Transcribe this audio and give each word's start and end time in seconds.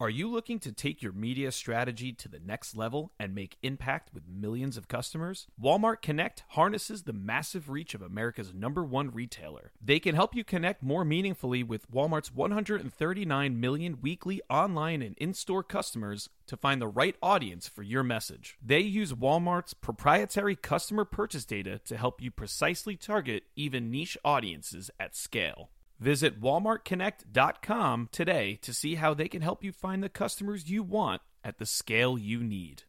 Are 0.00 0.08
you 0.08 0.30
looking 0.30 0.58
to 0.60 0.72
take 0.72 1.02
your 1.02 1.12
media 1.12 1.52
strategy 1.52 2.10
to 2.10 2.26
the 2.26 2.38
next 2.38 2.74
level 2.74 3.12
and 3.20 3.34
make 3.34 3.58
impact 3.62 4.14
with 4.14 4.22
millions 4.26 4.78
of 4.78 4.88
customers? 4.88 5.46
Walmart 5.62 6.00
Connect 6.00 6.42
harnesses 6.48 7.02
the 7.02 7.12
massive 7.12 7.68
reach 7.68 7.92
of 7.92 8.00
America's 8.00 8.54
number 8.54 8.82
one 8.82 9.10
retailer. 9.10 9.72
They 9.78 10.00
can 10.00 10.14
help 10.14 10.34
you 10.34 10.42
connect 10.42 10.82
more 10.82 11.04
meaningfully 11.04 11.62
with 11.62 11.90
Walmart's 11.90 12.34
139 12.34 13.60
million 13.60 13.98
weekly 14.00 14.40
online 14.48 15.02
and 15.02 15.18
in 15.18 15.34
store 15.34 15.62
customers 15.62 16.30
to 16.46 16.56
find 16.56 16.80
the 16.80 16.88
right 16.88 17.16
audience 17.22 17.68
for 17.68 17.82
your 17.82 18.02
message. 18.02 18.56
They 18.64 18.80
use 18.80 19.12
Walmart's 19.12 19.74
proprietary 19.74 20.56
customer 20.56 21.04
purchase 21.04 21.44
data 21.44 21.78
to 21.84 21.98
help 21.98 22.22
you 22.22 22.30
precisely 22.30 22.96
target 22.96 23.42
even 23.54 23.90
niche 23.90 24.16
audiences 24.24 24.90
at 24.98 25.14
scale. 25.14 25.68
Visit 26.00 26.40
walmartconnect.com 26.40 28.08
today 28.10 28.58
to 28.62 28.72
see 28.72 28.94
how 28.94 29.12
they 29.12 29.28
can 29.28 29.42
help 29.42 29.62
you 29.62 29.70
find 29.70 30.02
the 30.02 30.08
customers 30.08 30.70
you 30.70 30.82
want 30.82 31.20
at 31.44 31.58
the 31.58 31.66
scale 31.66 32.16
you 32.16 32.42
need. 32.42 32.84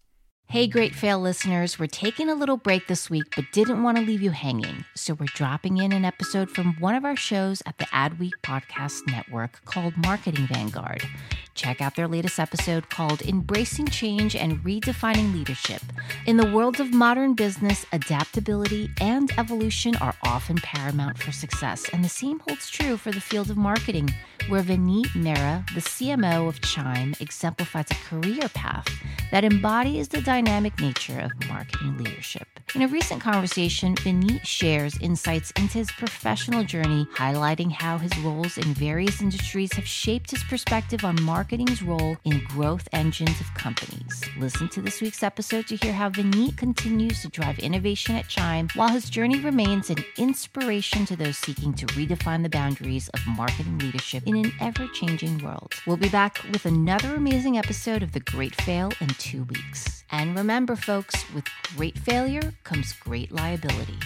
Hey, 0.52 0.68
Great 0.68 0.94
Fail 0.94 1.18
listeners, 1.18 1.80
we're 1.80 1.88
taking 1.88 2.30
a 2.30 2.36
little 2.36 2.58
break 2.58 2.88
this 2.88 3.10
week, 3.10 3.38
but 3.38 3.46
didn't 3.54 3.84
want 3.84 3.98
to 3.98 4.04
leave 4.04 4.22
you 4.22 4.32
hanging. 4.32 4.84
So 4.96 5.14
we're 5.14 5.28
dropping 5.28 5.78
in 5.78 5.94
an 5.94 6.04
episode 6.04 6.52
from 6.52 6.76
one 6.78 6.94
of 6.94 7.06
our 7.06 7.16
shows 7.16 7.64
at 7.66 7.78
the 7.78 7.86
Adweek 7.86 8.34
Podcast 8.44 9.08
Network 9.08 9.64
called 9.64 9.96
Marketing 9.96 10.48
Vanguard. 10.48 11.08
Check 11.54 11.80
out 11.80 11.96
their 11.96 12.10
latest 12.10 12.38
episode 12.38 12.90
called 12.90 13.22
Embracing 13.22 13.88
Change 13.88 14.36
and 14.36 14.60
Redefining 14.60 15.34
Leadership. 15.34 15.84
In 16.26 16.36
the 16.36 16.52
world 16.52 16.82
of 16.82 16.94
modern 16.94 17.34
business, 17.34 17.86
adaptability 17.94 18.90
and 19.00 19.32
evolution 19.38 19.96
are 19.98 20.16
often 20.24 20.58
paramount 20.58 21.18
for 21.18 21.32
success, 21.32 21.88
and 21.94 22.04
the 22.04 22.10
same 22.10 22.40
holds 22.40 22.70
true 22.70 22.98
for 22.98 23.12
the 23.12 23.22
field 23.22 23.50
of 23.50 23.56
marketing, 23.56 24.14
where 24.50 24.64
Vineet 24.64 25.08
Mehra, 25.09 25.66
the 25.73 25.81
CMO 25.81 26.47
of 26.47 26.61
Chime, 26.61 27.16
exemplifies 27.20 27.92
a 27.92 27.95
career 27.95 28.50
path 28.53 28.88
that 29.31 29.44
embodies 29.44 30.09
the 30.09 30.22
dynamic 30.22 30.80
nature 30.80 31.20
of 31.20 31.48
marketing 31.48 31.98
leadership. 31.98 32.48
In 32.76 32.82
a 32.82 32.88
recent 32.88 33.21
conversation, 33.21 33.95
Vineet 33.95 34.45
shares 34.45 34.98
insights 34.99 35.52
into 35.52 35.80
his 35.80 35.92
professional 35.92 36.64
journey, 36.64 37.05
highlighting 37.16 37.71
how 37.71 37.98
his 37.98 38.17
roles 38.20 38.58
in 38.58 38.73
various 38.73 39.21
industries 39.21 39.73
have 39.73 39.88
shaped 39.88 40.32
his 40.32 40.43
perspective 40.45 41.04
on 41.04 41.21
marketing's 41.21 41.82
role 41.82 42.17
in 42.23 42.43
growth 42.45 42.87
engines 42.93 43.39
of 43.42 43.54
companies. 43.55 44.21
Listen 44.37 44.70
to 44.70 44.82
this 44.82 45.02
week's 45.02 45.23
episode 45.23 45.67
to 45.67 45.76
hear 45.76 45.93
how 45.93 46.10
Vineet 46.10 46.55
continues 46.58 47.21
to 47.21 47.30
drive 47.30 47.60
innovation 47.60 48.16
at 48.16 48.30
Chime, 48.30 48.70
while 48.76 48.89
his 48.89 49.10
journey 49.10 49.39
remains 49.39 49.89
an 49.89 50.04
inspiration 50.17 51.05
to 51.05 51.16
those 51.16 51.37
seeking 51.37 51.73
to 51.73 51.86
redefine 51.87 52.43
the 52.43 52.49
boundaries 52.49 53.10
of 53.10 53.20
marketing 53.27 53.77
leadership 53.80 54.23
in 54.31 54.45
an 54.45 54.53
ever 54.61 54.87
changing 54.87 55.43
world. 55.43 55.73
We'll 55.86 55.97
be 55.97 56.09
back 56.09 56.42
with 56.52 56.65
another 56.65 57.15
amazing 57.15 57.58
episode 57.58 58.02
of 58.02 58.14
The 58.14 58.19
Great 58.21 58.55
Fail 58.61 58.92
in 59.02 59.08
two 59.08 59.43
weeks. 59.43 60.03
And 60.11 60.36
remember, 60.36 60.75
folks, 60.75 61.30
with 61.33 61.45
great 61.75 61.97
failure 61.97 62.53
comes 62.64 62.93
great 62.93 63.31
liability. 63.31 63.97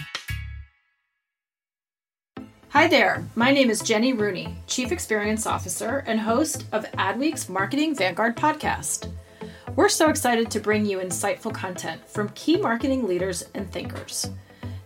Hi 2.70 2.88
there, 2.88 3.24
my 3.34 3.52
name 3.52 3.70
is 3.70 3.80
Jenny 3.80 4.12
Rooney, 4.12 4.56
Chief 4.66 4.92
Experience 4.92 5.46
Officer 5.46 6.04
and 6.06 6.20
host 6.20 6.66
of 6.72 6.84
Adweek's 6.92 7.48
Marketing 7.48 7.94
Vanguard 7.94 8.36
podcast. 8.36 9.10
We're 9.76 9.88
so 9.88 10.08
excited 10.08 10.50
to 10.50 10.60
bring 10.60 10.84
you 10.84 10.98
insightful 10.98 11.54
content 11.54 12.06
from 12.08 12.30
key 12.30 12.56
marketing 12.56 13.06
leaders 13.06 13.44
and 13.54 13.70
thinkers. 13.70 14.28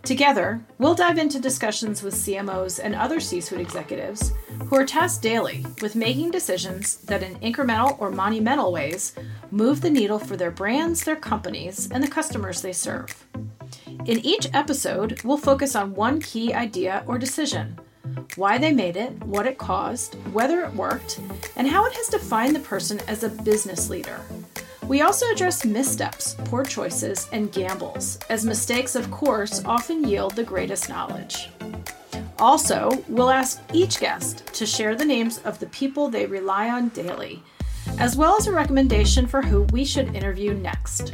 Together, 0.03 0.59
we'll 0.79 0.95
dive 0.95 1.19
into 1.19 1.39
discussions 1.39 2.01
with 2.01 2.15
CMOs 2.15 2.79
and 2.83 2.95
other 2.95 3.19
C 3.19 3.39
suite 3.39 3.61
executives 3.61 4.33
who 4.65 4.75
are 4.75 4.85
tasked 4.85 5.21
daily 5.21 5.65
with 5.81 5.95
making 5.95 6.31
decisions 6.31 6.97
that, 6.97 7.21
in 7.21 7.35
incremental 7.35 7.99
or 7.99 8.09
monumental 8.09 8.71
ways, 8.71 9.13
move 9.51 9.81
the 9.81 9.89
needle 9.89 10.17
for 10.17 10.35
their 10.35 10.49
brands, 10.49 11.03
their 11.03 11.15
companies, 11.15 11.89
and 11.91 12.03
the 12.03 12.07
customers 12.07 12.61
they 12.61 12.73
serve. 12.73 13.27
In 14.05 14.25
each 14.25 14.47
episode, 14.53 15.21
we'll 15.23 15.37
focus 15.37 15.75
on 15.75 15.93
one 15.93 16.19
key 16.19 16.51
idea 16.53 17.03
or 17.05 17.19
decision 17.19 17.79
why 18.35 18.57
they 18.57 18.71
made 18.71 18.97
it, 18.97 19.11
what 19.23 19.45
it 19.45 19.57
caused, 19.57 20.15
whether 20.33 20.61
it 20.61 20.73
worked, 20.73 21.19
and 21.55 21.67
how 21.67 21.85
it 21.85 21.93
has 21.93 22.07
defined 22.07 22.55
the 22.55 22.59
person 22.59 22.99
as 23.07 23.23
a 23.23 23.29
business 23.29 23.89
leader. 23.89 24.19
We 24.91 25.03
also 25.03 25.25
address 25.31 25.63
missteps, 25.63 26.35
poor 26.43 26.65
choices, 26.65 27.29
and 27.31 27.49
gambles, 27.49 28.19
as 28.27 28.43
mistakes, 28.43 28.93
of 28.93 29.09
course, 29.09 29.63
often 29.63 30.03
yield 30.03 30.35
the 30.35 30.43
greatest 30.43 30.89
knowledge. 30.89 31.49
Also, 32.39 33.01
we'll 33.07 33.29
ask 33.29 33.61
each 33.71 34.01
guest 34.01 34.45
to 34.47 34.65
share 34.65 34.93
the 34.93 35.05
names 35.05 35.37
of 35.45 35.59
the 35.59 35.67
people 35.67 36.09
they 36.09 36.25
rely 36.25 36.69
on 36.69 36.89
daily, 36.89 37.41
as 37.99 38.17
well 38.17 38.35
as 38.35 38.47
a 38.47 38.51
recommendation 38.51 39.27
for 39.27 39.41
who 39.41 39.61
we 39.71 39.85
should 39.85 40.13
interview 40.13 40.53
next. 40.53 41.13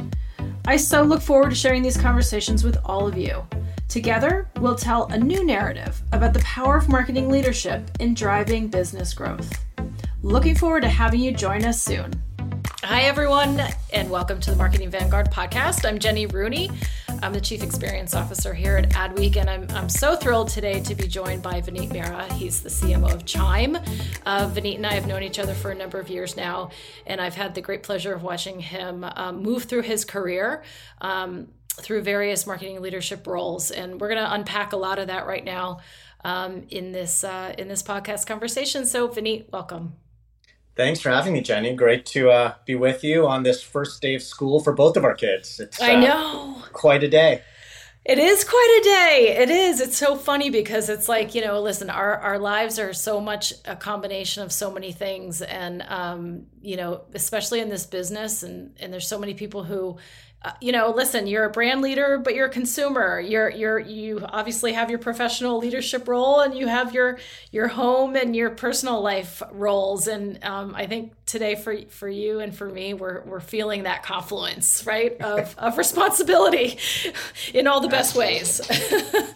I 0.66 0.76
so 0.76 1.02
look 1.02 1.22
forward 1.22 1.50
to 1.50 1.54
sharing 1.54 1.82
these 1.82 1.96
conversations 1.96 2.64
with 2.64 2.78
all 2.84 3.06
of 3.06 3.16
you. 3.16 3.46
Together, 3.86 4.48
we'll 4.58 4.74
tell 4.74 5.06
a 5.06 5.16
new 5.16 5.46
narrative 5.46 6.02
about 6.10 6.34
the 6.34 6.40
power 6.40 6.76
of 6.76 6.88
marketing 6.88 7.28
leadership 7.28 7.88
in 8.00 8.14
driving 8.14 8.66
business 8.66 9.14
growth. 9.14 9.52
Looking 10.24 10.56
forward 10.56 10.80
to 10.80 10.88
having 10.88 11.20
you 11.20 11.30
join 11.30 11.64
us 11.64 11.80
soon. 11.80 12.20
Hi, 12.88 13.02
everyone, 13.02 13.60
and 13.92 14.08
welcome 14.08 14.40
to 14.40 14.50
the 14.50 14.56
Marketing 14.56 14.88
Vanguard 14.88 15.30
podcast. 15.30 15.86
I'm 15.86 15.98
Jenny 15.98 16.24
Rooney. 16.24 16.70
I'm 17.22 17.34
the 17.34 17.40
Chief 17.40 17.62
Experience 17.62 18.14
Officer 18.14 18.54
here 18.54 18.78
at 18.78 18.88
Adweek, 18.92 19.36
and 19.36 19.50
I'm, 19.50 19.66
I'm 19.72 19.90
so 19.90 20.16
thrilled 20.16 20.48
today 20.48 20.80
to 20.80 20.94
be 20.94 21.06
joined 21.06 21.42
by 21.42 21.60
Vineet 21.60 21.90
Mehra. 21.90 22.32
He's 22.32 22.62
the 22.62 22.70
CMO 22.70 23.12
of 23.12 23.26
Chime. 23.26 23.76
Uh, 24.24 24.48
Vineet 24.48 24.76
and 24.76 24.86
I 24.86 24.94
have 24.94 25.06
known 25.06 25.22
each 25.22 25.38
other 25.38 25.52
for 25.52 25.70
a 25.70 25.74
number 25.74 26.00
of 26.00 26.08
years 26.08 26.34
now, 26.34 26.70
and 27.06 27.20
I've 27.20 27.34
had 27.34 27.54
the 27.54 27.60
great 27.60 27.82
pleasure 27.82 28.14
of 28.14 28.22
watching 28.22 28.58
him 28.58 29.04
um, 29.04 29.42
move 29.42 29.64
through 29.64 29.82
his 29.82 30.06
career. 30.06 30.62
Um, 31.02 31.48
through 31.74 32.00
various 32.00 32.46
marketing 32.46 32.80
leadership 32.80 33.26
roles, 33.26 33.70
and 33.70 34.00
we're 34.00 34.08
going 34.08 34.24
to 34.24 34.32
unpack 34.32 34.72
a 34.72 34.76
lot 34.76 34.98
of 34.98 35.08
that 35.08 35.26
right 35.26 35.44
now 35.44 35.80
um, 36.24 36.64
in 36.70 36.90
this 36.92 37.22
uh, 37.22 37.54
in 37.58 37.68
this 37.68 37.82
podcast 37.82 38.26
conversation. 38.26 38.86
So, 38.86 39.08
Vineet, 39.08 39.52
welcome. 39.52 39.92
Thanks 40.78 41.00
for 41.00 41.10
having 41.10 41.32
me, 41.32 41.40
Jenny. 41.40 41.74
Great 41.74 42.06
to 42.06 42.30
uh, 42.30 42.54
be 42.64 42.76
with 42.76 43.02
you 43.02 43.26
on 43.26 43.42
this 43.42 43.60
first 43.60 44.00
day 44.00 44.14
of 44.14 44.22
school 44.22 44.60
for 44.60 44.72
both 44.72 44.96
of 44.96 45.04
our 45.04 45.12
kids. 45.12 45.58
It's, 45.58 45.82
I 45.82 45.96
uh, 45.96 46.00
know. 46.00 46.62
Quite 46.72 47.02
a 47.02 47.08
day. 47.08 47.42
It 48.04 48.20
is 48.20 48.44
quite 48.44 48.78
a 48.80 48.84
day. 48.84 49.36
It 49.38 49.50
is. 49.50 49.80
It's 49.80 49.98
so 49.98 50.14
funny 50.14 50.50
because 50.50 50.88
it's 50.88 51.08
like, 51.08 51.34
you 51.34 51.40
know, 51.40 51.60
listen, 51.60 51.90
our, 51.90 52.16
our 52.18 52.38
lives 52.38 52.78
are 52.78 52.92
so 52.92 53.20
much 53.20 53.52
a 53.64 53.74
combination 53.74 54.44
of 54.44 54.52
so 54.52 54.70
many 54.70 54.92
things. 54.92 55.42
And, 55.42 55.82
um, 55.82 56.46
you 56.62 56.76
know, 56.76 57.02
especially 57.12 57.58
in 57.58 57.70
this 57.70 57.84
business, 57.84 58.44
and, 58.44 58.76
and 58.78 58.92
there's 58.92 59.08
so 59.08 59.18
many 59.18 59.34
people 59.34 59.64
who, 59.64 59.98
uh, 60.40 60.52
you 60.60 60.70
know, 60.70 60.90
listen, 60.90 61.26
you're 61.26 61.44
a 61.44 61.50
brand 61.50 61.82
leader, 61.82 62.16
but 62.16 62.32
you're 62.36 62.46
a 62.46 62.50
consumer. 62.50 63.18
You're 63.18 63.50
you're 63.50 63.80
you 63.80 64.24
obviously 64.24 64.72
have 64.72 64.88
your 64.88 65.00
professional 65.00 65.58
leadership 65.58 66.06
role, 66.06 66.40
and 66.40 66.56
you 66.56 66.68
have 66.68 66.94
your 66.94 67.18
your 67.50 67.66
home 67.66 68.14
and 68.14 68.36
your 68.36 68.50
personal 68.50 69.00
life 69.00 69.42
roles. 69.50 70.06
And 70.06 70.42
um, 70.44 70.76
I 70.76 70.86
think 70.86 71.12
today 71.26 71.56
for 71.56 71.76
for 71.88 72.08
you 72.08 72.38
and 72.38 72.54
for 72.54 72.68
me, 72.68 72.94
we're 72.94 73.22
we're 73.22 73.40
feeling 73.40 73.82
that 73.82 74.04
confluence, 74.04 74.86
right, 74.86 75.20
of 75.20 75.56
of 75.58 75.76
responsibility 75.76 76.78
in 77.52 77.66
all 77.66 77.80
the 77.80 77.88
best 77.88 78.14
ways. 78.14 78.60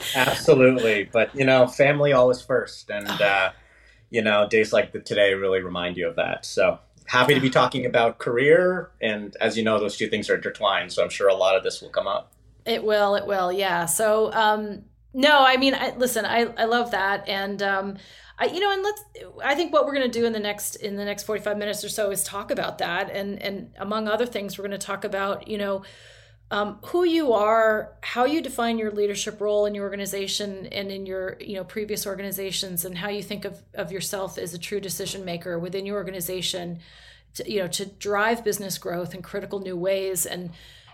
Absolutely, 0.15 1.11
but 1.13 1.35
you 1.35 1.45
know, 1.45 1.67
family 1.67 2.13
always 2.13 2.41
first, 2.41 2.91
and. 2.91 3.09
Uh, 3.23 3.53
you 4.11 4.21
know, 4.21 4.47
days 4.47 4.75
like 4.75 4.93
the 4.93 5.01
today 5.01 5.33
really 5.33 5.63
remind 5.63 5.97
you 5.97 6.07
of 6.07 6.17
that. 6.17 6.45
So 6.45 6.79
happy 7.07 7.35
to 7.35 7.41
be 7.41 7.51
talking 7.51 7.87
about 7.87 8.19
career. 8.19 8.91
And 9.01 9.37
as 9.41 9.57
you 9.57 9.65
know, 9.65 9.79
those 9.79 9.97
two 9.97 10.09
things 10.09 10.31
are 10.31 10.35
intertwined. 10.35 10.93
So 10.93 11.03
I'm 11.03 11.11
sure 11.11 11.29
a 11.29 11.35
lot 11.35 11.57
of 11.57 11.63
this 11.63 11.81
will 11.81 11.91
come 11.91 12.07
up. 12.07 12.33
It 12.65 12.85
will. 12.85 13.15
It 13.15 13.27
will. 13.27 13.53
Yeah. 13.53 13.87
So, 13.87 14.33
um, 14.33 14.85
no, 15.15 15.45
I 15.45 15.57
mean, 15.57 15.75
I, 15.75 15.95
listen, 15.97 16.25
I, 16.25 16.53
I 16.57 16.65
love 16.65 16.93
that. 16.93 17.29
And, 17.29 17.63
um, 17.63 17.99
I, 18.39 18.47
you 18.47 18.61
know, 18.61 18.73
and 18.73 18.83
let's, 18.83 19.03
I 19.45 19.55
think 19.55 19.73
what 19.73 19.85
we're 19.85 19.95
going 19.95 20.11
to 20.11 20.19
do 20.19 20.25
in 20.25 20.33
the 20.33 20.41
next, 20.41 20.77
in 20.77 20.97
the 20.97 21.05
next 21.05 21.25
45 21.25 21.59
minutes 21.59 21.85
or 21.85 21.89
so 21.89 22.11
is 22.11 22.25
talk 22.25 22.51
about 22.51 22.79
that. 22.79 23.11
And, 23.11 23.41
and 23.43 23.71
among 23.77 24.09
other 24.09 24.27
things, 24.27 24.57
we're 24.57 24.67
going 24.67 24.79
to 24.79 24.87
talk 24.87 25.05
about, 25.05 25.49
you 25.49 25.59
know, 25.59 25.83
um, 26.53 26.79
who 26.85 27.05
you 27.05 27.33
are, 27.33 27.95
how 28.03 28.27
you 28.27 28.43
define 28.43 28.77
your 28.77 28.91
leadership 28.91 29.41
role 29.41 29.65
in 29.65 29.75
your 29.75 29.85
organization 29.85 30.67
and 30.67 30.93
in 30.93 31.07
your 31.07 31.39
you 31.41 31.55
know 31.55 31.65
previous 31.65 32.07
organizations, 32.07 32.85
and 32.85 32.99
how 32.99 33.09
you 33.09 33.23
think 33.23 33.47
of, 33.47 33.63
of 33.73 33.91
yourself 33.91 34.37
as 34.37 34.53
a 34.53 34.59
true 34.59 34.79
decision 34.79 35.25
maker 35.25 35.59
within 35.59 35.87
your 35.87 35.97
organization, 35.97 36.79
to, 37.35 37.51
you 37.51 37.59
know, 37.59 37.69
to 37.69 37.87
drive 37.87 38.45
business 38.45 38.77
growth 38.77 39.15
in 39.15 39.23
critical 39.23 39.61
new 39.61 39.77
ways. 39.79 40.27
And 40.27 40.51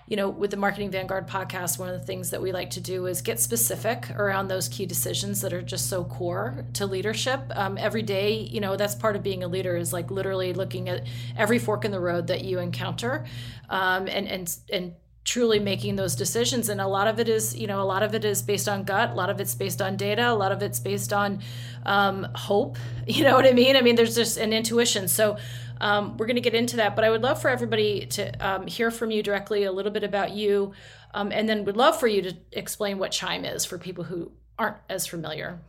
you 0.07 0.17
know, 0.17 0.31
with 0.31 0.53
the 0.53 0.57
Marketing 0.57 0.91
Vanguard 0.91 1.27
podcast, 1.27 1.79
one 1.79 1.91
of 1.91 2.01
the 2.01 2.07
things 2.07 2.31
that 2.31 2.41
we 2.41 2.51
like 2.51 2.71
to 2.71 2.81
do 2.81 3.07
is 3.07 3.21
get 3.21 3.41
specific 3.41 4.09
around 4.13 4.49
those 4.49 4.69
key 4.69 4.87
decisions 4.87 5.41
that 5.43 5.53
are 5.53 5.61
just 5.61 5.91
so 5.91 6.05
core 6.05 6.65
to 6.75 6.87
leadership. 6.87 7.41
Um, 7.51 7.77
every 7.77 8.03
day, 8.03 8.33
you 8.33 8.61
know, 8.61 8.77
that's 8.77 8.95
part 8.95 9.17
of 9.17 9.25
being 9.25 9.43
a 9.43 9.49
leader 9.49 9.77
is 9.77 9.93
like 9.93 10.11
literally 10.11 10.55
looking 10.55 10.89
at 10.89 11.05
every 11.37 11.59
fork 11.59 11.85
in 11.85 11.91
the 11.91 12.01
road 12.01 12.29
that 12.29 12.43
you 12.45 12.61
encounter, 12.61 13.27
um, 13.69 14.07
and 14.07 14.29
and 14.29 14.57
and 14.73 14.95
truly 15.29 15.59
making 15.59 15.97
those 15.97 16.17
decisions. 16.17 16.71
And 16.71 16.81
a 16.81 16.87
lot 16.87 17.07
of 17.07 17.21
it 17.21 17.29
is 17.29 17.55
you 17.55 17.67
know 17.67 17.83
a 17.83 17.85
lot 17.85 18.03
of 18.03 18.15
it 18.15 18.25
is 18.25 18.41
based 18.41 18.67
on 18.67 18.83
gut 18.85 19.11
a 19.11 19.15
lot 19.15 19.29
of 19.29 19.41
it's 19.41 19.55
based 19.55 19.83
on 19.83 19.97
data 19.97 20.31
a 20.31 20.33
lot 20.33 20.53
of 20.53 20.63
it's 20.63 20.81
based 20.81 21.13
on 21.13 21.41
um, 21.85 22.27
hope 22.35 22.79
you 23.07 23.25
know 23.25 23.35
what 23.35 23.47
i 23.47 23.53
mean? 23.53 23.77
I 23.77 23.83
mean 23.83 23.95
there's 23.95 24.15
just 24.15 24.39
an 24.39 24.53
intuition. 24.53 25.07
So 25.07 25.37
um, 25.81 26.17
we're 26.17 26.27
going 26.27 26.37
to 26.37 26.49
get 26.51 26.55
into 26.55 26.77
that 26.77 26.97
but 26.97 27.05
i 27.05 27.11
would 27.11 27.23
love 27.23 27.41
for 27.41 27.49
everybody 27.49 28.07
to 28.07 28.23
um, 28.45 28.67
hear 28.67 28.91
from 28.91 29.13
you 29.13 29.23
directly 29.23 29.63
a 29.63 29.71
little 29.71 29.93
bit 29.93 30.03
about 30.03 30.33
you 30.33 30.73
um, 31.15 31.31
and 31.31 31.49
then 31.49 31.65
would 31.67 31.77
love 31.77 32.01
for 32.01 32.09
you 32.09 32.21
to 32.23 32.37
explain 32.51 32.99
what 32.99 33.13
chime 33.13 33.45
is 33.45 33.65
for 33.65 33.79
people 33.79 34.05
who 34.05 34.33
aren't 34.59 34.79
as 34.89 35.07
familiar. 35.07 35.61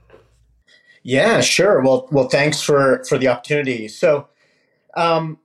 Yeah 1.03 1.41
sure. 1.41 1.81
Well 1.81 2.07
well 2.11 2.29
thanks 2.29 2.61
for 2.61 3.03
for 3.03 3.17
the 3.17 3.27
opportunity. 3.27 3.89
So 3.89 4.29
um 4.95 5.37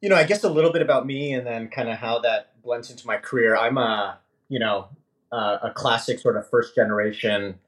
you 0.00 0.08
know 0.08 0.16
i 0.16 0.24
guess 0.24 0.44
a 0.44 0.50
little 0.50 0.72
bit 0.72 0.82
about 0.82 1.06
me 1.06 1.34
and 1.34 1.46
then 1.46 1.68
kind 1.68 1.88
of 1.90 1.98
how 1.98 2.18
that 2.20 2.53
blends 2.64 2.90
into 2.90 3.06
my 3.06 3.16
career. 3.16 3.56
I'm 3.56 3.78
a 3.78 4.18
you 4.48 4.58
know 4.58 4.88
uh, 5.32 5.58
a 5.62 5.70
classic 5.70 6.18
sort 6.18 6.36
of 6.36 6.48
first 6.48 6.74
generation 6.74 7.58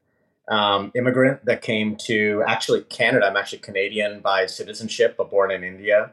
um, 0.49 0.91
immigrant 0.95 1.45
that 1.45 1.61
came 1.61 1.95
to 1.97 2.43
actually 2.47 2.81
Canada. 2.83 3.25
I'm 3.25 3.37
actually 3.37 3.59
Canadian 3.59 4.21
by 4.21 4.45
citizenship, 4.45 5.15
but 5.17 5.29
born 5.29 5.51
in 5.51 5.63
India, 5.63 6.11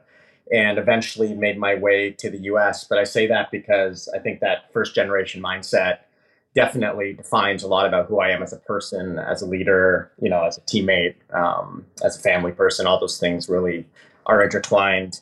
and 0.52 0.78
eventually 0.78 1.34
made 1.34 1.58
my 1.58 1.75
way 1.75 2.10
to 2.10 2.31
the 2.31 2.38
U.S. 2.38 2.84
But 2.84 2.98
I 2.98 3.04
say 3.04 3.26
that 3.28 3.50
because 3.50 4.08
I 4.14 4.19
think 4.19 4.40
that 4.40 4.72
first 4.72 4.94
generation 4.94 5.42
mindset 5.42 5.98
definitely 6.54 7.12
defines 7.12 7.62
a 7.62 7.69
lot 7.69 7.87
about 7.87 8.06
who 8.06 8.20
I 8.20 8.28
am 8.28 8.42
as 8.42 8.52
a 8.52 8.58
person, 8.58 9.19
as 9.19 9.42
a 9.42 9.46
leader, 9.46 10.12
you 10.20 10.30
know, 10.30 10.44
as 10.44 10.56
a 10.56 10.60
teammate, 10.62 11.16
um, 11.32 11.84
as 12.04 12.16
a 12.16 12.20
family 12.20 12.52
person. 12.52 12.87
All 12.87 13.00
those 13.00 13.19
things 13.19 13.48
really 13.48 13.87
are 14.26 14.42
intertwined. 14.42 15.20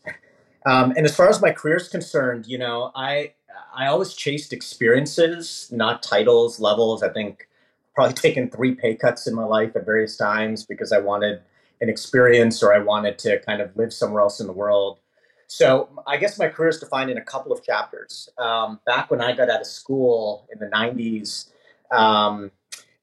Um, 0.66 0.92
and 0.96 1.04
as 1.04 1.16
far 1.16 1.28
as 1.28 1.40
my 1.40 1.50
career 1.50 1.76
is 1.76 1.88
concerned, 1.88 2.46
you 2.46 2.58
know, 2.58 2.92
I 2.94 3.32
I 3.74 3.86
always 3.86 4.14
chased 4.14 4.52
experiences, 4.52 5.68
not 5.72 6.02
titles, 6.02 6.60
levels. 6.60 7.02
I 7.02 7.08
think 7.08 7.48
probably 7.94 8.14
taken 8.26 8.50
three 8.50 8.74
pay 8.74 8.94
cuts 8.94 9.26
in 9.26 9.34
my 9.34 9.44
life 9.44 9.74
at 9.76 9.84
various 9.84 10.16
times 10.16 10.64
because 10.64 10.92
I 10.92 10.98
wanted 10.98 11.42
an 11.80 11.88
experience 11.88 12.62
or 12.62 12.72
I 12.72 12.78
wanted 12.78 13.18
to 13.20 13.40
kind 13.40 13.60
of 13.60 13.76
live 13.76 13.92
somewhere 13.92 14.22
else 14.22 14.40
in 14.40 14.46
the 14.46 14.52
world. 14.52 15.00
So 15.48 15.90
I 16.06 16.16
guess 16.16 16.38
my 16.38 16.48
career 16.48 16.70
is 16.70 16.78
defined 16.78 17.10
in 17.10 17.18
a 17.18 17.22
couple 17.22 17.52
of 17.52 17.62
chapters. 17.62 18.28
Um, 18.38 18.80
back 18.86 19.10
when 19.10 19.20
I 19.20 19.32
got 19.32 19.50
out 19.50 19.60
of 19.60 19.66
school 19.66 20.48
in 20.50 20.58
the 20.58 20.66
90s, 20.66 21.50
um, 21.90 22.52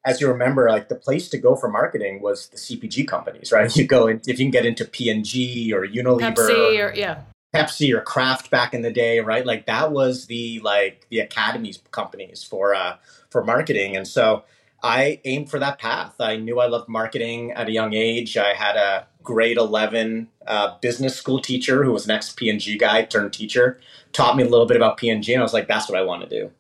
as 0.06 0.20
you 0.20 0.28
remember, 0.28 0.70
like 0.70 0.90
the 0.90 0.96
place 0.96 1.30
to 1.30 1.38
go 1.38 1.56
for 1.56 1.70
marketing 1.70 2.22
was 2.22 2.48
the 2.48 2.58
CPG 2.58 3.08
companies, 3.08 3.52
right? 3.52 3.76
You 3.80 3.86
go 3.86 4.08
in, 4.08 4.22
if 4.26 4.40
you 4.40 4.46
can 4.46 4.52
get 4.52 4.66
into 4.66 4.86
P&G 4.86 5.72
or 5.74 5.86
Unilever, 5.86 6.36
Pepsi 6.36 6.90
or 6.90 6.94
yeah, 6.96 7.22
Pepsi 7.54 7.94
or 7.96 8.02
Kraft 8.02 8.50
back 8.52 8.74
in 8.74 8.82
the 8.82 8.92
day, 8.92 9.20
right? 9.20 9.46
Like 9.46 9.66
that 9.66 9.92
was 9.92 10.28
the 10.28 10.60
like 10.60 11.08
the 11.10 11.20
academies 11.20 11.80
companies 11.92 12.44
for 12.44 12.76
uh 12.76 12.98
for 13.30 13.44
marketing. 13.44 13.96
And 13.96 14.08
so 14.08 14.44
I 14.84 15.20
aimed 15.26 15.50
for 15.50 15.60
that 15.60 15.80
path. 15.80 16.16
I 16.20 16.38
knew 16.38 16.60
I 16.60 16.68
loved 16.68 16.88
marketing 16.88 17.52
at 17.52 17.68
a 17.68 17.72
young 17.72 17.94
age. 17.94 18.38
I 18.38 18.54
had 18.54 18.76
a 18.76 19.08
grade 19.24 19.58
11 19.58 20.28
uh, 20.48 20.78
business 20.82 21.16
school 21.16 21.40
teacher 21.40 21.84
who 21.84 21.92
was 21.92 22.06
an 22.06 22.12
ex 22.12 22.32
P&G 22.32 22.78
guy 22.78 23.04
turned 23.04 23.34
teacher, 23.34 23.80
taught 24.14 24.38
me 24.38 24.44
a 24.44 24.48
little 24.48 24.66
bit 24.66 24.78
about 24.78 24.98
P&G, 24.98 25.34
and 25.34 25.42
I 25.42 25.44
was 25.44 25.54
like, 25.54 25.68
that's 25.68 25.90
what 25.90 26.00
I 26.00 26.04
want 26.04 26.24
to 26.24 26.30
do. 26.30 26.52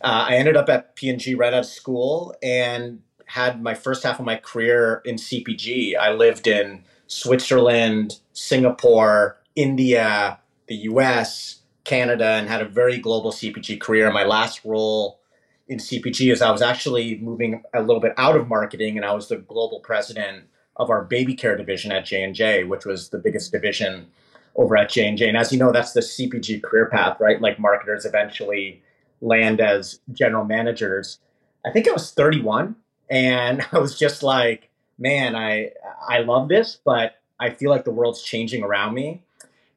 Uh, 0.00 0.26
I 0.28 0.36
ended 0.36 0.56
up 0.56 0.68
at 0.68 0.94
P&G 0.96 1.34
right 1.34 1.52
out 1.52 1.60
of 1.60 1.66
school 1.66 2.34
and 2.42 3.00
had 3.26 3.62
my 3.62 3.74
first 3.74 4.02
half 4.04 4.20
of 4.20 4.24
my 4.24 4.36
career 4.36 5.02
in 5.04 5.16
CPG. 5.16 5.96
I 5.96 6.12
lived 6.12 6.46
in 6.46 6.84
Switzerland, 7.06 8.20
Singapore, 8.32 9.38
India, 9.56 10.40
the 10.66 10.76
US, 10.76 11.60
Canada, 11.84 12.26
and 12.26 12.48
had 12.48 12.62
a 12.62 12.68
very 12.68 12.98
global 12.98 13.30
CPG 13.30 13.80
career. 13.80 14.10
My 14.10 14.24
last 14.24 14.64
role 14.64 15.20
in 15.68 15.78
CPG 15.78 16.32
is 16.32 16.42
I 16.42 16.50
was 16.50 16.62
actually 16.62 17.18
moving 17.18 17.62
a 17.72 17.80
little 17.80 18.00
bit 18.00 18.14
out 18.16 18.36
of 18.36 18.48
marketing, 18.48 18.96
and 18.96 19.04
I 19.04 19.12
was 19.12 19.28
the 19.28 19.36
global 19.36 19.80
president 19.80 20.44
of 20.76 20.90
our 20.90 21.04
baby 21.04 21.34
care 21.34 21.56
division 21.56 21.92
at 21.92 22.04
J 22.04 22.22
and 22.22 22.34
J, 22.34 22.64
which 22.64 22.84
was 22.84 23.10
the 23.10 23.18
biggest 23.18 23.52
division 23.52 24.08
over 24.56 24.76
at 24.76 24.90
J 24.90 25.08
and 25.08 25.18
J. 25.18 25.28
And 25.28 25.36
as 25.36 25.52
you 25.52 25.58
know, 25.58 25.72
that's 25.72 25.92
the 25.92 26.00
CPG 26.00 26.62
career 26.62 26.86
path, 26.86 27.18
right? 27.20 27.40
Like 27.40 27.58
marketers 27.58 28.04
eventually 28.04 28.82
land 29.20 29.60
as 29.60 30.00
general 30.12 30.44
managers. 30.44 31.18
I 31.64 31.70
think 31.70 31.88
I 31.88 31.92
was 31.92 32.10
31, 32.10 32.76
and 33.08 33.64
I 33.72 33.78
was 33.78 33.98
just 33.98 34.22
like, 34.22 34.70
man, 34.98 35.36
I 35.36 35.70
I 36.08 36.18
love 36.20 36.48
this, 36.48 36.78
but 36.84 37.16
I 37.38 37.50
feel 37.50 37.70
like 37.70 37.84
the 37.84 37.90
world's 37.90 38.22
changing 38.22 38.62
around 38.62 38.94
me. 38.94 39.22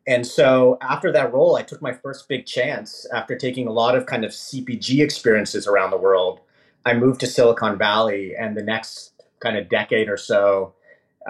And 0.07 0.25
so 0.25 0.77
after 0.81 1.12
that 1.12 1.33
role, 1.33 1.57
I 1.57 1.63
took 1.63 1.81
my 1.81 1.92
first 1.92 2.30
big 2.30 2.45
chance 2.45 3.06
after 3.13 3.36
taking 3.36 3.68
a 3.68 3.74
lot 3.74 3.95
of 3.95 4.06
kind 4.06 4.24
of 4.24 4.31
CPG 4.31 5.01
experiences 5.01 5.68
around 5.68 5.92
the 5.92 5.98
world. 5.98 6.39
I 6.86 6.94
moved 6.94 7.19
to 7.19 7.27
Silicon 7.27 7.77
Valley, 7.77 8.33
and 8.33 8.56
the 8.56 8.63
next 8.63 9.12
kind 9.42 9.57
of 9.57 9.68
decade 9.68 10.07
or 10.07 10.15
so 10.15 10.74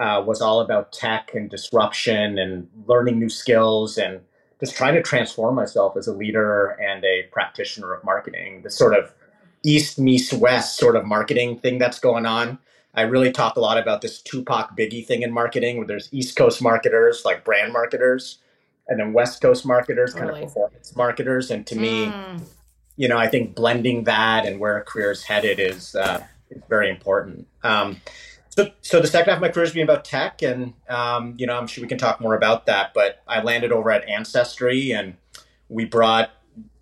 uh, 0.00 0.22
was 0.24 0.40
all 0.40 0.60
about 0.60 0.92
tech 0.92 1.32
and 1.34 1.50
disruption 1.50 2.38
and 2.38 2.68
learning 2.86 3.18
new 3.18 3.28
skills 3.28 3.98
and 3.98 4.20
just 4.60 4.76
trying 4.76 4.94
to 4.94 5.02
transform 5.02 5.56
myself 5.56 5.96
as 5.96 6.06
a 6.06 6.12
leader 6.12 6.76
and 6.80 7.04
a 7.04 7.24
practitioner 7.32 7.92
of 7.92 8.04
marketing. 8.04 8.62
The 8.62 8.70
sort 8.70 8.96
of 8.96 9.12
east 9.64 9.98
meets 9.98 10.32
west 10.32 10.76
sort 10.76 10.94
of 10.94 11.04
marketing 11.04 11.58
thing 11.58 11.78
that's 11.78 11.98
going 11.98 12.26
on. 12.26 12.58
I 12.94 13.02
really 13.02 13.32
talk 13.32 13.56
a 13.56 13.60
lot 13.60 13.78
about 13.78 14.02
this 14.02 14.22
Tupac 14.22 14.76
Biggie 14.76 15.04
thing 15.04 15.22
in 15.22 15.32
marketing, 15.32 15.78
where 15.78 15.86
there's 15.86 16.08
East 16.12 16.36
Coast 16.36 16.62
marketers, 16.62 17.22
like 17.24 17.44
brand 17.44 17.72
marketers, 17.72 18.38
and 18.88 18.98
then 18.98 19.12
West 19.12 19.40
Coast 19.40 19.66
marketers, 19.66 20.14
totally. 20.14 20.32
kind 20.32 20.44
of 20.44 20.48
performance 20.48 20.96
marketers. 20.96 21.50
And 21.50 21.66
to 21.66 21.74
mm. 21.74 21.80
me, 21.80 22.44
you 22.96 23.08
know, 23.08 23.18
I 23.18 23.28
think 23.28 23.54
blending 23.54 24.04
that 24.04 24.46
and 24.46 24.58
where 24.58 24.76
a 24.76 24.82
career 24.82 25.10
is 25.10 25.24
headed 25.24 25.60
is, 25.60 25.94
uh, 25.94 26.24
is 26.50 26.62
very 26.68 26.90
important. 26.90 27.46
Um, 27.62 28.00
so, 28.58 28.72
so 28.80 29.00
the 29.00 29.06
second 29.06 29.30
half 29.30 29.38
of 29.38 29.42
my 29.42 29.50
career 29.50 29.66
has 29.66 29.72
been 29.72 29.84
about 29.84 30.04
tech, 30.04 30.42
and 30.42 30.74
um, 30.88 31.36
you 31.38 31.46
know, 31.46 31.56
I'm 31.56 31.68
sure 31.68 31.80
we 31.82 31.86
can 31.86 31.96
talk 31.96 32.20
more 32.20 32.34
about 32.34 32.66
that. 32.66 32.92
But 32.92 33.22
I 33.28 33.40
landed 33.40 33.70
over 33.70 33.88
at 33.92 34.08
Ancestry, 34.08 34.90
and 34.90 35.16
we 35.68 35.84
brought 35.84 36.30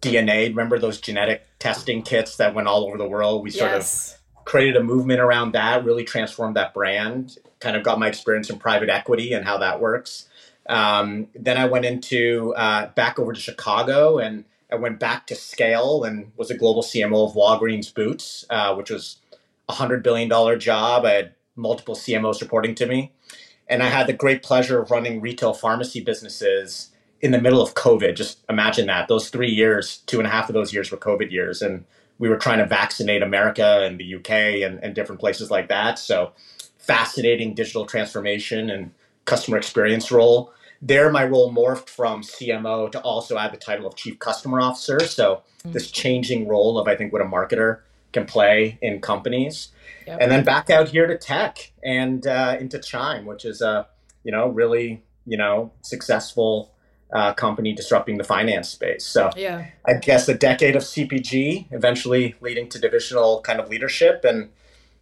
DNA. 0.01 0.49
Remember 0.49 0.79
those 0.79 0.99
genetic 0.99 1.47
testing 1.59 2.01
kits 2.03 2.37
that 2.37 2.55
went 2.55 2.67
all 2.67 2.87
over 2.87 2.97
the 2.97 3.07
world? 3.07 3.43
We 3.43 3.51
sort 3.51 3.73
yes. 3.73 4.15
of 4.15 4.45
created 4.47 4.77
a 4.77 4.83
movement 4.83 5.21
around 5.21 5.53
that, 5.53 5.85
really 5.85 6.05
transformed 6.05 6.57
that 6.57 6.73
brand. 6.73 7.37
Kind 7.61 7.77
of 7.77 7.83
got 7.83 7.99
my 7.99 8.09
experience 8.09 8.49
in 8.49 8.59
private 8.59 8.89
equity 8.89 9.35
and 9.35 9.45
how 9.45 9.59
that 9.59 9.79
works. 9.79 10.29
Um, 10.69 11.29
then 11.35 11.57
I 11.57 11.67
went 11.67 11.85
into 11.85 12.55
uh, 12.57 12.89
back 12.95 13.19
over 13.19 13.33
to 13.33 13.41
Chicago 13.41 14.19
and 14.19 14.45
I 14.71 14.77
went 14.77 14.99
back 14.99 15.27
to 15.29 15.35
scale 15.35 16.05
and 16.05 16.33
was 16.37 16.51
a 16.51 16.57
global 16.57 16.83
CMO 16.83 17.29
of 17.29 17.35
Walgreens 17.35 17.93
Boots, 17.93 18.45
uh, 18.51 18.75
which 18.75 18.91
was 18.91 19.19
a 19.69 19.75
hundred 19.75 20.03
billion 20.03 20.29
dollar 20.29 20.57
job. 20.57 21.05
I 21.05 21.13
had 21.13 21.35
multiple 21.55 21.95
CMOs 21.95 22.41
reporting 22.41 22.75
to 22.77 22.87
me, 22.87 23.13
and 23.69 23.83
I 23.83 23.89
had 23.89 24.07
the 24.07 24.13
great 24.13 24.43
pleasure 24.43 24.81
of 24.81 24.91
running 24.91 25.21
retail 25.21 25.55
pharmacy 25.55 26.01
businesses 26.01 26.91
in 27.21 27.31
the 27.31 27.41
middle 27.41 27.63
of 27.63 27.75
COVID. 27.75 28.17
Just 28.17 28.45
imagine 28.49 28.87
that 28.87 29.09
those 29.09 29.31
three 29.31 29.51
years, 29.51 29.99
two 30.07 30.19
and 30.19 30.27
a 30.27 30.31
half 30.31 30.49
of 30.49 30.55
those 30.55 30.73
years 30.75 30.91
were 30.91 30.99
COVID 30.99 31.31
years, 31.31 31.63
and 31.63 31.85
we 32.19 32.29
were 32.29 32.37
trying 32.37 32.59
to 32.59 32.67
vaccinate 32.67 33.23
America 33.23 33.83
and 33.85 34.01
the 34.01 34.15
UK 34.17 34.31
and, 34.65 34.83
and 34.83 34.95
different 34.95 35.21
places 35.21 35.51
like 35.51 35.69
that. 35.69 35.99
So 35.99 36.33
fascinating 36.79 37.55
digital 37.55 37.87
transformation 37.87 38.71
and 38.71 38.93
customer 39.25 39.57
experience 39.57 40.11
role. 40.11 40.53
There, 40.83 41.11
my 41.11 41.25
role 41.25 41.53
morphed 41.53 41.89
from 41.89 42.23
CMO 42.23 42.91
to 42.93 43.01
also 43.01 43.39
add 43.39 43.53
the 43.53 43.57
title 43.57 43.87
of 43.87 43.97
Chief 43.97 44.19
Customer 44.19 44.61
Officer. 44.61 45.01
So, 45.01 45.43
mm-hmm. 45.61 45.73
this 45.73 45.91
changing 45.91 46.49
role 46.49 46.79
of, 46.79 46.87
I 46.87 46.97
think, 46.97 47.13
what 47.13 47.23
a 47.23 47.25
marketer 47.25 47.81
can 48.13 48.27
play 48.27 48.79
in 48.83 49.01
companies. 49.01 49.69
Yep. 50.07 50.19
And 50.21 50.31
then 50.31 50.45
back 50.45 50.71
out 50.71 50.89
here 50.89 51.07
to 51.07 51.19
tech 51.19 51.73
and 51.83 52.27
uh, 52.27 52.57
into 52.61 52.79
Chime, 52.79 53.27
which 53.27 53.45
is 53.45 53.61
a 53.61 53.89
you 54.27 54.33
know, 54.33 54.49
really, 54.49 55.05
you 55.25 55.37
know, 55.37 55.71
successful 55.83 56.75
uh, 57.13 57.33
company 57.33 57.73
disrupting 57.73 58.19
the 58.19 58.25
finance 58.25 58.69
space. 58.69 59.07
So 59.07 59.31
yeah, 59.37 59.69
I 59.87 59.95
guess 59.95 60.29
a 60.29 60.35
decade 60.35 60.75
of 60.75 60.83
CPG, 60.83 61.69
eventually 61.71 62.35
leading 62.41 62.69
to 62.71 62.81
divisional 62.81 63.41
kind 63.43 63.61
of 63.61 63.69
leadership, 63.69 64.25
and 64.25 64.51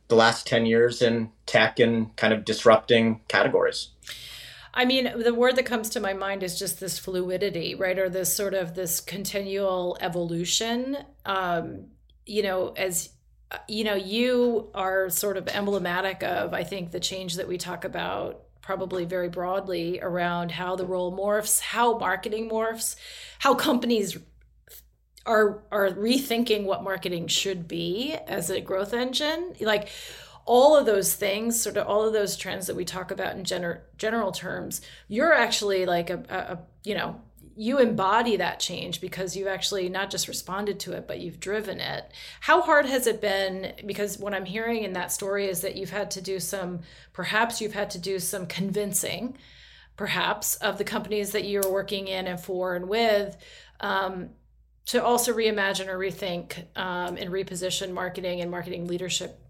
the 0.08 0.14
last 0.14 0.46
ten 0.46 0.66
years 0.66 1.00
in 1.00 1.30
tech 1.46 1.80
and 1.80 2.14
kind 2.16 2.34
of 2.34 2.44
disrupting 2.44 3.22
categories. 3.28 3.88
I 4.76 4.84
mean, 4.84 5.10
the 5.16 5.32
word 5.32 5.54
that 5.56 5.66
comes 5.66 5.90
to 5.90 6.00
my 6.00 6.14
mind 6.14 6.42
is 6.42 6.58
just 6.58 6.80
this 6.80 6.98
fluidity, 6.98 7.76
right? 7.76 7.96
Or 7.96 8.08
this 8.08 8.34
sort 8.34 8.54
of 8.54 8.74
this 8.74 9.00
continual 9.00 9.96
evolution. 10.00 10.96
Um, 11.24 11.86
you 12.26 12.42
know, 12.42 12.70
as 12.70 13.10
you 13.68 13.84
know, 13.84 13.94
you 13.94 14.70
are 14.74 15.08
sort 15.10 15.36
of 15.36 15.46
emblematic 15.46 16.24
of, 16.24 16.52
I 16.52 16.64
think, 16.64 16.90
the 16.90 16.98
change 16.98 17.36
that 17.36 17.46
we 17.46 17.56
talk 17.56 17.84
about 17.84 18.40
probably 18.60 19.04
very 19.04 19.28
broadly 19.28 20.00
around 20.00 20.50
how 20.50 20.74
the 20.74 20.86
role 20.86 21.16
morphs, 21.16 21.60
how 21.60 21.98
marketing 21.98 22.50
morphs, 22.50 22.96
how 23.38 23.54
companies 23.54 24.18
are 25.26 25.62
are 25.70 25.90
rethinking 25.90 26.64
what 26.64 26.82
marketing 26.82 27.28
should 27.28 27.68
be 27.68 28.16
as 28.26 28.50
a 28.50 28.60
growth 28.60 28.92
engine. 28.92 29.54
Like 29.60 29.88
all 30.46 30.76
of 30.76 30.86
those 30.86 31.14
things, 31.14 31.60
sort 31.60 31.76
of 31.76 31.86
all 31.86 32.06
of 32.06 32.12
those 32.12 32.36
trends 32.36 32.66
that 32.66 32.76
we 32.76 32.84
talk 32.84 33.10
about 33.10 33.36
in 33.36 33.44
gener- 33.44 33.80
general 33.96 34.32
terms, 34.32 34.80
you're 35.08 35.32
actually 35.32 35.86
like 35.86 36.10
a, 36.10 36.22
a, 36.28 36.36
a, 36.36 36.58
you 36.84 36.94
know, 36.94 37.20
you 37.56 37.78
embody 37.78 38.36
that 38.36 38.58
change 38.58 39.00
because 39.00 39.36
you've 39.36 39.48
actually 39.48 39.88
not 39.88 40.10
just 40.10 40.28
responded 40.28 40.80
to 40.80 40.92
it, 40.92 41.06
but 41.06 41.20
you've 41.20 41.38
driven 41.38 41.80
it. 41.80 42.10
How 42.40 42.60
hard 42.60 42.86
has 42.86 43.06
it 43.06 43.20
been? 43.20 43.74
Because 43.86 44.18
what 44.18 44.34
I'm 44.34 44.44
hearing 44.44 44.82
in 44.82 44.94
that 44.94 45.12
story 45.12 45.46
is 45.46 45.60
that 45.60 45.76
you've 45.76 45.90
had 45.90 46.10
to 46.12 46.20
do 46.20 46.40
some, 46.40 46.80
perhaps 47.12 47.60
you've 47.60 47.74
had 47.74 47.90
to 47.90 47.98
do 47.98 48.18
some 48.18 48.46
convincing, 48.46 49.38
perhaps, 49.96 50.56
of 50.56 50.78
the 50.78 50.84
companies 50.84 51.30
that 51.30 51.44
you're 51.44 51.70
working 51.70 52.08
in 52.08 52.26
and 52.26 52.40
for 52.40 52.74
and 52.74 52.88
with. 52.88 53.36
Um, 53.80 54.30
to 54.86 55.02
also 55.02 55.32
reimagine 55.32 55.88
or 55.88 55.98
rethink 55.98 56.64
um, 56.76 57.16
and 57.16 57.30
reposition 57.30 57.92
marketing 57.92 58.40
and 58.40 58.50
marketing 58.50 58.86
leadership 58.86 59.40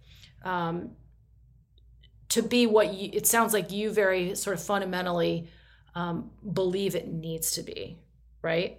um, 0.45 0.91
to 2.29 2.43
be 2.43 2.67
what 2.67 2.95
you, 2.95 3.11
it 3.13 3.27
sounds 3.27 3.53
like 3.53 3.71
you 3.71 3.91
very 3.91 4.35
sort 4.35 4.57
of 4.57 4.63
fundamentally 4.63 5.49
um, 5.95 6.31
believe 6.53 6.95
it 6.95 7.09
needs 7.09 7.53
to 7.53 7.63
be, 7.63 7.99
right? 8.43 8.79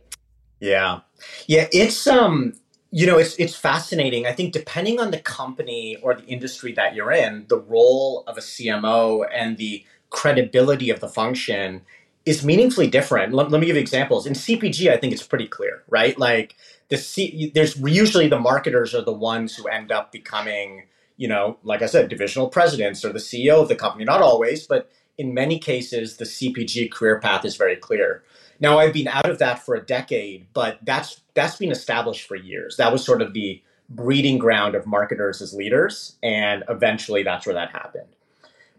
Yeah, 0.60 1.02
yeah. 1.48 1.68
It's 1.72 2.08
um, 2.08 2.54
you 2.92 3.06
know, 3.06 3.18
it's 3.18 3.36
it's 3.38 3.56
fascinating. 3.56 4.26
I 4.26 4.32
think 4.32 4.54
depending 4.54 5.00
on 5.00 5.12
the 5.12 5.20
company 5.20 5.98
or 6.02 6.16
the 6.16 6.26
industry 6.26 6.72
that 6.74 6.96
you're 6.96 7.12
in, 7.12 7.46
the 7.50 7.60
role 7.60 8.24
of 8.28 8.38
a 8.38 8.42
CMO 8.42 9.26
and 9.34 9.58
the 9.58 9.84
credibility 10.10 10.90
of 10.90 11.00
the 11.00 11.10
function 11.10 11.82
is 12.26 12.44
meaningfully 12.44 12.88
different. 12.88 13.34
Let, 13.34 13.52
let 13.52 13.62
me 13.62 13.68
give 13.68 13.76
you 13.76 13.82
examples. 13.82 14.26
In 14.26 14.34
CPG, 14.34 14.92
I 14.92 14.98
think 14.98 15.14
it's 15.14 15.26
pretty 15.26 15.48
clear, 15.48 15.84
right? 15.90 16.18
Like 16.18 16.56
the 16.90 16.98
C, 16.98 17.52
there's 17.54 17.78
usually 17.78 18.28
the 18.28 18.40
marketers 18.40 18.96
are 18.96 19.04
the 19.04 19.14
ones 19.14 19.56
who 19.56 19.68
end 19.68 19.92
up 19.92 20.12
becoming 20.12 20.84
you 21.18 21.28
know, 21.28 21.58
like 21.64 21.82
I 21.82 21.86
said, 21.86 22.10
divisional 22.10 22.50
presidents 22.50 23.06
or 23.06 23.14
the 23.14 23.20
CEO 23.20 23.62
of 23.62 23.68
the 23.70 23.76
company. 23.76 24.04
Not 24.04 24.22
always, 24.22 24.68
but 24.68 24.90
in 25.18 25.34
many 25.34 25.60
cases, 25.60 26.18
the 26.18 26.26
CPG 26.26 26.92
career 26.92 27.20
path 27.20 27.46
is 27.46 27.56
very 27.56 27.76
clear. 27.76 28.24
Now, 28.60 28.80
I've 28.80 28.94
been 28.94 29.08
out 29.08 29.30
of 29.30 29.40
that 29.40 29.60
for 29.60 29.76
a 29.76 29.86
decade, 29.86 30.48
but 30.54 30.80
that's 30.84 31.22
that's 31.34 31.58
been 31.58 31.72
established 31.72 32.28
for 32.28 32.36
years. 32.36 32.78
That 32.78 32.92
was 32.92 33.06
sort 33.06 33.22
of 33.22 33.34
the 33.34 33.62
breeding 33.90 34.38
ground 34.38 34.76
of 34.76 34.88
marketers 34.88 35.42
as 35.42 35.54
leaders, 35.54 36.18
and 36.24 36.64
eventually, 36.70 37.24
that's 37.24 37.46
where 37.46 37.56
that 37.56 37.72
happened. 37.72 38.08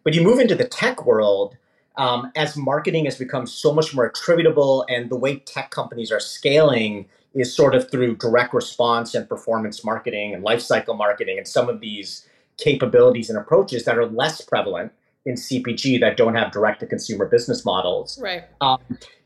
But 0.03 0.15
you 0.15 0.23
move 0.23 0.39
into 0.39 0.55
the 0.55 0.69
tech 0.69 1.05
world. 1.07 1.57
Um, 1.99 2.31
as 2.37 2.59
marketing 2.59 3.07
has 3.07 3.17
become 3.17 3.47
so 3.47 3.73
much 3.73 3.95
more 3.95 4.05
attributable, 4.05 4.85
and 4.87 5.09
the 5.09 5.17
way 5.17 5.39
tech 5.39 5.71
companies 5.71 6.13
are 6.13 6.21
scaling 6.21 7.07
is 7.37 7.55
sort 7.55 7.75
of 7.75 7.91
through 7.91 8.17
direct 8.17 8.55
response 8.55 9.15
and 9.15 9.29
performance 9.29 9.85
marketing 9.85 10.35
and 10.35 10.45
lifecycle 10.45 10.97
marketing 10.97 11.39
and 11.39 11.47
some 11.47 11.69
of 11.69 11.81
these 11.81 12.27
capabilities 12.57 13.29
and 13.29 13.39
approaches 13.39 13.85
that 13.85 13.99
are 13.99 14.07
less 14.07 14.41
prevalent 14.41 14.91
in 15.27 15.35
CPG 15.35 16.01
that 16.01 16.17
don't 16.17 16.35
have 16.35 16.51
direct 16.51 16.81
to 16.81 16.87
consumer 16.87 17.27
business 17.27 17.65
models. 17.65 18.19
Right. 18.21 18.45
Um, 18.61 18.79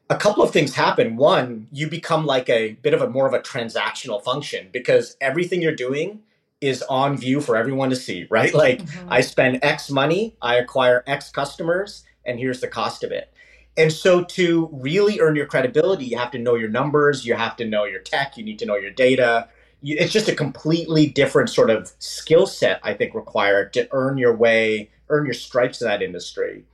a 0.09 0.17
couple 0.17 0.43
of 0.43 0.50
things 0.50 0.75
happen. 0.75 1.17
One, 1.17 1.69
you 1.71 1.88
become 1.88 2.26
like 2.26 2.50
a 2.50 2.73
bit 2.83 2.95
of 2.95 3.00
a 3.00 3.09
more 3.09 3.29
of 3.29 3.33
a 3.33 3.38
transactional 3.38 4.23
function 4.23 4.69
because 4.73 5.17
everything 5.21 5.62
you're 5.62 5.76
doing 5.76 6.21
is 6.61 6.83
on 6.83 7.17
view 7.17 7.40
for 7.40 7.57
everyone 7.57 7.90
to 7.90 7.97
see, 7.97 8.26
right? 8.29 8.52
Like 8.61 8.83
mm-hmm. 8.83 9.12
I 9.12 9.21
spend 9.21 9.61
X 9.62 9.88
money, 9.88 10.37
I 10.43 10.57
acquire 10.57 11.05
X 11.07 11.31
customers, 11.31 12.05
and 12.26 12.38
here's 12.38 12.61
the 12.61 12.69
cost 12.69 13.05
of 13.05 13.12
it. 13.12 13.33
And 13.77 13.93
so 13.93 14.25
to 14.25 14.69
really 14.73 15.21
earn 15.21 15.37
your 15.37 15.47
credibility, 15.47 16.05
you 16.05 16.19
have 16.19 16.31
to 16.33 16.39
know 16.39 16.55
your 16.55 16.69
numbers, 16.69 17.25
you 17.25 17.35
have 17.35 17.57
to 17.57 17.65
know 17.65 17.85
your 17.85 18.00
tech, 18.00 18.37
you 18.37 18.45
need 18.45 18.59
to 18.59 18.67
know 18.67 18.77
your 18.77 18.91
data. 18.91 19.49
It's 19.83 20.12
just 20.12 20.29
a 20.29 20.35
completely 20.35 21.07
different 21.07 21.49
sort 21.49 21.71
of 21.71 21.93
skill 21.99 22.47
set, 22.47 22.81
I 22.83 22.95
think, 22.95 23.15
required 23.15 23.73
to 23.75 23.89
earn 23.93 24.19
your 24.19 24.37
way, 24.37 24.91
earn 25.09 25.25
your 25.25 25.35
stripes 25.35 25.81
in 25.81 25.89
that 25.89 26.03
industry. 26.03 26.65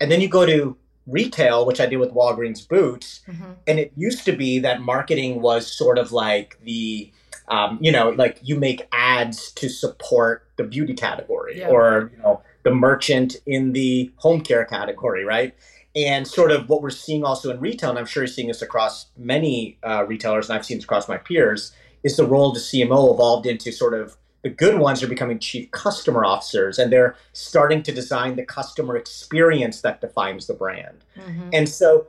And 0.00 0.12
then 0.12 0.20
you 0.20 0.28
go 0.28 0.46
to 0.46 0.76
retail, 1.06 1.66
which 1.66 1.80
I 1.80 1.86
did 1.86 1.96
with 1.96 2.12
Walgreens 2.12 2.66
Boots. 2.68 3.20
Mm-hmm. 3.28 3.52
And 3.66 3.78
it 3.78 3.92
used 3.96 4.24
to 4.26 4.32
be 4.32 4.60
that 4.60 4.80
marketing 4.80 5.40
was 5.40 5.66
sort 5.66 5.98
of 5.98 6.12
like 6.12 6.58
the, 6.62 7.10
um, 7.48 7.78
you 7.80 7.90
know, 7.90 8.10
like 8.10 8.38
you 8.42 8.56
make 8.56 8.86
ads 8.92 9.50
to 9.52 9.68
support 9.68 10.46
the 10.56 10.64
beauty 10.64 10.94
category 10.94 11.58
yeah. 11.58 11.68
or, 11.68 12.12
you 12.16 12.22
know, 12.22 12.42
the 12.62 12.70
merchant 12.70 13.36
in 13.46 13.72
the 13.72 14.12
home 14.16 14.40
care 14.40 14.64
category, 14.64 15.24
right? 15.24 15.54
And 15.94 16.26
sort 16.26 16.50
of 16.50 16.68
what 16.68 16.82
we're 16.82 16.90
seeing 16.90 17.24
also 17.24 17.50
in 17.50 17.60
retail, 17.60 17.90
and 17.90 17.98
I'm 17.98 18.06
sure 18.06 18.22
you're 18.22 18.28
seeing 18.28 18.48
this 18.48 18.62
across 18.62 19.06
many 19.16 19.78
uh, 19.82 20.04
retailers, 20.06 20.48
and 20.48 20.56
I've 20.56 20.64
seen 20.64 20.78
this 20.78 20.84
across 20.84 21.08
my 21.08 21.18
peers, 21.18 21.72
is 22.02 22.16
the 22.16 22.26
role 22.26 22.48
of 22.48 22.54
the 22.54 22.60
CMO 22.60 23.12
evolved 23.12 23.46
into 23.46 23.70
sort 23.70 23.94
of 23.94 24.16
the 24.42 24.50
good 24.50 24.78
ones 24.78 25.02
are 25.02 25.08
becoming 25.08 25.38
chief 25.38 25.70
customer 25.70 26.24
officers, 26.24 26.78
and 26.78 26.92
they're 26.92 27.14
starting 27.32 27.82
to 27.84 27.92
design 27.92 28.36
the 28.36 28.44
customer 28.44 28.96
experience 28.96 29.82
that 29.82 30.00
defines 30.00 30.46
the 30.46 30.54
brand. 30.54 31.04
Mm-hmm. 31.16 31.50
And 31.52 31.68
so 31.68 32.08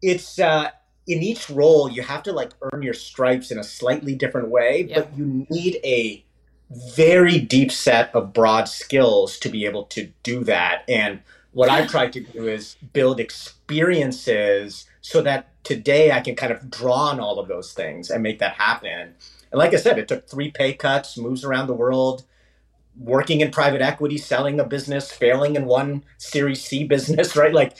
it's 0.00 0.38
uh, 0.38 0.70
in 1.06 1.22
each 1.22 1.50
role 1.50 1.90
you 1.90 2.02
have 2.02 2.22
to 2.22 2.32
like 2.32 2.50
earn 2.62 2.82
your 2.82 2.94
stripes 2.94 3.50
in 3.50 3.58
a 3.58 3.64
slightly 3.64 4.14
different 4.14 4.48
way, 4.48 4.86
yep. 4.88 4.96
but 4.96 5.18
you 5.18 5.46
need 5.50 5.80
a 5.84 6.24
very 6.94 7.38
deep 7.38 7.72
set 7.72 8.14
of 8.14 8.32
broad 8.32 8.68
skills 8.68 9.38
to 9.38 9.48
be 9.48 9.66
able 9.66 9.84
to 9.84 10.10
do 10.22 10.44
that. 10.44 10.84
And 10.88 11.20
what 11.52 11.68
I've 11.68 11.90
tried 11.90 12.12
to 12.14 12.20
do 12.20 12.48
is 12.48 12.76
build 12.92 13.20
experiences 13.20 14.86
so 15.00 15.20
that 15.22 15.48
today 15.64 16.10
I 16.12 16.20
can 16.20 16.34
kind 16.34 16.52
of 16.52 16.70
draw 16.70 17.08
on 17.10 17.20
all 17.20 17.38
of 17.38 17.48
those 17.48 17.72
things 17.72 18.10
and 18.10 18.22
make 18.22 18.38
that 18.38 18.54
happen. 18.54 19.14
And 19.50 19.58
like 19.58 19.74
I 19.74 19.76
said, 19.76 19.98
it 19.98 20.08
took 20.08 20.28
three 20.28 20.50
pay 20.50 20.72
cuts, 20.72 21.18
moves 21.18 21.44
around 21.44 21.66
the 21.66 21.74
world, 21.74 22.24
working 22.98 23.40
in 23.40 23.50
private 23.50 23.82
equity, 23.82 24.18
selling 24.18 24.58
a 24.60 24.64
business, 24.64 25.12
failing 25.12 25.56
in 25.56 25.66
one 25.66 26.04
Series 26.18 26.64
C 26.64 26.84
business, 26.88 27.36
right? 27.36 27.52
Like 27.52 27.76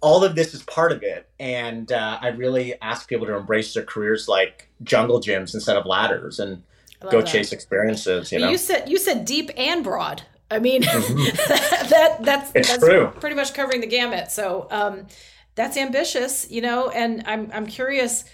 all 0.00 0.24
of 0.24 0.34
this 0.34 0.54
is 0.54 0.62
part 0.62 0.92
of 0.92 1.02
it. 1.02 1.28
And 1.38 1.92
uh, 1.92 2.18
I 2.20 2.28
really 2.28 2.80
ask 2.80 3.08
people 3.08 3.26
to 3.26 3.36
embrace 3.36 3.74
their 3.74 3.84
careers 3.84 4.28
like 4.28 4.68
jungle 4.82 5.20
gyms 5.20 5.54
instead 5.54 5.76
of 5.76 5.84
ladders 5.84 6.40
and 6.40 6.62
go 7.10 7.20
that. 7.20 7.26
chase 7.26 7.52
experiences. 7.52 8.32
You 8.32 8.40
know, 8.40 8.50
you 8.50 8.58
said 8.58 8.88
you 8.88 8.98
said 8.98 9.24
deep 9.24 9.50
and 9.56 9.84
broad. 9.84 10.22
I 10.50 10.58
mean, 10.58 10.82
mm-hmm. 10.82 11.16
that 11.90 12.18
that's 12.22 12.52
it's 12.54 12.68
that's 12.68 12.84
true. 12.84 13.12
pretty 13.20 13.36
much 13.36 13.54
covering 13.54 13.80
the 13.80 13.86
gamut. 13.86 14.30
So 14.30 14.66
um, 14.70 15.06
that's 15.54 15.76
ambitious, 15.76 16.50
you 16.50 16.60
know. 16.60 16.88
And 16.88 17.22
I'm 17.26 17.50
I'm 17.52 17.66
curious, 17.66 18.24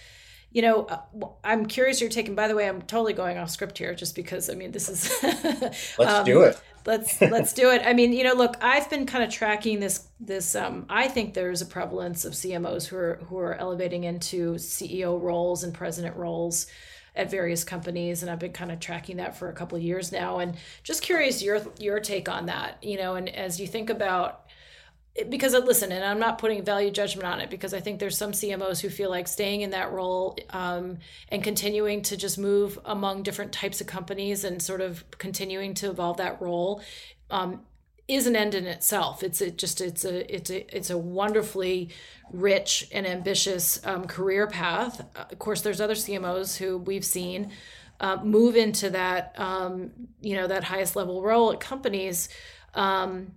you 0.50 0.62
know, 0.62 0.84
uh, 0.84 1.00
I'm 1.44 1.66
curious 1.66 2.00
you're 2.00 2.10
taking. 2.10 2.34
By 2.34 2.48
the 2.48 2.54
way, 2.54 2.68
I'm 2.68 2.82
totally 2.82 3.12
going 3.12 3.36
off 3.36 3.50
script 3.50 3.76
here, 3.78 3.94
just 3.94 4.14
because 4.14 4.48
I 4.48 4.54
mean 4.54 4.72
this 4.72 4.88
is. 4.88 5.12
let's 5.98 6.00
um, 6.00 6.24
do 6.24 6.42
it. 6.42 6.60
Let's 6.86 7.20
let's 7.20 7.52
do 7.52 7.70
it. 7.70 7.82
I 7.84 7.92
mean, 7.92 8.12
you 8.12 8.24
know, 8.24 8.34
look, 8.34 8.56
I've 8.62 8.88
been 8.88 9.04
kind 9.04 9.22
of 9.22 9.30
tracking 9.30 9.80
this 9.80 10.08
this. 10.18 10.54
Um, 10.54 10.86
I 10.88 11.08
think 11.08 11.34
there's 11.34 11.60
a 11.60 11.66
prevalence 11.66 12.24
of 12.24 12.32
CMOs 12.32 12.86
who 12.86 12.96
are 12.96 13.20
who 13.28 13.38
are 13.38 13.54
elevating 13.54 14.04
into 14.04 14.54
CEO 14.54 15.20
roles 15.20 15.64
and 15.64 15.74
president 15.74 16.16
roles 16.16 16.66
at 17.16 17.30
various 17.30 17.64
companies 17.64 18.22
and 18.22 18.30
I've 18.30 18.38
been 18.38 18.52
kind 18.52 18.70
of 18.70 18.78
tracking 18.80 19.16
that 19.16 19.36
for 19.36 19.48
a 19.48 19.52
couple 19.52 19.76
of 19.76 19.82
years 19.82 20.12
now 20.12 20.38
and 20.38 20.56
just 20.82 21.02
curious 21.02 21.42
your 21.42 21.62
your 21.78 22.00
take 22.00 22.28
on 22.28 22.46
that 22.46 22.82
you 22.82 22.96
know 22.96 23.14
and 23.14 23.28
as 23.28 23.58
you 23.58 23.66
think 23.66 23.90
about 23.90 24.46
because 25.28 25.54
listen 25.54 25.92
and 25.92 26.04
i'm 26.04 26.18
not 26.18 26.38
putting 26.38 26.62
value 26.62 26.90
judgment 26.90 27.26
on 27.26 27.40
it 27.40 27.48
because 27.48 27.72
i 27.72 27.80
think 27.80 27.98
there's 27.98 28.18
some 28.18 28.32
cmos 28.32 28.80
who 28.80 28.88
feel 28.88 29.08
like 29.08 29.26
staying 29.26 29.62
in 29.62 29.70
that 29.70 29.90
role 29.90 30.36
um, 30.50 30.98
and 31.30 31.42
continuing 31.42 32.02
to 32.02 32.16
just 32.16 32.38
move 32.38 32.78
among 32.84 33.22
different 33.22 33.52
types 33.52 33.80
of 33.80 33.86
companies 33.86 34.44
and 34.44 34.60
sort 34.60 34.80
of 34.80 35.04
continuing 35.18 35.74
to 35.74 35.88
evolve 35.88 36.18
that 36.18 36.40
role 36.40 36.82
um, 37.30 37.60
is 38.08 38.26
an 38.26 38.36
end 38.36 38.54
in 38.54 38.66
itself. 38.66 39.22
It's 39.22 39.40
a, 39.40 39.50
just 39.50 39.80
it's 39.80 40.04
a 40.04 40.34
it's 40.34 40.50
a 40.50 40.76
it's 40.76 40.90
a 40.90 40.98
wonderfully 40.98 41.90
rich 42.32 42.88
and 42.92 43.06
ambitious 43.06 43.84
um, 43.84 44.06
career 44.06 44.46
path. 44.46 45.00
Uh, 45.16 45.24
of 45.30 45.38
course, 45.38 45.62
there's 45.62 45.80
other 45.80 45.94
CMOs 45.94 46.56
who 46.56 46.78
we've 46.78 47.04
seen 47.04 47.50
uh, 48.00 48.18
move 48.22 48.56
into 48.56 48.90
that 48.90 49.34
um, 49.38 49.90
you 50.20 50.36
know 50.36 50.46
that 50.46 50.64
highest 50.64 50.96
level 50.96 51.22
role 51.22 51.52
at 51.52 51.60
companies. 51.60 52.28
Um, 52.74 53.32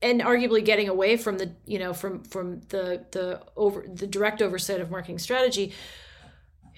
and 0.00 0.20
arguably 0.20 0.64
getting 0.64 0.88
away 0.88 1.16
from 1.16 1.38
the 1.38 1.52
you 1.66 1.78
know 1.78 1.92
from 1.92 2.24
from 2.24 2.60
the 2.68 3.04
the 3.12 3.40
over 3.56 3.84
the 3.86 4.06
direct 4.06 4.42
oversight 4.42 4.80
of 4.80 4.90
marketing 4.90 5.18
strategy 5.18 5.72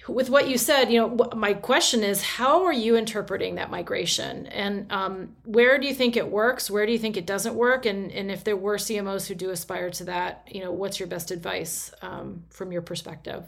with 0.08 0.28
what 0.28 0.48
you 0.48 0.58
said 0.58 0.90
you 0.90 0.98
know 0.98 1.30
my 1.34 1.54
question 1.54 2.02
is 2.02 2.22
how 2.22 2.64
are 2.64 2.72
you 2.72 2.96
interpreting 2.96 3.54
that 3.54 3.70
migration 3.70 4.46
and 4.48 4.90
um, 4.92 5.34
where 5.44 5.78
do 5.78 5.86
you 5.86 5.94
think 5.94 6.16
it 6.16 6.30
works 6.30 6.70
where 6.70 6.86
do 6.86 6.92
you 6.92 6.98
think 6.98 7.16
it 7.16 7.26
doesn't 7.26 7.54
work 7.54 7.86
and 7.86 8.10
and 8.12 8.30
if 8.30 8.44
there 8.44 8.56
were 8.56 8.76
cmos 8.76 9.26
who 9.26 9.34
do 9.34 9.50
aspire 9.50 9.90
to 9.90 10.04
that 10.04 10.46
you 10.50 10.60
know 10.60 10.72
what's 10.72 10.98
your 10.98 11.08
best 11.08 11.30
advice 11.30 11.92
um, 12.02 12.42
from 12.50 12.72
your 12.72 12.82
perspective 12.82 13.44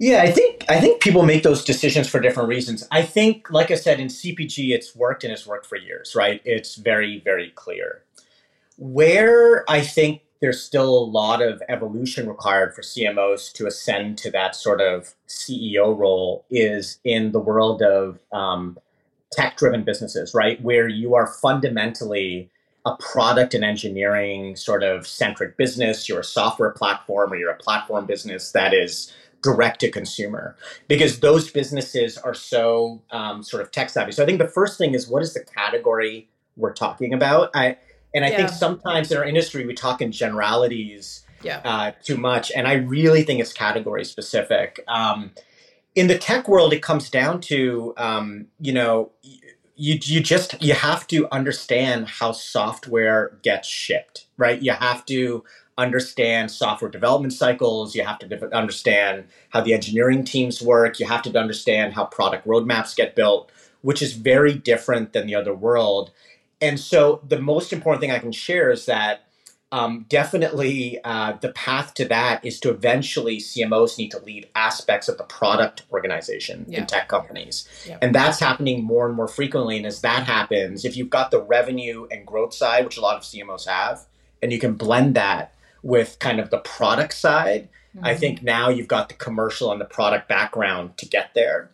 yeah, 0.00 0.22
I 0.22 0.30
think 0.30 0.64
I 0.68 0.80
think 0.80 1.02
people 1.02 1.24
make 1.24 1.42
those 1.42 1.64
decisions 1.64 2.08
for 2.08 2.20
different 2.20 2.48
reasons. 2.48 2.86
I 2.92 3.02
think, 3.02 3.50
like 3.50 3.72
I 3.72 3.74
said, 3.74 3.98
in 3.98 4.06
CPG, 4.06 4.70
it's 4.70 4.94
worked 4.94 5.24
and 5.24 5.32
it's 5.32 5.44
worked 5.44 5.66
for 5.66 5.76
years, 5.76 6.14
right? 6.14 6.40
It's 6.44 6.76
very, 6.76 7.20
very 7.24 7.50
clear. 7.50 8.04
Where 8.76 9.68
I 9.68 9.80
think 9.80 10.22
there's 10.40 10.62
still 10.62 10.96
a 10.96 11.04
lot 11.04 11.42
of 11.42 11.62
evolution 11.68 12.28
required 12.28 12.74
for 12.74 12.82
CMOs 12.82 13.52
to 13.54 13.66
ascend 13.66 14.18
to 14.18 14.30
that 14.30 14.54
sort 14.54 14.80
of 14.80 15.14
CEO 15.28 15.96
role 15.96 16.44
is 16.50 17.00
in 17.04 17.32
the 17.32 17.40
world 17.40 17.82
of 17.82 18.20
um, 18.32 18.78
tech-driven 19.32 19.84
businesses, 19.84 20.34
right? 20.34 20.60
Where 20.62 20.88
you 20.88 21.14
are 21.14 21.26
fundamentally 21.26 22.50
a 22.86 22.96
product 22.96 23.54
and 23.54 23.64
engineering 23.64 24.56
sort 24.56 24.82
of 24.82 25.06
centric 25.06 25.56
business. 25.56 26.08
You're 26.08 26.20
a 26.20 26.24
software 26.24 26.70
platform, 26.70 27.32
or 27.32 27.36
you're 27.36 27.50
a 27.50 27.56
platform 27.56 28.06
business 28.06 28.52
that 28.52 28.72
is 28.72 29.12
direct 29.42 29.80
to 29.80 29.90
consumer 29.90 30.56
because 30.88 31.20
those 31.20 31.50
businesses 31.50 32.18
are 32.18 32.34
so 32.34 33.00
um, 33.10 33.42
sort 33.42 33.62
of 33.62 33.70
tech 33.70 33.90
savvy. 33.90 34.12
So 34.12 34.22
I 34.22 34.26
think 34.26 34.38
the 34.38 34.48
first 34.48 34.78
thing 34.78 34.94
is 34.94 35.08
what 35.08 35.22
is 35.22 35.34
the 35.34 35.44
category 35.44 36.28
we're 36.56 36.72
talking 36.72 37.12
about? 37.12 37.50
I 37.54 37.76
and 38.14 38.24
I 38.24 38.30
yeah. 38.30 38.36
think 38.36 38.48
sometimes 38.50 39.10
in 39.10 39.18
our 39.18 39.24
industry 39.24 39.66
we 39.66 39.74
talk 39.74 40.00
in 40.00 40.12
generalities 40.12 41.24
yeah. 41.42 41.60
uh, 41.64 41.92
too 42.02 42.16
much, 42.16 42.50
and 42.54 42.66
I 42.66 42.74
really 42.74 43.22
think 43.22 43.40
it's 43.40 43.52
category 43.52 44.04
specific. 44.04 44.84
Um, 44.88 45.32
in 45.94 46.06
the 46.06 46.18
tech 46.18 46.48
world, 46.48 46.72
it 46.72 46.82
comes 46.82 47.10
down 47.10 47.40
to 47.42 47.94
um, 47.96 48.46
you 48.60 48.72
know 48.72 49.10
you 49.78 49.98
you 50.02 50.20
just 50.20 50.60
you 50.60 50.74
have 50.74 51.06
to 51.06 51.28
understand 51.32 52.08
how 52.08 52.32
software 52.32 53.38
gets 53.42 53.68
shipped, 53.68 54.26
right? 54.36 54.60
You 54.60 54.72
have 54.72 55.06
to 55.06 55.44
understand 55.78 56.50
software 56.50 56.90
development 56.90 57.32
cycles. 57.32 57.94
You 57.94 58.04
have 58.04 58.18
to 58.18 58.54
understand 58.54 59.24
how 59.50 59.60
the 59.60 59.72
engineering 59.72 60.24
teams 60.24 60.60
work. 60.60 60.98
You 60.98 61.06
have 61.06 61.22
to 61.22 61.38
understand 61.38 61.94
how 61.94 62.04
product 62.04 62.46
roadmaps 62.46 62.96
get 62.96 63.14
built, 63.14 63.50
which 63.82 64.02
is 64.02 64.12
very 64.14 64.54
different 64.54 65.12
than 65.12 65.26
the 65.26 65.36
other 65.36 65.54
world. 65.54 66.10
And 66.60 66.78
so, 66.78 67.20
the 67.26 67.40
most 67.40 67.72
important 67.72 68.00
thing 68.00 68.10
I 68.10 68.18
can 68.18 68.32
share 68.32 68.70
is 68.70 68.86
that 68.86 69.28
um, 69.70 70.06
definitely 70.08 70.98
uh, 71.04 71.34
the 71.40 71.50
path 71.50 71.92
to 71.94 72.06
that 72.06 72.44
is 72.44 72.58
to 72.60 72.70
eventually 72.70 73.36
CMOs 73.36 73.98
need 73.98 74.10
to 74.12 74.18
lead 74.18 74.48
aspects 74.54 75.08
of 75.08 75.18
the 75.18 75.24
product 75.24 75.82
organization 75.92 76.64
yeah. 76.68 76.80
in 76.80 76.86
tech 76.86 77.08
companies. 77.08 77.68
Yeah. 77.86 77.98
And 78.00 78.14
that's 78.14 78.40
happening 78.40 78.82
more 78.82 79.06
and 79.06 79.14
more 79.14 79.28
frequently. 79.28 79.76
And 79.76 79.84
as 79.84 80.00
that 80.00 80.24
happens, 80.24 80.86
if 80.86 80.96
you've 80.96 81.10
got 81.10 81.30
the 81.30 81.42
revenue 81.42 82.06
and 82.10 82.26
growth 82.26 82.54
side, 82.54 82.84
which 82.84 82.96
a 82.96 83.02
lot 83.02 83.16
of 83.16 83.22
CMOs 83.22 83.68
have, 83.68 84.06
and 84.42 84.52
you 84.52 84.58
can 84.58 84.74
blend 84.74 85.14
that 85.16 85.52
with 85.82 86.18
kind 86.18 86.40
of 86.40 86.50
the 86.50 86.58
product 86.58 87.12
side. 87.14 87.68
Mm-hmm. 87.94 88.06
I 88.06 88.14
think 88.14 88.42
now 88.42 88.68
you've 88.68 88.88
got 88.88 89.08
the 89.08 89.14
commercial 89.14 89.70
and 89.70 89.80
the 89.80 89.86
product 89.86 90.28
background 90.28 90.96
to 90.98 91.06
get 91.06 91.34
there. 91.34 91.70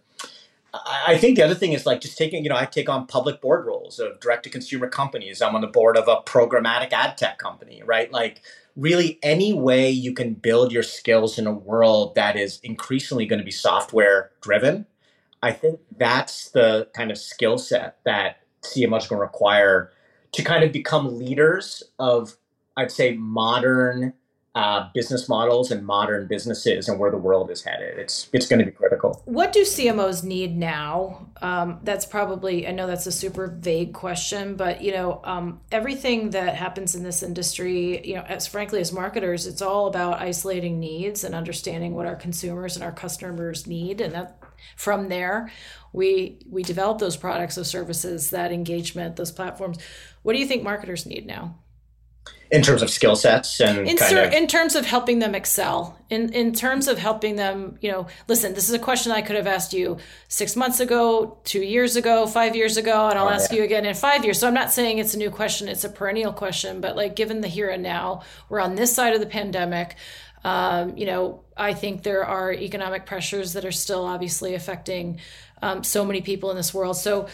I 1.06 1.16
think 1.18 1.36
the 1.36 1.44
other 1.44 1.54
thing 1.54 1.72
is 1.72 1.86
like 1.86 2.00
just 2.00 2.18
taking, 2.18 2.42
you 2.42 2.50
know, 2.50 2.56
I 2.56 2.64
take 2.64 2.88
on 2.88 3.06
public 3.06 3.40
board 3.40 3.64
roles 3.64 4.00
of 4.00 4.18
direct 4.18 4.42
to 4.44 4.50
consumer 4.50 4.88
companies. 4.88 5.40
I'm 5.40 5.54
on 5.54 5.60
the 5.60 5.68
board 5.68 5.96
of 5.96 6.08
a 6.08 6.16
programmatic 6.22 6.92
ad 6.92 7.16
tech 7.16 7.38
company, 7.38 7.82
right? 7.84 8.10
Like, 8.10 8.42
really, 8.74 9.20
any 9.22 9.52
way 9.52 9.88
you 9.90 10.12
can 10.12 10.34
build 10.34 10.72
your 10.72 10.82
skills 10.82 11.38
in 11.38 11.46
a 11.46 11.52
world 11.52 12.16
that 12.16 12.36
is 12.36 12.58
increasingly 12.64 13.24
going 13.24 13.38
to 13.38 13.44
be 13.44 13.52
software 13.52 14.32
driven, 14.40 14.86
I 15.42 15.52
think 15.52 15.78
that's 15.96 16.50
the 16.50 16.88
kind 16.92 17.12
of 17.12 17.18
skill 17.18 17.58
set 17.58 17.98
that 18.04 18.38
CMOs 18.62 19.02
is 19.02 19.08
going 19.08 19.18
to 19.18 19.22
require 19.22 19.92
to 20.32 20.42
kind 20.42 20.64
of 20.64 20.72
become 20.72 21.18
leaders 21.18 21.84
of 21.98 22.36
I'd 22.76 22.90
say 22.90 23.14
modern 23.14 24.14
uh, 24.54 24.88
business 24.94 25.28
models 25.28 25.72
and 25.72 25.84
modern 25.84 26.28
businesses 26.28 26.88
and 26.88 26.98
where 26.98 27.10
the 27.10 27.16
world 27.16 27.50
is 27.50 27.62
headed. 27.62 27.98
It's 27.98 28.28
it's 28.32 28.46
going 28.46 28.60
to 28.60 28.64
be 28.64 28.70
critical. 28.70 29.20
What 29.24 29.52
do 29.52 29.62
CMOs 29.62 30.22
need 30.22 30.56
now? 30.56 31.26
Um, 31.42 31.80
that's 31.82 32.06
probably 32.06 32.68
I 32.68 32.70
know 32.70 32.86
that's 32.86 33.06
a 33.06 33.12
super 33.12 33.48
vague 33.48 33.92
question, 33.92 34.54
but 34.54 34.80
you 34.80 34.92
know 34.92 35.20
um, 35.24 35.60
everything 35.72 36.30
that 36.30 36.54
happens 36.54 36.94
in 36.94 37.02
this 37.02 37.22
industry, 37.22 38.06
you 38.06 38.14
know, 38.14 38.22
as 38.22 38.46
frankly 38.46 38.80
as 38.80 38.92
marketers, 38.92 39.46
it's 39.46 39.62
all 39.62 39.88
about 39.88 40.20
isolating 40.20 40.78
needs 40.78 41.24
and 41.24 41.34
understanding 41.34 41.94
what 41.94 42.06
our 42.06 42.16
consumers 42.16 42.76
and 42.76 42.84
our 42.84 42.92
customers 42.92 43.66
need, 43.66 44.00
and 44.00 44.14
that 44.14 44.38
from 44.76 45.08
there 45.08 45.50
we 45.92 46.38
we 46.48 46.62
develop 46.62 46.98
those 46.98 47.16
products, 47.16 47.56
those 47.56 47.68
services, 47.68 48.30
that 48.30 48.52
engagement, 48.52 49.16
those 49.16 49.32
platforms. 49.32 49.78
What 50.22 50.34
do 50.34 50.38
you 50.38 50.46
think 50.46 50.62
marketers 50.62 51.06
need 51.06 51.26
now? 51.26 51.56
In 52.50 52.62
terms 52.62 52.82
of 52.82 52.90
skill 52.90 53.16
sets 53.16 53.60
and 53.60 53.88
in, 53.88 53.96
kind 53.96 54.16
of... 54.16 54.32
in 54.32 54.46
terms 54.46 54.74
of 54.76 54.86
helping 54.86 55.18
them 55.18 55.34
excel. 55.34 55.98
In 56.10 56.32
in 56.32 56.52
terms 56.52 56.86
of 56.86 56.98
helping 56.98 57.36
them 57.36 57.78
you 57.80 57.90
know 57.90 58.06
listen 58.28 58.54
this 58.54 58.68
is 58.68 58.74
a 58.74 58.78
question 58.78 59.10
i 59.10 59.20
could 59.20 59.34
have 59.34 59.46
asked 59.46 59.72
you 59.72 59.98
six 60.28 60.54
months 60.54 60.78
ago 60.78 61.38
two 61.42 61.62
years 61.62 61.96
ago 61.96 62.26
five 62.26 62.54
years 62.54 62.76
ago 62.76 63.08
and 63.08 63.18
i'll 63.18 63.26
oh, 63.26 63.30
ask 63.30 63.50
yeah. 63.50 63.58
you 63.58 63.64
again 63.64 63.84
in 63.84 63.94
five 63.94 64.24
years. 64.24 64.38
So 64.38 64.46
i'm 64.46 64.54
not 64.54 64.72
saying 64.72 64.98
it's 64.98 65.14
a 65.14 65.18
new 65.18 65.30
question 65.30 65.66
it's 65.66 65.82
a 65.82 65.88
perennial 65.88 66.32
question 66.32 66.80
but 66.80 66.94
like 66.94 67.16
given 67.16 67.40
the 67.40 67.48
here 67.48 67.70
and 67.70 67.82
now 67.82 68.22
we're 68.48 68.60
on 68.60 68.76
this 68.76 68.94
side 68.94 69.14
of 69.14 69.20
the 69.20 69.26
pandemic 69.26 69.96
um, 70.44 70.96
you 70.96 71.06
know 71.06 71.40
i 71.56 71.74
think 71.74 72.02
there 72.02 72.24
are 72.24 72.52
economic 72.52 73.06
pressures 73.06 73.54
that 73.54 73.64
are 73.64 73.72
still 73.72 74.04
obviously 74.04 74.54
affecting 74.54 75.18
um, 75.64 75.82
so 75.82 76.04
many 76.04 76.20
people 76.20 76.50
in 76.50 76.56
this 76.56 76.74
world. 76.74 76.96
So 76.96 77.26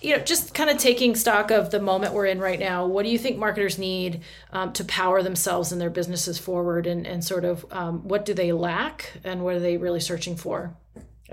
you 0.00 0.16
know, 0.16 0.22
just 0.22 0.54
kind 0.54 0.70
of 0.70 0.78
taking 0.78 1.14
stock 1.14 1.50
of 1.50 1.70
the 1.70 1.80
moment 1.80 2.14
we're 2.14 2.26
in 2.26 2.40
right 2.40 2.58
now, 2.58 2.86
what 2.86 3.04
do 3.04 3.08
you 3.08 3.18
think 3.18 3.36
marketers 3.36 3.78
need 3.78 4.22
um, 4.52 4.72
to 4.74 4.84
power 4.84 5.22
themselves 5.22 5.72
and 5.72 5.80
their 5.80 5.90
businesses 5.90 6.38
forward, 6.38 6.86
and, 6.86 7.06
and 7.06 7.24
sort 7.24 7.44
of 7.44 7.66
um, 7.72 8.06
what 8.06 8.24
do 8.24 8.34
they 8.34 8.52
lack, 8.52 9.12
and 9.24 9.42
what 9.42 9.54
are 9.54 9.60
they 9.60 9.76
really 9.76 10.00
searching 10.00 10.36
for? 10.36 10.72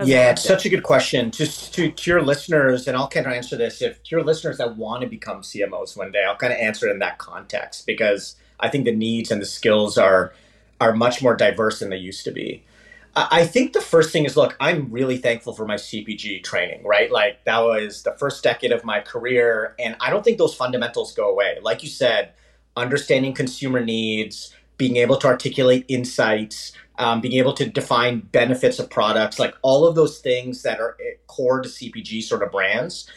Yeah, 0.04 0.30
it's 0.30 0.42
such 0.42 0.66
a 0.66 0.68
good 0.68 0.82
question. 0.82 1.30
Just 1.30 1.72
to, 1.74 1.90
to 1.90 2.10
your 2.10 2.20
listeners, 2.20 2.86
and 2.86 2.96
I'll 2.96 3.08
kind 3.08 3.26
of 3.26 3.32
answer 3.32 3.56
this. 3.56 3.80
If 3.80 4.02
to 4.02 4.10
your 4.10 4.24
listeners 4.24 4.58
that 4.58 4.76
want 4.76 5.02
to 5.02 5.08
become 5.08 5.40
CMOs 5.40 5.96
one 5.96 6.12
day, 6.12 6.22
I'll 6.26 6.36
kind 6.36 6.52
of 6.52 6.58
answer 6.58 6.88
it 6.88 6.92
in 6.92 6.98
that 6.98 7.16
context 7.16 7.86
because 7.86 8.36
I 8.60 8.68
think 8.68 8.84
the 8.84 8.94
needs 8.94 9.30
and 9.30 9.40
the 9.40 9.46
skills 9.46 9.96
are 9.96 10.32
are 10.80 10.92
much 10.92 11.22
more 11.22 11.34
diverse 11.34 11.78
than 11.78 11.88
they 11.88 11.96
used 11.96 12.24
to 12.24 12.30
be. 12.30 12.62
I 13.18 13.46
think 13.46 13.72
the 13.72 13.80
first 13.80 14.12
thing 14.12 14.26
is 14.26 14.36
look, 14.36 14.56
I'm 14.60 14.90
really 14.90 15.16
thankful 15.16 15.54
for 15.54 15.66
my 15.66 15.76
CPG 15.76 16.44
training, 16.44 16.84
right? 16.84 17.10
Like 17.10 17.42
that 17.44 17.60
was 17.60 18.02
the 18.02 18.12
first 18.12 18.42
decade 18.42 18.72
of 18.72 18.84
my 18.84 19.00
career. 19.00 19.74
And 19.78 19.96
I 20.00 20.10
don't 20.10 20.22
think 20.22 20.36
those 20.36 20.54
fundamentals 20.54 21.14
go 21.14 21.30
away. 21.30 21.56
Like 21.62 21.82
you 21.82 21.88
said, 21.88 22.32
understanding 22.76 23.32
consumer 23.32 23.82
needs, 23.82 24.54
being 24.76 24.96
able 24.96 25.16
to 25.16 25.26
articulate 25.26 25.86
insights, 25.88 26.72
um, 26.98 27.22
being 27.22 27.38
able 27.38 27.54
to 27.54 27.64
define 27.64 28.20
benefits 28.20 28.78
of 28.78 28.90
products, 28.90 29.38
like 29.38 29.54
all 29.62 29.86
of 29.86 29.94
those 29.94 30.18
things 30.18 30.62
that 30.62 30.78
are 30.78 30.98
eh, 31.00 31.14
core 31.26 31.62
to 31.62 31.68
CPG 31.70 32.22
sort 32.22 32.42
of 32.42 32.52
brands, 32.52 33.10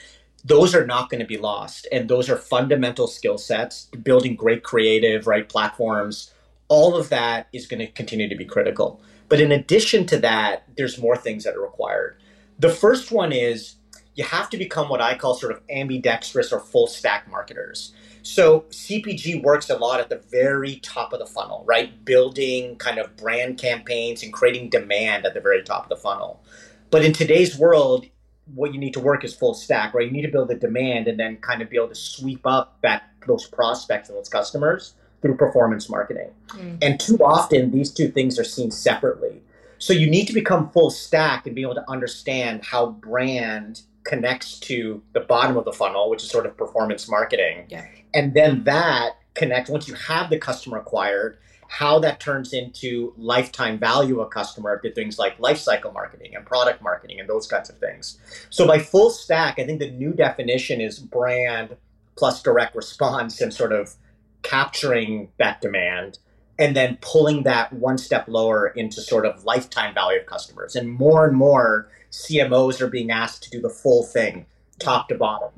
those 0.46 0.74
are 0.74 0.86
not 0.86 1.10
going 1.10 1.20
to 1.20 1.28
be 1.28 1.38
lost. 1.38 1.88
And 1.92 2.10
those 2.10 2.30
are 2.30 2.38
fundamental 2.38 3.08
skill 3.08 3.38
sets, 3.38 3.90
building 4.04 4.36
great 4.36 4.64
creative, 4.64 5.28
right? 5.28 5.48
Platforms, 5.48 6.34
all 6.70 6.96
of 6.96 7.10
that 7.10 7.48
is 7.52 7.68
going 7.68 7.80
to 7.80 7.88
continue 7.88 8.30
to 8.30 8.36
be 8.36 8.46
critical. 8.46 9.02
But 9.30 9.40
in 9.40 9.52
addition 9.52 10.06
to 10.08 10.18
that, 10.18 10.64
there's 10.76 10.98
more 10.98 11.16
things 11.16 11.44
that 11.44 11.56
are 11.56 11.62
required. 11.62 12.18
The 12.58 12.70
first 12.70 13.12
one 13.12 13.32
is 13.32 13.76
you 14.16 14.24
have 14.26 14.50
to 14.50 14.58
become 14.58 14.90
what 14.90 15.02
I 15.02 15.16
call 15.16 15.36
sort 15.36 15.54
of 15.54 15.62
ambidextrous 15.70 16.52
or 16.52 16.60
full 16.60 16.88
stack 16.88 17.30
marketers. 17.30 17.94
So 18.22 18.66
CPG 18.70 19.42
works 19.42 19.70
a 19.70 19.78
lot 19.78 20.00
at 20.00 20.10
the 20.10 20.22
very 20.30 20.78
top 20.78 21.14
of 21.14 21.20
the 21.20 21.26
funnel, 21.26 21.64
right? 21.66 22.04
Building 22.04 22.76
kind 22.76 23.00
of 23.00 23.16
brand 23.16 23.58
campaigns 23.58 24.24
and 24.24 24.34
creating 24.34 24.70
demand 24.70 25.26
at 25.26 25.34
the 25.34 25.40
very 25.40 25.64
top 25.64 25.84
of 25.84 25.90
the 25.90 25.96
funnel. 25.96 26.44
But 26.92 27.06
in 27.06 27.14
today's 27.14 27.58
world, 27.58 28.08
what 28.56 28.74
you 28.74 28.80
need 28.80 28.94
to 28.96 29.00
work 29.00 29.24
is 29.24 29.34
full 29.34 29.54
stack, 29.54 29.94
right? 29.94 30.06
You 30.06 30.12
need 30.12 30.24
to 30.24 30.32
build 30.32 30.50
the 30.50 30.56
demand 30.56 31.08
and 31.08 31.20
then 31.20 31.38
kind 31.38 31.62
of 31.62 31.70
be 31.70 31.78
able 31.78 31.90
to 31.90 31.96
sweep 31.96 32.46
up 32.46 32.80
that 32.82 33.04
those 33.28 33.46
prospects 33.46 34.10
and 34.10 34.18
those 34.18 34.30
customers 34.30 34.96
through 35.22 35.36
performance 35.36 35.90
marketing. 35.90 36.30
Mm. 36.50 36.78
And 36.82 37.00
too 37.00 37.18
often, 37.24 37.72
these 37.72 37.92
two 37.92 38.10
things 38.10 38.40
are 38.40 38.44
seen 38.44 38.72
separately. 38.72 39.42
So 39.78 39.94
you 39.94 40.10
need 40.10 40.26
to 40.28 40.34
become 40.34 40.70
full 40.72 40.90
stack 40.90 41.46
and 41.46 41.56
be 41.56 41.62
able 41.62 41.76
to 41.76 41.90
understand 41.90 42.64
how 42.64 42.92
brand 42.92 43.82
connects 44.04 44.60
to 44.60 45.02
the 45.14 45.22
bottom 45.22 45.56
of 45.56 45.66
the 45.66 45.74
funnel, 45.74 46.10
which 46.10 46.24
is 46.24 46.30
sort 46.30 46.46
of 46.46 46.58
performance 46.58 47.08
marketing. 47.10 47.66
Yeah. 47.70 47.86
And 48.14 48.34
then 48.34 48.64
that 48.64 49.18
connects, 49.36 49.70
once 49.70 49.88
you 49.88 49.94
have 49.94 50.30
the 50.30 50.38
customer 50.38 50.78
acquired, 50.80 51.38
how 51.70 52.00
that 52.00 52.20
turns 52.20 52.52
into 52.52 53.14
lifetime 53.16 53.78
value 53.78 54.20
of 54.20 54.32
customer 54.32 54.80
to 54.80 54.92
things 54.92 55.20
like 55.20 55.38
lifecycle 55.38 55.94
marketing 55.94 56.36
and 56.36 56.44
product 56.46 56.82
marketing 56.82 57.20
and 57.20 57.30
those 57.30 57.46
kinds 57.46 57.70
of 57.70 57.78
things. 57.78 58.18
So 58.50 58.66
by 58.66 58.80
full 58.80 59.12
stack, 59.12 59.60
I 59.60 59.66
think 59.66 59.80
the 59.80 59.92
new 59.92 60.12
definition 60.12 60.82
is 60.82 60.98
brand 60.98 61.78
plus 62.18 62.42
direct 62.42 62.76
response 62.76 63.40
and 63.40 63.54
sort 63.54 63.72
of 63.72 63.96
capturing 64.44 65.30
that 65.38 65.62
demand 65.62 66.20
and 66.58 66.76
then 66.76 66.98
pulling 67.02 67.44
that 67.44 67.72
one 67.72 67.98
step 67.98 68.28
lower 68.28 68.68
into 68.68 69.02
sort 69.02 69.26
of 69.26 69.44
lifetime 69.46 69.94
value 69.94 70.20
of 70.20 70.26
customers. 70.26 70.76
And 70.76 70.90
more 70.90 71.26
and 71.26 71.36
more 71.36 71.90
CMOs 72.12 72.82
are 72.82 72.90
being 72.90 73.12
asked 73.12 73.44
to 73.44 73.50
do 73.50 73.62
the 73.62 73.70
full 73.70 74.04
thing, 74.04 74.46
top 74.78 75.08
to 75.10 75.16
bottom. 75.16 75.52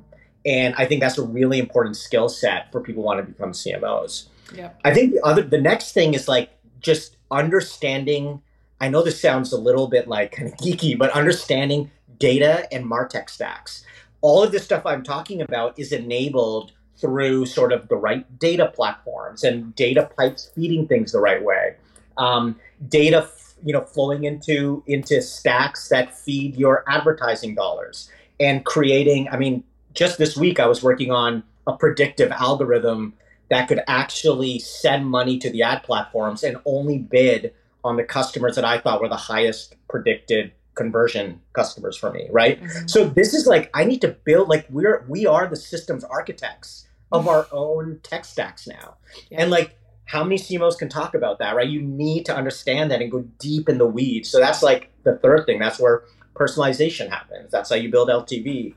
And 0.45 0.75
I 0.77 0.85
think 0.85 1.01
that's 1.01 1.17
a 1.17 1.23
really 1.23 1.59
important 1.59 1.97
skill 1.97 2.29
set 2.29 2.71
for 2.71 2.81
people 2.81 3.01
who 3.01 3.07
want 3.07 3.25
to 3.25 3.31
become 3.31 3.51
CMOs. 3.51 4.27
Yeah. 4.55 4.71
I 4.83 4.93
think 4.93 5.13
the 5.13 5.25
other 5.25 5.41
the 5.41 5.61
next 5.61 5.93
thing 5.93 6.13
is 6.13 6.27
like 6.27 6.51
just 6.79 7.17
understanding 7.29 8.41
I 8.79 8.89
know 8.89 9.03
this 9.03 9.21
sounds 9.21 9.53
a 9.53 9.59
little 9.59 9.87
bit 9.87 10.07
like 10.07 10.31
kind 10.31 10.51
of 10.51 10.57
geeky, 10.57 10.97
but 10.97 11.11
understanding 11.11 11.91
data 12.17 12.71
and 12.73 12.85
MarTech 12.85 13.29
stacks. 13.29 13.85
All 14.21 14.43
of 14.43 14.51
this 14.51 14.63
stuff 14.63 14.85
I'm 14.85 15.03
talking 15.03 15.41
about 15.41 15.77
is 15.79 15.91
enabled 15.91 16.73
through 17.01 17.45
sort 17.47 17.73
of 17.73 17.87
the 17.89 17.95
right 17.95 18.39
data 18.39 18.71
platforms 18.73 19.43
and 19.43 19.75
data 19.75 20.09
pipes 20.15 20.51
feeding 20.55 20.87
things 20.87 21.11
the 21.11 21.19
right 21.19 21.43
way. 21.43 21.75
Um, 22.17 22.59
data, 22.87 23.27
you 23.63 23.73
know, 23.73 23.81
flowing 23.81 24.23
into 24.23 24.83
into 24.87 25.21
stacks 25.21 25.89
that 25.89 26.15
feed 26.15 26.55
your 26.55 26.83
advertising 26.87 27.55
dollars 27.55 28.09
and 28.39 28.63
creating. 28.63 29.27
I 29.29 29.37
mean, 29.37 29.63
just 29.93 30.17
this 30.17 30.37
week 30.37 30.59
I 30.59 30.67
was 30.67 30.83
working 30.83 31.11
on 31.11 31.43
a 31.67 31.73
predictive 31.73 32.31
algorithm 32.31 33.13
that 33.49 33.67
could 33.67 33.81
actually 33.87 34.59
send 34.59 35.05
money 35.07 35.37
to 35.39 35.49
the 35.49 35.61
ad 35.61 35.83
platforms 35.83 36.43
and 36.43 36.57
only 36.65 36.97
bid 36.97 37.53
on 37.83 37.97
the 37.97 38.03
customers 38.03 38.55
that 38.55 38.63
I 38.63 38.79
thought 38.79 39.01
were 39.01 39.09
the 39.09 39.15
highest 39.15 39.75
predicted 39.89 40.53
conversion 40.75 41.41
customers 41.53 41.97
for 41.97 42.11
me, 42.11 42.27
right? 42.31 42.61
Mm-hmm. 42.61 42.87
So 42.87 43.07
this 43.09 43.33
is 43.33 43.45
like 43.45 43.69
I 43.73 43.83
need 43.83 44.01
to 44.01 44.09
build 44.09 44.47
like 44.47 44.65
we're 44.69 45.03
we 45.07 45.25
are 45.25 45.47
the 45.47 45.55
systems 45.55 46.03
architects 46.03 46.87
of 47.11 47.27
our 47.27 47.47
own 47.51 47.99
tech 48.03 48.25
stacks 48.25 48.67
now. 48.67 48.95
Yeah. 49.29 49.41
And 49.41 49.51
like 49.51 49.77
how 50.05 50.23
many 50.23 50.37
CMOs 50.37 50.77
can 50.77 50.89
talk 50.89 51.15
about 51.15 51.39
that, 51.39 51.55
right? 51.55 51.67
You 51.67 51.81
need 51.81 52.25
to 52.25 52.35
understand 52.35 52.91
that 52.91 53.01
and 53.01 53.11
go 53.11 53.21
deep 53.39 53.69
in 53.69 53.77
the 53.77 53.85
weeds. 53.85 54.29
So 54.29 54.39
that's 54.39 54.61
like 54.61 54.89
the 55.03 55.17
third 55.17 55.45
thing. 55.45 55.59
That's 55.59 55.79
where 55.79 56.03
personalization 56.33 57.09
happens. 57.09 57.51
That's 57.51 57.69
how 57.69 57.75
you 57.75 57.89
build 57.89 58.09
LTV. 58.09 58.73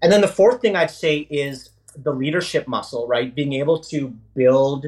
And 0.00 0.12
then 0.12 0.20
the 0.20 0.28
fourth 0.28 0.60
thing 0.60 0.76
I'd 0.76 0.90
say 0.90 1.26
is 1.30 1.70
the 1.96 2.12
leadership 2.12 2.68
muscle, 2.68 3.06
right? 3.06 3.34
Being 3.34 3.54
able 3.54 3.80
to 3.80 4.14
build 4.34 4.86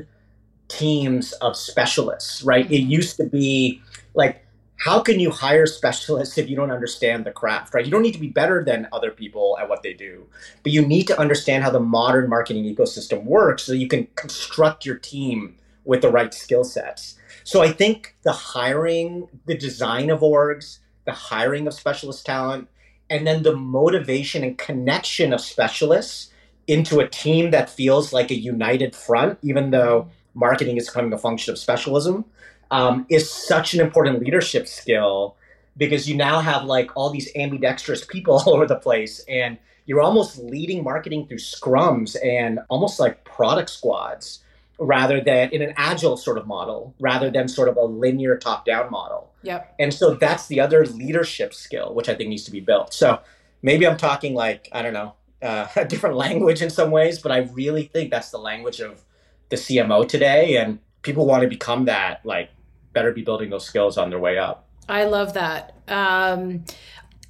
teams 0.68 1.32
of 1.34 1.56
specialists, 1.56 2.42
right? 2.44 2.64
Mm-hmm. 2.64 2.74
It 2.74 2.82
used 2.82 3.16
to 3.16 3.24
be 3.24 3.82
like 4.14 4.44
how 4.80 4.98
can 4.98 5.20
you 5.20 5.30
hire 5.30 5.66
specialists 5.66 6.38
if 6.38 6.48
you 6.48 6.56
don't 6.56 6.70
understand 6.70 7.26
the 7.26 7.30
craft, 7.30 7.74
right? 7.74 7.84
You 7.84 7.90
don't 7.90 8.00
need 8.00 8.14
to 8.14 8.18
be 8.18 8.28
better 8.28 8.64
than 8.64 8.88
other 8.94 9.10
people 9.10 9.58
at 9.60 9.68
what 9.68 9.82
they 9.82 9.92
do, 9.92 10.26
but 10.62 10.72
you 10.72 10.80
need 10.86 11.06
to 11.08 11.20
understand 11.20 11.62
how 11.62 11.70
the 11.70 11.80
modern 11.80 12.30
marketing 12.30 12.64
ecosystem 12.64 13.24
works 13.24 13.62
so 13.62 13.74
you 13.74 13.88
can 13.88 14.08
construct 14.16 14.86
your 14.86 14.96
team 14.96 15.56
with 15.84 16.00
the 16.00 16.10
right 16.10 16.32
skill 16.32 16.64
sets. 16.64 17.16
So 17.44 17.60
I 17.60 17.72
think 17.72 18.16
the 18.22 18.32
hiring, 18.32 19.28
the 19.44 19.56
design 19.56 20.08
of 20.08 20.20
orgs, 20.20 20.78
the 21.04 21.12
hiring 21.12 21.66
of 21.66 21.74
specialist 21.74 22.24
talent, 22.24 22.66
and 23.10 23.26
then 23.26 23.42
the 23.42 23.54
motivation 23.54 24.42
and 24.42 24.56
connection 24.56 25.34
of 25.34 25.42
specialists 25.42 26.30
into 26.66 27.00
a 27.00 27.08
team 27.08 27.50
that 27.50 27.68
feels 27.68 28.14
like 28.14 28.30
a 28.30 28.34
united 28.34 28.96
front, 28.96 29.38
even 29.42 29.72
though 29.72 30.08
marketing 30.32 30.78
is 30.78 30.86
becoming 30.86 31.12
a 31.12 31.18
function 31.18 31.52
of 31.52 31.58
specialism 31.58 32.24
um, 32.70 33.06
is 33.08 33.30
such 33.30 33.74
an 33.74 33.80
important 33.80 34.20
leadership 34.20 34.66
skill 34.66 35.36
because 35.76 36.08
you 36.08 36.16
now 36.16 36.40
have 36.40 36.64
like 36.64 36.90
all 36.96 37.10
these 37.10 37.30
ambidextrous 37.36 38.04
people 38.04 38.34
all 38.46 38.54
over 38.54 38.66
the 38.66 38.76
place 38.76 39.24
and 39.28 39.58
you're 39.86 40.00
almost 40.00 40.38
leading 40.38 40.84
marketing 40.84 41.26
through 41.26 41.38
scrums 41.38 42.16
and 42.24 42.60
almost 42.68 43.00
like 43.00 43.24
product 43.24 43.70
squads 43.70 44.40
rather 44.78 45.20
than 45.20 45.50
in 45.50 45.62
an 45.62 45.74
agile 45.76 46.16
sort 46.16 46.38
of 46.38 46.46
model 46.46 46.94
rather 47.00 47.30
than 47.30 47.48
sort 47.48 47.68
of 47.68 47.76
a 47.76 47.84
linear 47.84 48.36
top 48.36 48.64
down 48.64 48.90
model. 48.90 49.32
Yep. 49.42 49.74
And 49.78 49.92
so 49.92 50.14
that's 50.14 50.46
the 50.46 50.60
other 50.60 50.86
leadership 50.86 51.54
skill 51.54 51.94
which 51.94 52.08
i 52.08 52.14
think 52.14 52.28
needs 52.28 52.44
to 52.44 52.50
be 52.50 52.60
built. 52.60 52.94
So 52.94 53.20
maybe 53.62 53.86
i'm 53.86 53.96
talking 53.96 54.34
like 54.34 54.68
i 54.72 54.82
don't 54.82 54.92
know 54.92 55.14
uh, 55.42 55.66
a 55.76 55.84
different 55.84 56.16
language 56.16 56.62
in 56.62 56.70
some 56.70 56.90
ways 56.90 57.18
but 57.18 57.32
i 57.32 57.38
really 57.38 57.84
think 57.84 58.10
that's 58.10 58.30
the 58.30 58.38
language 58.38 58.80
of 58.80 59.02
the 59.48 59.56
cmo 59.56 60.06
today 60.06 60.56
and 60.56 60.78
people 61.02 61.26
want 61.26 61.42
to 61.42 61.48
become 61.48 61.86
that 61.86 62.24
like 62.24 62.50
better 62.92 63.12
be 63.12 63.22
building 63.22 63.50
those 63.50 63.64
skills 63.64 63.98
on 63.98 64.10
their 64.10 64.18
way 64.18 64.38
up. 64.38 64.66
I 64.88 65.04
love 65.04 65.34
that. 65.34 65.74
Um, 65.88 66.64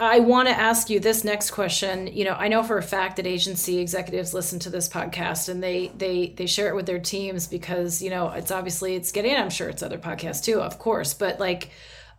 I 0.01 0.21
want 0.21 0.49
to 0.49 0.55
ask 0.55 0.89
you 0.89 0.99
this 0.99 1.25
next 1.25 1.51
question. 1.51 2.07
You 2.07 2.25
know, 2.25 2.33
I 2.33 2.49
know 2.49 2.63
for 2.63 2.79
a 2.79 2.83
fact 2.83 3.17
that 3.17 3.27
agency 3.27 3.79
executives 3.79 4.33
listen 4.33 4.59
to 4.61 4.71
this 4.71 4.89
podcast 4.89 5.51
and 5.51 5.63
they 5.63 5.89
they 5.89 6.29
they 6.37 6.47
share 6.47 6.69
it 6.69 6.75
with 6.75 6.87
their 6.87 6.99
teams 6.99 7.47
because 7.47 8.01
you 8.01 8.09
know 8.09 8.31
it's 8.31 8.51
obviously 8.51 8.95
it's 8.95 9.13
getting. 9.13 9.37
I'm 9.37 9.51
sure 9.51 9.69
it's 9.69 9.83
other 9.83 9.99
podcasts 9.99 10.43
too, 10.43 10.63
of 10.63 10.79
course, 10.79 11.13
but 11.13 11.39
like 11.39 11.71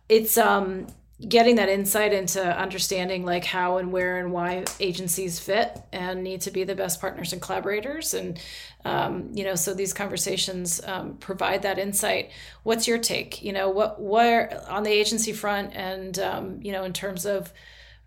it's 0.08 0.38
um 0.38 0.86
getting 1.28 1.56
that 1.56 1.68
insight 1.68 2.12
into 2.12 2.42
understanding 2.42 3.24
like 3.24 3.44
how 3.44 3.76
and 3.76 3.92
where 3.92 4.18
and 4.18 4.32
why 4.32 4.64
agencies 4.80 5.38
fit 5.38 5.80
and 5.92 6.22
need 6.22 6.40
to 6.42 6.50
be 6.50 6.64
the 6.64 6.74
best 6.74 7.00
partners 7.00 7.32
and 7.32 7.40
collaborators. 7.40 8.14
And 8.14 8.40
um, 8.84 9.30
you 9.32 9.44
know 9.44 9.54
so 9.54 9.74
these 9.74 9.92
conversations 9.92 10.80
um, 10.84 11.16
provide 11.18 11.62
that 11.62 11.78
insight. 11.78 12.30
What's 12.62 12.88
your 12.88 12.98
take? 12.98 13.42
You 13.42 13.52
know 13.52 13.70
what 13.70 14.00
where 14.00 14.62
on 14.68 14.82
the 14.82 14.90
agency 14.90 15.32
front 15.32 15.74
and 15.74 16.18
um, 16.18 16.60
you 16.62 16.72
know 16.72 16.84
in 16.84 16.92
terms 16.92 17.24
of 17.24 17.52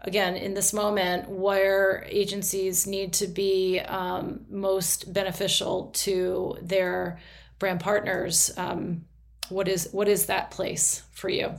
again 0.01 0.36
in 0.36 0.54
this 0.54 0.73
moment 0.73 1.30
where 1.30 2.06
agencies 2.10 2.86
need 2.86 3.13
to 3.13 3.28
be 3.28 3.80
um, 3.80 4.45
most 4.49 5.12
beneficial 5.13 5.91
to 5.93 6.58
their 6.62 7.19
brand 7.60 7.80
partners 7.80 8.51
um, 8.58 9.06
what 9.49 9.67
is 9.67 9.89
what 9.91 10.08
is 10.08 10.25
that 10.25 10.51
place 10.51 11.04
for 11.12 11.30
you 11.30 11.54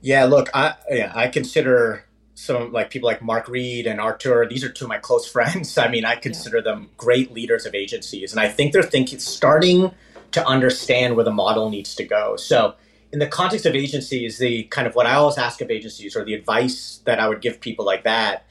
yeah, 0.00 0.24
look, 0.24 0.48
I 0.54 0.74
yeah, 0.90 1.12
I 1.14 1.28
consider 1.28 2.04
some 2.34 2.70
like 2.72 2.90
people 2.90 3.06
like 3.06 3.22
Mark 3.22 3.48
Read 3.48 3.86
and 3.86 4.00
Arthur. 4.00 4.46
These 4.48 4.62
are 4.62 4.68
two 4.68 4.84
of 4.84 4.88
my 4.88 4.98
close 4.98 5.26
friends. 5.30 5.76
I 5.78 5.88
mean, 5.88 6.04
I 6.04 6.16
consider 6.16 6.58
yeah. 6.58 6.64
them 6.64 6.90
great 6.96 7.32
leaders 7.32 7.66
of 7.66 7.74
agencies, 7.74 8.32
and 8.32 8.40
I 8.40 8.48
think 8.48 8.72
they're 8.72 8.82
thinking 8.82 9.18
starting 9.18 9.92
to 10.32 10.46
understand 10.46 11.16
where 11.16 11.24
the 11.24 11.32
model 11.32 11.70
needs 11.70 11.94
to 11.94 12.04
go. 12.04 12.36
So, 12.36 12.74
in 13.12 13.18
the 13.18 13.26
context 13.26 13.64
of 13.66 13.74
agencies, 13.74 14.38
the 14.38 14.64
kind 14.64 14.86
of 14.86 14.94
what 14.94 15.06
I 15.06 15.14
always 15.14 15.38
ask 15.38 15.60
of 15.60 15.70
agencies, 15.70 16.16
or 16.16 16.24
the 16.24 16.34
advice 16.34 17.00
that 17.04 17.18
I 17.18 17.28
would 17.28 17.40
give 17.40 17.60
people 17.60 17.84
like 17.84 18.04
that, 18.04 18.44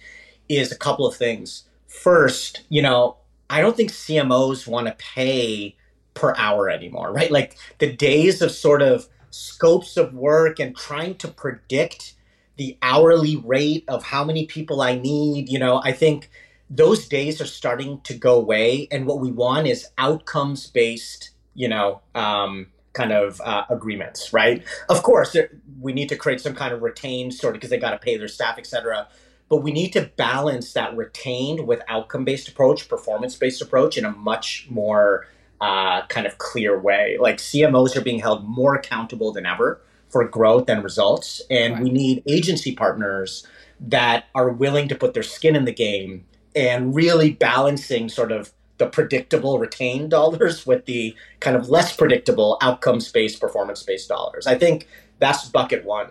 is 0.49 0.71
a 0.71 0.77
couple 0.77 1.05
of 1.05 1.15
things. 1.15 1.63
First, 1.87 2.63
you 2.69 2.81
know, 2.81 3.17
I 3.49 3.61
don't 3.61 3.77
think 3.77 3.91
CMOs 3.91 4.67
want 4.67 4.87
to 4.87 4.93
pay 4.93 5.75
per 6.13 6.33
hour 6.37 6.69
anymore, 6.69 7.11
right? 7.11 7.29
Like 7.29 7.57
the 7.77 7.91
days 7.93 8.41
of 8.41 8.51
sort 8.51 8.81
of 8.81 9.07
scopes 9.35 9.97
of 9.97 10.13
work 10.13 10.59
and 10.59 10.75
trying 10.75 11.15
to 11.15 11.27
predict 11.27 12.13
the 12.57 12.77
hourly 12.81 13.35
rate 13.35 13.83
of 13.87 14.03
how 14.03 14.23
many 14.23 14.45
people 14.45 14.81
I 14.81 14.95
need, 14.95 15.49
you 15.49 15.59
know, 15.59 15.81
I 15.83 15.91
think 15.91 16.29
those 16.69 17.07
days 17.07 17.41
are 17.41 17.45
starting 17.45 17.99
to 18.01 18.13
go 18.13 18.35
away. 18.37 18.87
And 18.91 19.05
what 19.05 19.19
we 19.19 19.31
want 19.31 19.67
is 19.67 19.87
outcomes 19.97 20.67
based, 20.67 21.31
you 21.53 21.67
know, 21.67 22.01
um, 22.15 22.67
kind 22.93 23.11
of 23.11 23.41
uh, 23.41 23.65
agreements, 23.69 24.31
right? 24.31 24.63
Of 24.87 25.03
course, 25.03 25.35
we 25.81 25.91
need 25.91 26.07
to 26.09 26.15
create 26.15 26.39
some 26.39 26.55
kind 26.55 26.73
of 26.73 26.81
retained 26.81 27.33
sort 27.33 27.55
of 27.55 27.59
because 27.59 27.71
they 27.71 27.77
got 27.77 27.91
to 27.91 27.99
pay 27.99 28.15
their 28.15 28.29
staff, 28.29 28.57
et 28.57 28.65
cetera. 28.65 29.09
But 29.49 29.57
we 29.57 29.71
need 29.71 29.91
to 29.91 30.09
balance 30.15 30.71
that 30.73 30.95
retained 30.95 31.67
with 31.67 31.81
outcome 31.89 32.23
based 32.23 32.47
approach, 32.47 32.87
performance 32.87 33.35
based 33.35 33.61
approach 33.61 33.97
in 33.97 34.05
a 34.05 34.11
much 34.11 34.67
more 34.69 35.27
uh, 35.65 36.05
kind 36.09 36.27
of 36.27 36.37
clear 36.37 36.79
way. 36.79 37.17
Like 37.19 37.37
CMOs 37.37 37.95
are 37.95 38.01
being 38.01 38.19
held 38.19 38.47
more 38.47 38.75
accountable 38.75 39.31
than 39.31 39.47
ever 39.47 39.81
for 40.09 40.23
growth 40.27 40.69
and 40.69 40.83
results, 40.83 41.41
and 41.49 41.73
right. 41.73 41.83
we 41.83 41.89
need 41.89 42.21
agency 42.27 42.75
partners 42.75 43.47
that 43.79 44.25
are 44.35 44.49
willing 44.49 44.87
to 44.87 44.95
put 44.95 45.15
their 45.15 45.23
skin 45.23 45.55
in 45.55 45.65
the 45.65 45.73
game 45.73 46.23
and 46.55 46.93
really 46.93 47.31
balancing 47.31 48.07
sort 48.09 48.31
of 48.31 48.53
the 48.77 48.85
predictable 48.85 49.57
retained 49.57 50.11
dollars 50.17 50.67
with 50.67 50.85
the 50.85 51.15
kind 51.39 51.55
of 51.55 51.67
less 51.67 51.95
predictable 51.95 52.59
outcomes 52.61 53.11
based, 53.11 53.41
performance 53.41 53.81
based 53.81 54.07
dollars. 54.07 54.45
I 54.45 54.55
think 54.59 54.87
that's 55.17 55.49
bucket 55.49 55.83
one. 55.83 56.09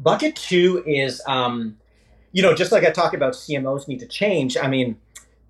Bucket 0.00 0.34
two 0.34 0.82
is, 0.84 1.22
um, 1.28 1.78
you 2.32 2.42
know, 2.42 2.52
just 2.52 2.72
like 2.72 2.82
I 2.82 2.90
talk 2.90 3.14
about 3.14 3.34
CMOs 3.34 3.86
need 3.86 4.00
to 4.00 4.08
change. 4.08 4.56
I 4.56 4.66
mean, 4.66 4.98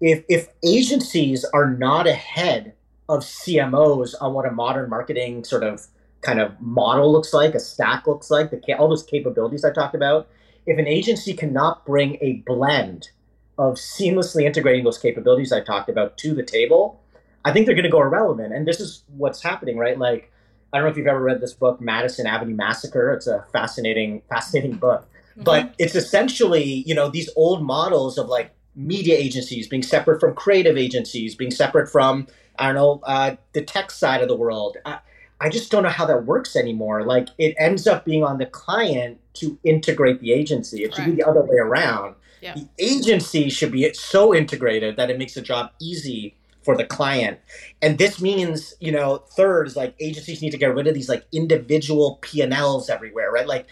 if 0.02 0.22
if 0.28 0.48
agencies 0.62 1.46
are 1.54 1.70
not 1.70 2.06
ahead 2.06 2.74
of 3.08 3.20
CMOs 3.20 4.14
on 4.20 4.34
what 4.34 4.46
a 4.46 4.50
modern 4.50 4.88
marketing 4.88 5.44
sort 5.44 5.64
of 5.64 5.86
kind 6.20 6.40
of 6.40 6.60
model 6.60 7.10
looks 7.10 7.32
like, 7.32 7.54
a 7.54 7.60
stack 7.60 8.06
looks 8.06 8.30
like, 8.30 8.50
the 8.50 8.74
all 8.74 8.88
those 8.88 9.02
capabilities 9.02 9.64
I 9.64 9.72
talked 9.72 9.94
about. 9.94 10.28
If 10.66 10.78
an 10.78 10.86
agency 10.86 11.34
cannot 11.34 11.84
bring 11.84 12.16
a 12.20 12.42
blend 12.46 13.10
of 13.58 13.74
seamlessly 13.74 14.44
integrating 14.44 14.84
those 14.84 14.98
capabilities 14.98 15.52
I 15.52 15.60
talked 15.60 15.88
about 15.88 16.16
to 16.18 16.34
the 16.34 16.44
table, 16.44 17.00
I 17.44 17.52
think 17.52 17.66
they're 17.66 17.74
going 17.74 17.84
to 17.84 17.90
go 17.90 18.00
irrelevant. 18.00 18.54
And 18.54 18.66
this 18.66 18.80
is 18.80 19.02
what's 19.08 19.42
happening, 19.42 19.76
right? 19.76 19.98
Like, 19.98 20.32
I 20.72 20.78
don't 20.78 20.86
know 20.86 20.90
if 20.90 20.96
you've 20.96 21.06
ever 21.06 21.20
read 21.20 21.40
this 21.40 21.52
book, 21.52 21.80
Madison 21.80 22.26
Avenue 22.26 22.54
Massacre. 22.54 23.12
It's 23.12 23.26
a 23.26 23.44
fascinating, 23.52 24.22
fascinating 24.28 24.76
book. 24.76 25.02
Mm-hmm. 25.32 25.42
But 25.42 25.74
it's 25.78 25.94
essentially, 25.94 26.84
you 26.86 26.94
know, 26.94 27.08
these 27.08 27.28
old 27.36 27.62
models 27.62 28.16
of 28.16 28.28
like 28.28 28.54
media 28.74 29.16
agencies, 29.16 29.68
being 29.68 29.82
separate 29.82 30.20
from 30.20 30.34
creative 30.34 30.76
agencies, 30.76 31.34
being 31.34 31.50
separate 31.50 31.88
from 31.88 32.26
I 32.58 32.66
don't 32.66 32.74
know 32.74 33.00
uh, 33.04 33.36
the 33.52 33.62
tech 33.62 33.90
side 33.90 34.22
of 34.22 34.28
the 34.28 34.36
world. 34.36 34.76
I, 34.84 34.98
I 35.40 35.48
just 35.48 35.70
don't 35.70 35.82
know 35.82 35.88
how 35.88 36.06
that 36.06 36.24
works 36.24 36.54
anymore. 36.54 37.02
Like 37.02 37.28
it 37.38 37.54
ends 37.58 37.86
up 37.86 38.04
being 38.04 38.22
on 38.22 38.38
the 38.38 38.46
client 38.46 39.18
to 39.34 39.58
integrate 39.64 40.20
the 40.20 40.32
agency. 40.32 40.84
It 40.84 40.94
should 40.94 41.06
be 41.06 41.12
the 41.12 41.24
other 41.24 41.42
way 41.42 41.56
around. 41.56 42.14
Yeah. 42.40 42.54
The 42.54 42.68
agency 42.78 43.50
should 43.50 43.72
be 43.72 43.92
so 43.94 44.34
integrated 44.34 44.96
that 44.96 45.10
it 45.10 45.18
makes 45.18 45.34
the 45.34 45.40
job 45.40 45.70
easy 45.80 46.34
for 46.62 46.76
the 46.76 46.84
client. 46.84 47.38
And 47.80 47.98
this 47.98 48.20
means, 48.20 48.74
you 48.80 48.92
know, 48.92 49.18
third 49.18 49.66
is 49.66 49.76
like 49.76 49.94
agencies 50.00 50.42
need 50.42 50.50
to 50.50 50.58
get 50.58 50.74
rid 50.74 50.86
of 50.86 50.94
these 50.94 51.08
like 51.08 51.24
individual 51.32 52.18
P&Ls 52.20 52.88
everywhere, 52.88 53.30
right? 53.30 53.46
Like 53.46 53.66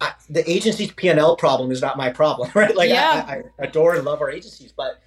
I, 0.00 0.12
the 0.30 0.48
agency's 0.50 0.92
P&L 0.92 1.36
problem 1.36 1.70
is 1.70 1.80
not 1.80 1.96
my 1.96 2.10
problem, 2.10 2.50
right? 2.54 2.74
Like 2.74 2.90
yeah. 2.90 3.24
I, 3.26 3.32
I 3.32 3.42
adore 3.58 3.94
and 3.94 4.04
love 4.04 4.20
our 4.20 4.30
agencies, 4.30 4.72
but 4.72 5.00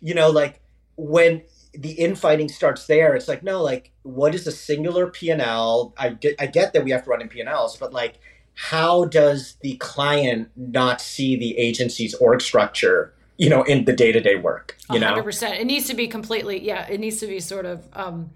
you 0.00 0.14
know, 0.14 0.30
like 0.30 0.60
when 0.96 1.42
the 1.72 1.92
infighting 1.92 2.48
starts 2.48 2.86
there, 2.86 3.14
it's 3.14 3.26
like, 3.26 3.42
no, 3.42 3.62
like 3.62 3.92
what 4.02 4.34
is 4.34 4.46
a 4.46 4.52
singular 4.52 5.08
P&L? 5.08 5.94
I 5.96 6.10
get, 6.10 6.36
I 6.38 6.46
get 6.46 6.72
that 6.72 6.84
we 6.84 6.90
have 6.90 7.04
to 7.04 7.10
run 7.10 7.22
in 7.22 7.28
P&Ls, 7.28 7.76
but 7.78 7.92
like, 7.92 8.18
how 8.54 9.04
does 9.06 9.56
the 9.62 9.76
client 9.76 10.50
not 10.56 11.00
see 11.00 11.36
the 11.36 11.58
agency's 11.58 12.14
org 12.14 12.40
structure 12.40 13.12
you 13.36 13.50
know 13.50 13.62
in 13.64 13.84
the 13.84 13.92
day-to-day 13.92 14.36
work 14.36 14.76
you 14.90 15.00
100%. 15.00 15.00
know 15.00 15.22
100% 15.22 15.60
it 15.60 15.64
needs 15.64 15.86
to 15.88 15.94
be 15.94 16.06
completely 16.06 16.64
yeah 16.64 16.86
it 16.86 17.00
needs 17.00 17.18
to 17.18 17.26
be 17.26 17.40
sort 17.40 17.66
of 17.66 17.86
um 17.94 18.30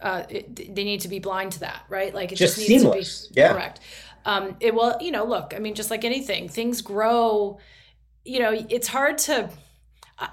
uh 0.00 0.24
it, 0.28 0.74
they 0.74 0.84
need 0.84 1.00
to 1.00 1.08
be 1.08 1.18
blind 1.18 1.52
to 1.52 1.60
that 1.60 1.82
right 1.88 2.14
like 2.14 2.32
it 2.32 2.36
just, 2.36 2.56
just 2.56 2.68
needs 2.68 2.82
seamless. 2.82 3.26
to 3.28 3.34
be 3.34 3.40
yeah. 3.40 3.52
correct 3.52 3.80
um 4.26 4.56
it 4.60 4.74
will 4.74 4.94
you 5.00 5.10
know 5.10 5.24
look 5.24 5.54
i 5.56 5.58
mean 5.58 5.74
just 5.74 5.90
like 5.90 6.04
anything 6.04 6.48
things 6.48 6.82
grow 6.82 7.58
you 8.24 8.38
know 8.38 8.52
it's 8.68 8.88
hard 8.88 9.16
to 9.16 9.48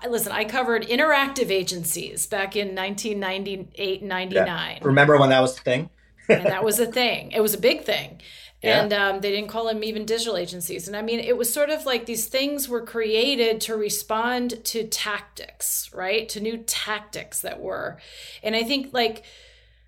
listen, 0.07 0.31
I 0.31 0.45
covered 0.45 0.83
interactive 0.83 1.49
agencies 1.49 2.25
back 2.25 2.55
in 2.55 2.75
1998 2.75 4.03
99. 4.03 4.45
Yeah. 4.47 4.79
Remember 4.81 5.17
when 5.17 5.29
that 5.29 5.41
was 5.41 5.55
the 5.55 5.61
thing? 5.61 5.89
and 6.29 6.45
that 6.45 6.63
was 6.63 6.79
a 6.79 6.85
thing. 6.85 7.31
It 7.31 7.41
was 7.41 7.53
a 7.53 7.57
big 7.57 7.83
thing. 7.83 8.21
Yeah. 8.61 8.81
And 8.81 8.93
um, 8.93 9.19
they 9.19 9.31
didn't 9.31 9.49
call 9.49 9.65
them 9.65 9.83
even 9.83 10.05
digital 10.05 10.37
agencies. 10.37 10.87
And 10.87 10.95
I 10.95 11.01
mean, 11.01 11.19
it 11.19 11.35
was 11.35 11.53
sort 11.53 11.69
of 11.69 11.85
like 11.85 12.05
these 12.05 12.27
things 12.27 12.69
were 12.69 12.85
created 12.85 13.59
to 13.61 13.75
respond 13.75 14.63
to 14.65 14.87
tactics, 14.87 15.91
right? 15.93 16.29
To 16.29 16.39
new 16.39 16.57
tactics 16.57 17.41
that 17.41 17.59
were. 17.59 17.97
And 18.41 18.55
I 18.55 18.63
think, 18.63 18.93
like, 18.93 19.25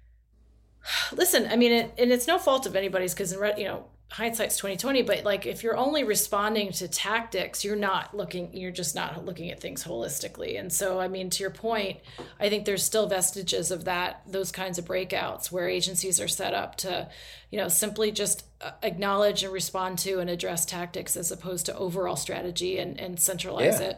listen, 1.13 1.47
I 1.49 1.55
mean, 1.55 1.71
it, 1.71 1.93
and 1.97 2.11
it's 2.11 2.27
no 2.27 2.37
fault 2.37 2.65
of 2.65 2.75
anybody's 2.75 3.13
because, 3.13 3.31
you 3.57 3.63
know, 3.63 3.85
hindsight's 4.15 4.55
2020 4.55 5.01
but 5.01 5.25
like 5.25 5.45
if 5.45 5.61
you're 5.61 5.75
only 5.75 6.05
responding 6.05 6.71
to 6.71 6.87
tactics 6.87 7.65
you're 7.65 7.75
not 7.75 8.15
looking 8.15 8.49
you're 8.53 8.71
just 8.71 8.95
not 8.95 9.25
looking 9.25 9.51
at 9.51 9.59
things 9.59 9.83
holistically 9.83 10.57
and 10.57 10.71
so 10.71 11.01
i 11.01 11.07
mean 11.09 11.29
to 11.29 11.43
your 11.43 11.49
point 11.49 11.99
i 12.39 12.47
think 12.47 12.63
there's 12.63 12.81
still 12.81 13.07
vestiges 13.07 13.71
of 13.71 13.83
that 13.83 14.21
those 14.25 14.53
kinds 14.53 14.77
of 14.77 14.85
breakouts 14.85 15.51
where 15.51 15.67
agencies 15.67 16.21
are 16.21 16.29
set 16.29 16.53
up 16.53 16.77
to 16.77 17.09
you 17.51 17.57
know 17.57 17.67
simply 17.67 18.09
just 18.09 18.45
uh, 18.61 18.71
acknowledge 18.83 19.43
and 19.43 19.51
respond 19.51 19.99
to 19.99 20.19
and 20.19 20.29
address 20.29 20.65
tactics 20.65 21.17
as 21.17 21.29
opposed 21.29 21.65
to 21.65 21.75
overall 21.75 22.15
strategy 22.15 22.77
and, 22.77 22.97
and 22.97 23.19
centralize 23.19 23.81
yeah. 23.81 23.87
it 23.87 23.97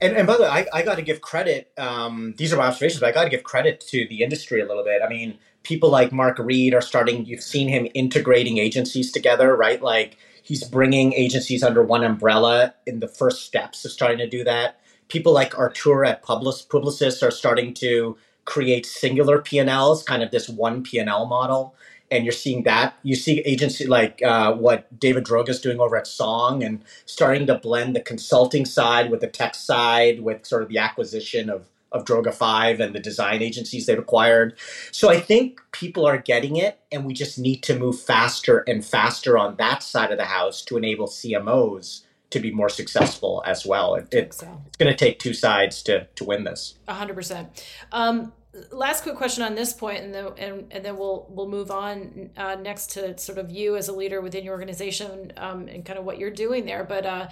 and, 0.00 0.16
and 0.16 0.26
by 0.26 0.36
the 0.36 0.42
way, 0.42 0.48
I, 0.48 0.66
I 0.72 0.82
got 0.82 0.96
to 0.96 1.02
give 1.02 1.20
credit. 1.20 1.72
Um, 1.78 2.34
these 2.36 2.52
are 2.52 2.56
my 2.56 2.66
observations, 2.66 3.00
but 3.00 3.08
I 3.08 3.12
got 3.12 3.24
to 3.24 3.30
give 3.30 3.42
credit 3.42 3.80
to 3.88 4.06
the 4.08 4.22
industry 4.22 4.60
a 4.60 4.66
little 4.66 4.84
bit. 4.84 5.00
I 5.02 5.08
mean, 5.08 5.38
people 5.64 5.90
like 5.90 6.12
Mark 6.12 6.38
Read 6.38 6.74
are 6.74 6.80
starting, 6.80 7.24
you've 7.24 7.42
seen 7.42 7.68
him 7.68 7.88
integrating 7.94 8.58
agencies 8.58 9.10
together, 9.10 9.56
right? 9.56 9.82
Like 9.82 10.16
he's 10.42 10.62
bringing 10.62 11.12
agencies 11.14 11.64
under 11.64 11.82
one 11.82 12.04
umbrella 12.04 12.74
in 12.86 13.00
the 13.00 13.08
first 13.08 13.44
steps 13.44 13.84
of 13.84 13.90
starting 13.90 14.18
to 14.18 14.28
do 14.28 14.44
that. 14.44 14.78
People 15.08 15.32
like 15.32 15.58
Arthur 15.58 16.04
at 16.04 16.22
Publicis, 16.22 16.66
Publicis 16.68 17.26
are 17.26 17.30
starting 17.30 17.74
to 17.74 18.16
create 18.44 18.86
singular 18.86 19.40
P&Ls, 19.40 20.02
kind 20.02 20.22
of 20.22 20.30
this 20.30 20.48
one 20.48 20.82
P&L 20.82 21.26
model. 21.26 21.74
And 22.10 22.24
you're 22.24 22.32
seeing 22.32 22.62
that. 22.64 22.94
You 23.02 23.16
see 23.16 23.40
agency 23.40 23.86
like 23.86 24.22
uh, 24.22 24.52
what 24.52 25.00
David 25.00 25.24
Droga 25.24 25.48
is 25.48 25.60
doing 25.60 25.80
over 25.80 25.96
at 25.96 26.06
Song 26.06 26.62
and 26.62 26.84
starting 27.06 27.46
to 27.46 27.54
blend 27.58 27.96
the 27.96 28.00
consulting 28.00 28.66
side 28.66 29.10
with 29.10 29.20
the 29.20 29.26
tech 29.26 29.54
side 29.54 30.20
with 30.20 30.44
sort 30.44 30.62
of 30.62 30.68
the 30.68 30.78
acquisition 30.78 31.48
of 31.48 31.68
of 31.94 32.04
Droga 32.04 32.34
5 32.34 32.80
and 32.80 32.94
the 32.94 33.00
design 33.00 33.40
agencies 33.40 33.86
they've 33.86 33.98
acquired. 33.98 34.58
So 34.90 35.08
I 35.08 35.20
think 35.20 35.60
people 35.72 36.04
are 36.06 36.18
getting 36.18 36.56
it, 36.56 36.80
and 36.92 37.06
we 37.06 37.14
just 37.14 37.38
need 37.38 37.62
to 37.62 37.78
move 37.78 37.98
faster 37.98 38.58
and 38.66 38.84
faster 38.84 39.38
on 39.38 39.56
that 39.56 39.82
side 39.82 40.10
of 40.10 40.18
the 40.18 40.24
house 40.24 40.62
to 40.62 40.76
enable 40.76 41.06
CMOs 41.06 42.02
to 42.30 42.40
be 42.40 42.50
more 42.50 42.68
successful 42.68 43.42
as 43.46 43.64
well. 43.64 43.94
It, 43.94 44.12
it, 44.12 44.34
so. 44.34 44.60
It's 44.66 44.76
going 44.76 44.92
to 44.92 44.96
take 44.96 45.20
two 45.20 45.34
sides 45.34 45.82
to, 45.84 46.06
to 46.16 46.24
win 46.24 46.42
this. 46.44 46.74
100%. 46.88 47.46
Um, 47.92 48.32
last 48.70 49.02
quick 49.02 49.16
question 49.16 49.42
on 49.42 49.54
this 49.54 49.72
point, 49.72 50.04
and 50.04 50.14
then 50.14 50.26
and, 50.38 50.66
and 50.70 50.84
then 50.84 50.96
we'll 50.96 51.26
we'll 51.28 51.48
move 51.48 51.70
on 51.70 52.30
uh, 52.36 52.54
next 52.54 52.92
to 52.92 53.18
sort 53.18 53.38
of 53.38 53.50
you 53.50 53.76
as 53.76 53.88
a 53.88 53.92
leader 53.92 54.20
within 54.20 54.44
your 54.44 54.54
organization 54.54 55.32
um, 55.36 55.66
and 55.68 55.84
kind 55.84 55.98
of 55.98 56.04
what 56.04 56.18
you're 56.18 56.30
doing 56.30 56.64
there. 56.64 56.84
But 56.84 57.06
uh, 57.06 57.28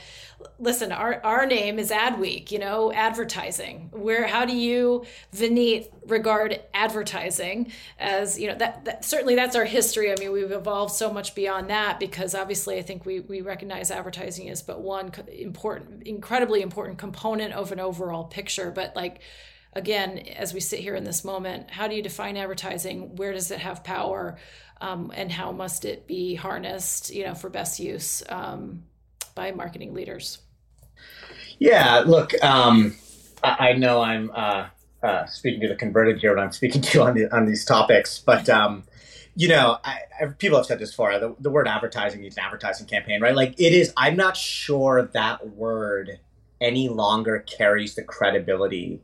listen, 0.58 0.90
our 0.90 1.20
our 1.24 1.46
name 1.46 1.78
is 1.78 1.90
Adweek. 1.90 2.50
You 2.50 2.58
know, 2.58 2.92
advertising. 2.92 3.88
Where 3.92 4.26
how 4.26 4.44
do 4.44 4.56
you, 4.56 5.04
Vineet, 5.34 5.90
regard 6.06 6.60
advertising 6.74 7.72
as 7.98 8.38
you 8.38 8.48
know 8.48 8.56
that, 8.56 8.84
that 8.84 9.04
certainly 9.04 9.34
that's 9.34 9.54
our 9.54 9.64
history. 9.64 10.10
I 10.10 10.16
mean, 10.18 10.32
we've 10.32 10.50
evolved 10.50 10.92
so 10.92 11.12
much 11.12 11.34
beyond 11.34 11.70
that 11.70 12.00
because 12.00 12.34
obviously 12.34 12.78
I 12.78 12.82
think 12.82 13.06
we 13.06 13.20
we 13.20 13.40
recognize 13.40 13.90
advertising 13.90 14.50
as 14.50 14.62
but 14.62 14.80
one 14.80 15.12
important, 15.32 16.06
incredibly 16.06 16.62
important 16.62 16.98
component 16.98 17.52
of 17.52 17.70
an 17.72 17.80
overall 17.80 18.24
picture. 18.24 18.70
But 18.70 18.96
like 18.96 19.20
again, 19.72 20.18
as 20.18 20.52
we 20.52 20.60
sit 20.60 20.80
here 20.80 20.94
in 20.94 21.04
this 21.04 21.24
moment, 21.24 21.70
how 21.70 21.88
do 21.88 21.94
you 21.94 22.02
define 22.02 22.36
advertising? 22.36 23.16
Where 23.16 23.32
does 23.32 23.50
it 23.50 23.58
have 23.58 23.84
power? 23.84 24.38
Um, 24.80 25.12
and 25.14 25.30
how 25.30 25.52
must 25.52 25.84
it 25.84 26.06
be 26.06 26.34
harnessed, 26.34 27.14
you 27.14 27.24
know, 27.24 27.34
for 27.34 27.48
best 27.48 27.78
use 27.78 28.22
um, 28.28 28.82
by 29.34 29.52
marketing 29.52 29.94
leaders? 29.94 30.38
Yeah, 31.58 32.02
look, 32.04 32.34
um, 32.42 32.96
I, 33.44 33.68
I, 33.68 33.72
know 33.74 34.02
I'm 34.02 34.30
uh, 34.34 34.66
uh, 35.02 35.26
speaking 35.26 35.60
to 35.60 35.68
the 35.68 35.76
converted 35.76 36.18
here 36.18 36.34
when 36.34 36.42
I'm 36.42 36.52
speaking 36.52 36.82
to 36.82 36.98
you 36.98 37.04
on, 37.04 37.14
the, 37.14 37.34
on 37.34 37.46
these 37.46 37.64
topics, 37.64 38.18
but 38.18 38.48
um, 38.48 38.82
you 39.36 39.48
know, 39.48 39.78
I, 39.84 40.00
I, 40.20 40.26
people 40.26 40.58
have 40.58 40.66
said 40.66 40.78
this 40.78 40.90
before. 40.90 41.18
The, 41.18 41.34
the 41.38 41.50
word 41.50 41.68
advertising 41.68 42.20
needs 42.20 42.36
an 42.36 42.44
advertising 42.44 42.86
campaign, 42.86 43.20
right? 43.20 43.34
Like 43.34 43.54
it 43.58 43.72
is. 43.72 43.92
I'm 43.96 44.16
not 44.16 44.36
sure 44.36 45.08
that 45.14 45.48
word 45.50 46.18
any 46.60 46.88
longer 46.88 47.38
carries 47.40 47.94
the 47.94 48.02
credibility 48.02 49.00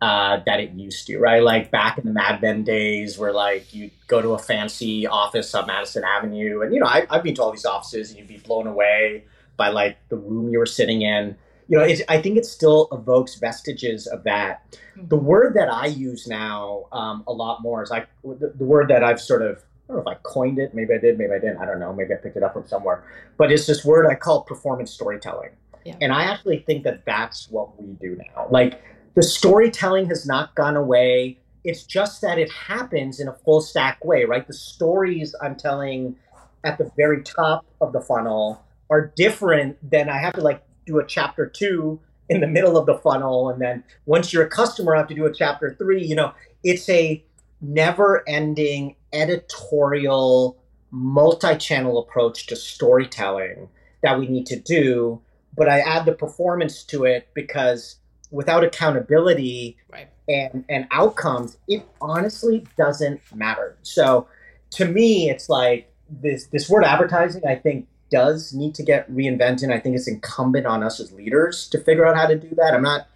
uh, 0.00 0.40
that 0.46 0.60
it 0.60 0.70
used 0.72 1.06
to, 1.06 1.18
right? 1.18 1.42
Like 1.42 1.70
back 1.70 1.98
in 1.98 2.04
the 2.04 2.12
Mad 2.12 2.40
Men 2.40 2.62
days, 2.62 3.18
where 3.18 3.32
like 3.32 3.74
you 3.74 3.90
go 4.06 4.22
to 4.22 4.30
a 4.30 4.38
fancy 4.38 5.06
office 5.06 5.54
on 5.54 5.66
Madison 5.66 6.04
Avenue, 6.04 6.62
and 6.62 6.72
you 6.72 6.80
know 6.80 6.86
I, 6.86 7.06
have 7.10 7.22
been 7.22 7.34
to 7.36 7.42
all 7.42 7.52
these 7.52 7.66
offices, 7.66 8.10
and 8.10 8.18
you'd 8.18 8.28
be 8.28 8.38
blown 8.38 8.66
away 8.66 9.24
by 9.56 9.68
like 9.68 9.96
the 10.08 10.16
room 10.16 10.50
you 10.50 10.58
were 10.58 10.66
sitting 10.66 11.02
in. 11.02 11.36
You 11.70 11.76
know, 11.76 11.84
I 12.08 12.22
think 12.22 12.38
it 12.38 12.46
still 12.46 12.88
evokes 12.92 13.34
vestiges 13.34 14.06
of 14.06 14.24
that. 14.24 14.72
Mm-hmm. 14.72 15.08
The 15.08 15.16
word 15.16 15.52
that 15.54 15.70
I 15.70 15.86
use 15.86 16.26
now 16.26 16.86
um, 16.92 17.24
a 17.26 17.32
lot 17.32 17.60
more 17.60 17.82
is 17.82 17.90
like 17.90 18.08
the, 18.24 18.54
the 18.56 18.64
word 18.64 18.88
that 18.88 19.04
I've 19.04 19.20
sort 19.20 19.42
of 19.42 19.62
I 19.88 19.94
don't 19.94 20.04
know 20.04 20.12
if 20.12 20.18
I 20.18 20.20
coined 20.22 20.58
it. 20.58 20.74
Maybe 20.74 20.94
I 20.94 20.98
did. 20.98 21.18
Maybe 21.18 21.32
I 21.32 21.38
didn't. 21.38 21.58
I 21.58 21.64
don't 21.64 21.80
know. 21.80 21.92
Maybe 21.92 22.12
I 22.12 22.18
picked 22.18 22.36
it 22.36 22.42
up 22.42 22.52
from 22.52 22.66
somewhere. 22.66 23.04
But 23.36 23.50
it's 23.50 23.66
this 23.66 23.84
word 23.84 24.06
I 24.06 24.14
call 24.14 24.42
performance 24.42 24.90
storytelling. 24.90 25.50
Yeah. 25.84 25.96
And 26.02 26.12
I 26.12 26.24
actually 26.24 26.58
think 26.60 26.84
that 26.84 27.04
that's 27.06 27.50
what 27.50 27.80
we 27.80 27.92
do 27.94 28.16
now. 28.34 28.48
Like 28.50 28.82
the 29.18 29.24
storytelling 29.24 30.06
has 30.06 30.26
not 30.26 30.54
gone 30.54 30.76
away. 30.76 31.36
It's 31.64 31.82
just 31.82 32.20
that 32.20 32.38
it 32.38 32.48
happens 32.52 33.18
in 33.18 33.26
a 33.26 33.32
full 33.32 33.60
stack 33.60 34.04
way, 34.04 34.24
right? 34.24 34.46
The 34.46 34.52
stories 34.52 35.34
I'm 35.42 35.56
telling 35.56 36.14
at 36.62 36.78
the 36.78 36.88
very 36.96 37.24
top 37.24 37.66
of 37.80 37.92
the 37.92 38.00
funnel 38.00 38.62
are 38.90 39.12
different 39.16 39.76
than 39.90 40.08
I 40.08 40.18
have 40.18 40.34
to 40.34 40.40
like 40.40 40.62
do 40.86 41.00
a 41.00 41.04
chapter 41.04 41.48
two 41.48 41.98
in 42.28 42.40
the 42.40 42.46
middle 42.46 42.76
of 42.76 42.86
the 42.86 42.98
funnel. 42.98 43.50
And 43.50 43.60
then 43.60 43.82
once 44.06 44.32
you're 44.32 44.44
a 44.44 44.48
customer, 44.48 44.94
I 44.94 44.98
have 44.98 45.08
to 45.08 45.16
do 45.16 45.26
a 45.26 45.34
chapter 45.34 45.74
three. 45.76 46.04
You 46.04 46.14
know, 46.14 46.32
it's 46.62 46.88
a 46.88 47.20
never 47.60 48.22
ending 48.28 48.94
editorial, 49.12 50.56
multi 50.92 51.56
channel 51.56 51.98
approach 51.98 52.46
to 52.46 52.54
storytelling 52.54 53.68
that 54.00 54.16
we 54.16 54.28
need 54.28 54.46
to 54.46 54.60
do. 54.60 55.20
But 55.56 55.68
I 55.68 55.80
add 55.80 56.04
the 56.04 56.12
performance 56.12 56.84
to 56.84 57.02
it 57.02 57.26
because 57.34 57.96
without 58.30 58.64
accountability 58.64 59.76
right. 59.90 60.08
and 60.28 60.64
and 60.68 60.86
outcomes, 60.90 61.56
it 61.66 61.86
honestly 62.00 62.66
doesn't 62.76 63.20
matter. 63.34 63.76
So 63.82 64.28
to 64.70 64.84
me, 64.84 65.30
it's 65.30 65.48
like 65.48 65.90
this 66.10 66.46
this 66.46 66.68
word 66.68 66.84
advertising. 66.84 67.42
I 67.46 67.54
think 67.54 67.86
does 68.10 68.52
need 68.52 68.74
to 68.74 68.82
get 68.82 69.10
reinvented. 69.12 69.72
I 69.72 69.78
think 69.78 69.96
it's 69.96 70.08
incumbent 70.08 70.66
on 70.66 70.82
us 70.82 71.00
as 71.00 71.12
leaders 71.12 71.68
to 71.68 71.78
figure 71.78 72.06
out 72.06 72.16
how 72.16 72.26
to 72.26 72.38
do 72.38 72.54
that. 72.56 72.74
I'm 72.74 72.82
not. 72.82 73.08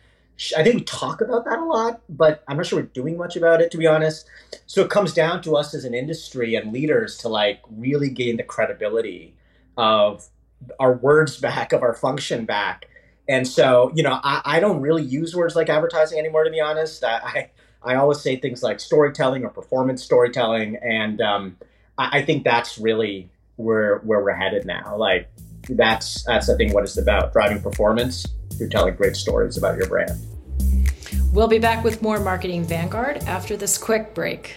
I 0.57 0.65
think 0.65 0.77
we 0.77 0.85
talk 0.85 1.21
about 1.21 1.45
that 1.45 1.59
a 1.59 1.65
lot, 1.65 2.01
but 2.09 2.43
I'm 2.49 2.57
not 2.57 2.67
sure 2.67 2.81
we're 2.81 2.87
doing 2.87 3.17
much 3.17 3.37
about 3.37 3.61
it, 3.61 3.71
to 3.71 3.79
be 3.79 3.87
honest. 3.87 4.27
So 4.67 4.83
it 4.83 4.91
comes 4.91 5.13
down 5.13 5.43
to 5.43 5.57
us 5.57 5.75
as 5.75 5.85
an 5.85 5.95
industry 5.95 6.55
and 6.55 6.73
leaders 6.73 7.19
to 7.19 7.29
like 7.29 7.61
really 7.71 8.09
gain 8.09 8.39
the 8.39 8.43
credibility 8.43 9.35
of 9.77 10.27
our 10.81 10.95
words 10.95 11.37
back, 11.39 11.73
of 11.73 11.83
our 11.83 11.95
function 11.95 12.45
back, 12.45 12.87
And 13.29 13.47
so, 13.47 13.93
you 13.95 14.03
know, 14.03 14.19
I, 14.23 14.43
I 14.45 14.61
don't 14.61 14.81
really 14.81 15.03
use 15.03 15.35
words 15.35 15.55
like 15.55 15.69
advertising 15.69 16.19
anymore, 16.19 16.45
to 16.45 16.51
be 16.51 16.61
honest. 16.61 17.05
I, 17.05 17.51
I, 17.85 17.93
I 17.93 17.95
always 17.97 18.21
say 18.21 18.37
things 18.37 18.63
like 18.63 18.81
storytelling 18.81 19.45
or 19.45 19.49
performance 19.49 20.03
storytelling. 20.03 20.77
And 20.83 21.21
um, 21.21 21.57
I, 21.99 22.19
I 22.19 22.23
think 22.23 22.45
that's 22.45 22.79
really 22.79 23.31
where, 23.57 23.99
where 23.99 24.21
we're 24.23 24.35
headed 24.35 24.67
now. 24.67 24.97
Like, 24.97 25.31
that's, 25.69 26.25
that's, 26.25 26.51
I 26.51 26.57
think, 26.57 26.75
what 26.75 26.83
it's 26.83 26.97
about 26.97 27.33
driving 27.33 27.63
performance 27.63 28.27
through 28.59 28.69
telling 28.69 28.97
great 28.97 29.17
stories 29.17 29.57
about 29.57 29.77
your 29.77 29.87
brand. 29.87 30.19
We'll 31.33 31.49
be 31.49 31.59
back 31.59 31.85
with 31.85 32.03
more 32.03 32.19
Marketing 32.19 32.65
Vanguard 32.65 33.19
after 33.25 33.57
this 33.57 33.79
quick 33.79 34.15
break. 34.15 34.57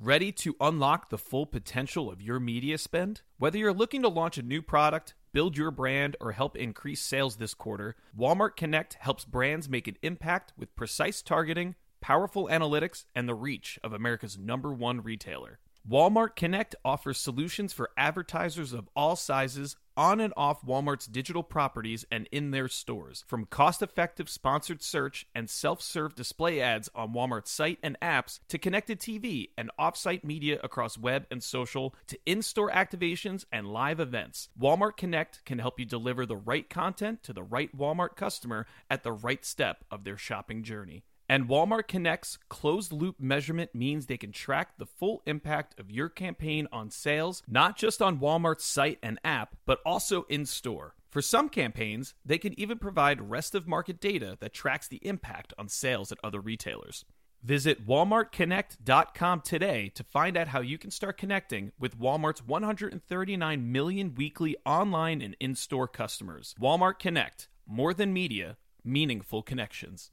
Ready 0.00 0.30
to 0.30 0.54
unlock 0.60 1.10
the 1.10 1.18
full 1.18 1.44
potential 1.44 2.08
of 2.08 2.22
your 2.22 2.38
media 2.38 2.78
spend? 2.78 3.22
Whether 3.36 3.58
you're 3.58 3.72
looking 3.72 4.02
to 4.02 4.08
launch 4.08 4.38
a 4.38 4.44
new 4.44 4.62
product, 4.62 5.14
build 5.32 5.56
your 5.56 5.72
brand, 5.72 6.16
or 6.20 6.30
help 6.30 6.56
increase 6.56 7.00
sales 7.00 7.34
this 7.34 7.52
quarter, 7.52 7.96
Walmart 8.16 8.54
Connect 8.54 8.94
helps 8.94 9.24
brands 9.24 9.68
make 9.68 9.88
an 9.88 9.96
impact 10.02 10.52
with 10.56 10.76
precise 10.76 11.20
targeting, 11.20 11.74
powerful 12.00 12.46
analytics, 12.46 13.06
and 13.12 13.28
the 13.28 13.34
reach 13.34 13.76
of 13.82 13.92
America's 13.92 14.38
number 14.38 14.72
one 14.72 15.02
retailer. 15.02 15.58
Walmart 15.86 16.36
Connect 16.36 16.74
offers 16.84 17.18
solutions 17.18 17.72
for 17.72 17.90
advertisers 17.96 18.72
of 18.72 18.88
all 18.94 19.16
sizes 19.16 19.76
on 19.98 20.20
and 20.20 20.32
off 20.36 20.64
Walmart's 20.64 21.06
digital 21.06 21.42
properties 21.42 22.06
and 22.10 22.28
in 22.30 22.52
their 22.52 22.68
stores. 22.68 23.24
From 23.26 23.46
cost 23.46 23.82
effective 23.82 24.28
sponsored 24.28 24.82
search 24.82 25.26
and 25.34 25.50
self 25.50 25.82
serve 25.82 26.14
display 26.14 26.60
ads 26.60 26.88
on 26.94 27.12
Walmart's 27.12 27.50
site 27.50 27.78
and 27.82 27.98
apps 28.00 28.38
to 28.48 28.58
connected 28.58 29.00
TV 29.00 29.48
and 29.58 29.70
off 29.78 29.96
site 29.96 30.24
media 30.24 30.60
across 30.62 30.96
web 30.96 31.26
and 31.30 31.42
social 31.42 31.94
to 32.06 32.18
in 32.24 32.42
store 32.42 32.70
activations 32.70 33.44
and 33.50 33.66
live 33.66 33.98
events. 33.98 34.50
Walmart 34.58 34.96
Connect 34.96 35.44
can 35.44 35.58
help 35.58 35.80
you 35.80 35.84
deliver 35.84 36.24
the 36.24 36.36
right 36.36 36.70
content 36.70 37.22
to 37.24 37.32
the 37.32 37.42
right 37.42 37.76
Walmart 37.76 38.14
customer 38.14 38.66
at 38.88 39.02
the 39.02 39.12
right 39.12 39.44
step 39.44 39.84
of 39.90 40.04
their 40.04 40.16
shopping 40.16 40.62
journey. 40.62 41.02
And 41.28 41.46
Walmart 41.46 41.88
Connect's 41.88 42.38
closed 42.48 42.90
loop 42.90 43.20
measurement 43.20 43.74
means 43.74 44.06
they 44.06 44.16
can 44.16 44.32
track 44.32 44.78
the 44.78 44.86
full 44.86 45.22
impact 45.26 45.78
of 45.78 45.90
your 45.90 46.08
campaign 46.08 46.66
on 46.72 46.90
sales, 46.90 47.42
not 47.46 47.76
just 47.76 48.00
on 48.00 48.18
Walmart's 48.18 48.64
site 48.64 48.98
and 49.02 49.20
app, 49.22 49.54
but 49.66 49.80
also 49.84 50.22
in 50.30 50.46
store. 50.46 50.94
For 51.10 51.20
some 51.20 51.48
campaigns, 51.48 52.14
they 52.24 52.38
can 52.38 52.58
even 52.58 52.78
provide 52.78 53.30
rest 53.30 53.54
of 53.54 53.66
market 53.66 54.00
data 54.00 54.38
that 54.40 54.54
tracks 54.54 54.88
the 54.88 55.06
impact 55.06 55.52
on 55.58 55.68
sales 55.68 56.12
at 56.12 56.18
other 56.24 56.40
retailers. 56.40 57.04
Visit 57.42 57.86
walmartconnect.com 57.86 59.42
today 59.42 59.90
to 59.94 60.04
find 60.04 60.36
out 60.36 60.48
how 60.48 60.60
you 60.60 60.76
can 60.76 60.90
start 60.90 61.18
connecting 61.18 61.72
with 61.78 61.98
Walmart's 61.98 62.42
139 62.42 63.72
million 63.72 64.14
weekly 64.14 64.56
online 64.66 65.22
and 65.22 65.36
in 65.38 65.54
store 65.54 65.86
customers. 65.86 66.54
Walmart 66.60 66.98
Connect, 66.98 67.48
more 67.66 67.94
than 67.94 68.12
media, 68.12 68.56
meaningful 68.82 69.42
connections. 69.42 70.10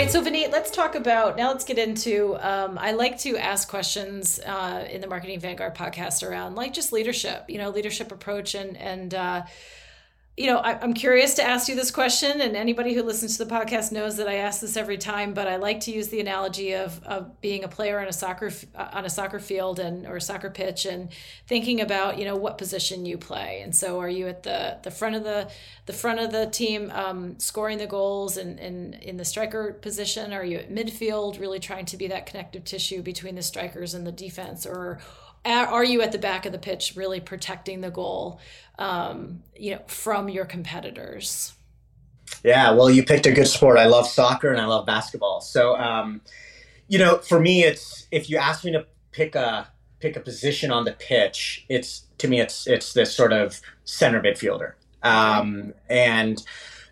Right, 0.00 0.10
so 0.10 0.22
Vineet, 0.22 0.50
let's 0.50 0.70
talk 0.70 0.94
about 0.94 1.36
now. 1.36 1.48
Let's 1.48 1.64
get 1.64 1.78
into. 1.78 2.34
Um, 2.40 2.78
I 2.78 2.92
like 2.92 3.18
to 3.18 3.36
ask 3.36 3.68
questions 3.68 4.40
uh, 4.40 4.86
in 4.90 5.02
the 5.02 5.06
Marketing 5.06 5.38
Vanguard 5.38 5.74
podcast 5.74 6.26
around 6.26 6.54
like 6.54 6.72
just 6.72 6.90
leadership, 6.90 7.44
you 7.48 7.58
know, 7.58 7.68
leadership 7.68 8.10
approach 8.10 8.54
and 8.54 8.78
and 8.78 9.12
uh, 9.12 9.42
you 10.40 10.46
know, 10.46 10.56
I, 10.56 10.82
am 10.82 10.94
curious 10.94 11.34
to 11.34 11.44
ask 11.44 11.68
you 11.68 11.74
this 11.74 11.90
question, 11.90 12.40
and 12.40 12.56
anybody 12.56 12.94
who 12.94 13.02
listens 13.02 13.36
to 13.36 13.44
the 13.44 13.54
podcast 13.54 13.92
knows 13.92 14.16
that 14.16 14.26
I 14.26 14.36
ask 14.36 14.62
this 14.62 14.74
every 14.74 14.96
time. 14.96 15.34
But 15.34 15.46
I 15.46 15.56
like 15.56 15.80
to 15.80 15.90
use 15.90 16.08
the 16.08 16.18
analogy 16.18 16.72
of, 16.72 17.04
of 17.04 17.42
being 17.42 17.62
a 17.62 17.68
player 17.68 18.00
on 18.00 18.08
a 18.08 18.12
soccer 18.12 18.50
uh, 18.74 18.88
on 18.94 19.04
a 19.04 19.10
soccer 19.10 19.38
field 19.38 19.78
and 19.78 20.06
or 20.06 20.16
a 20.16 20.20
soccer 20.20 20.48
pitch, 20.48 20.86
and 20.86 21.10
thinking 21.46 21.82
about 21.82 22.18
you 22.18 22.24
know 22.24 22.36
what 22.36 22.56
position 22.56 23.04
you 23.04 23.18
play. 23.18 23.60
And 23.60 23.76
so, 23.76 24.00
are 24.00 24.08
you 24.08 24.28
at 24.28 24.42
the 24.42 24.78
the 24.82 24.90
front 24.90 25.14
of 25.14 25.24
the 25.24 25.50
the 25.84 25.92
front 25.92 26.20
of 26.20 26.32
the 26.32 26.46
team, 26.46 26.90
um, 26.94 27.38
scoring 27.38 27.76
the 27.76 27.86
goals, 27.86 28.38
and 28.38 28.58
in, 28.58 28.94
in, 28.94 29.02
in 29.02 29.16
the 29.18 29.26
striker 29.26 29.74
position? 29.74 30.32
Are 30.32 30.44
you 30.44 30.56
at 30.56 30.70
midfield, 30.70 31.38
really 31.38 31.60
trying 31.60 31.84
to 31.84 31.98
be 31.98 32.06
that 32.06 32.24
connective 32.24 32.64
tissue 32.64 33.02
between 33.02 33.34
the 33.34 33.42
strikers 33.42 33.92
and 33.92 34.06
the 34.06 34.12
defense, 34.12 34.64
or 34.64 35.00
are 35.44 35.84
you 35.84 36.02
at 36.02 36.12
the 36.12 36.18
back 36.18 36.46
of 36.46 36.52
the 36.52 36.58
pitch 36.58 36.94
really 36.96 37.20
protecting 37.20 37.80
the 37.80 37.90
goal 37.90 38.40
um, 38.78 39.42
you 39.56 39.72
know 39.72 39.82
from 39.86 40.28
your 40.28 40.44
competitors? 40.44 41.54
Yeah 42.44 42.72
well 42.72 42.90
you 42.90 43.04
picked 43.04 43.26
a 43.26 43.32
good 43.32 43.48
sport. 43.48 43.78
I 43.78 43.86
love 43.86 44.06
soccer 44.06 44.50
and 44.50 44.60
i 44.60 44.66
love 44.66 44.86
basketball. 44.86 45.40
So 45.40 45.76
um, 45.76 46.20
you 46.88 46.98
know 46.98 47.18
for 47.18 47.40
me 47.40 47.64
it's 47.64 48.06
if 48.10 48.28
you 48.30 48.36
ask 48.36 48.64
me 48.64 48.72
to 48.72 48.86
pick 49.12 49.34
a 49.34 49.68
pick 50.00 50.16
a 50.16 50.20
position 50.20 50.70
on 50.70 50.84
the 50.84 50.92
pitch 50.92 51.66
it's 51.68 52.04
to 52.18 52.28
me 52.28 52.40
it's 52.40 52.66
it's 52.66 52.92
this 52.92 53.14
sort 53.14 53.32
of 53.32 53.60
center 53.84 54.20
midfielder. 54.20 54.74
Um, 55.02 55.74
and 55.88 56.44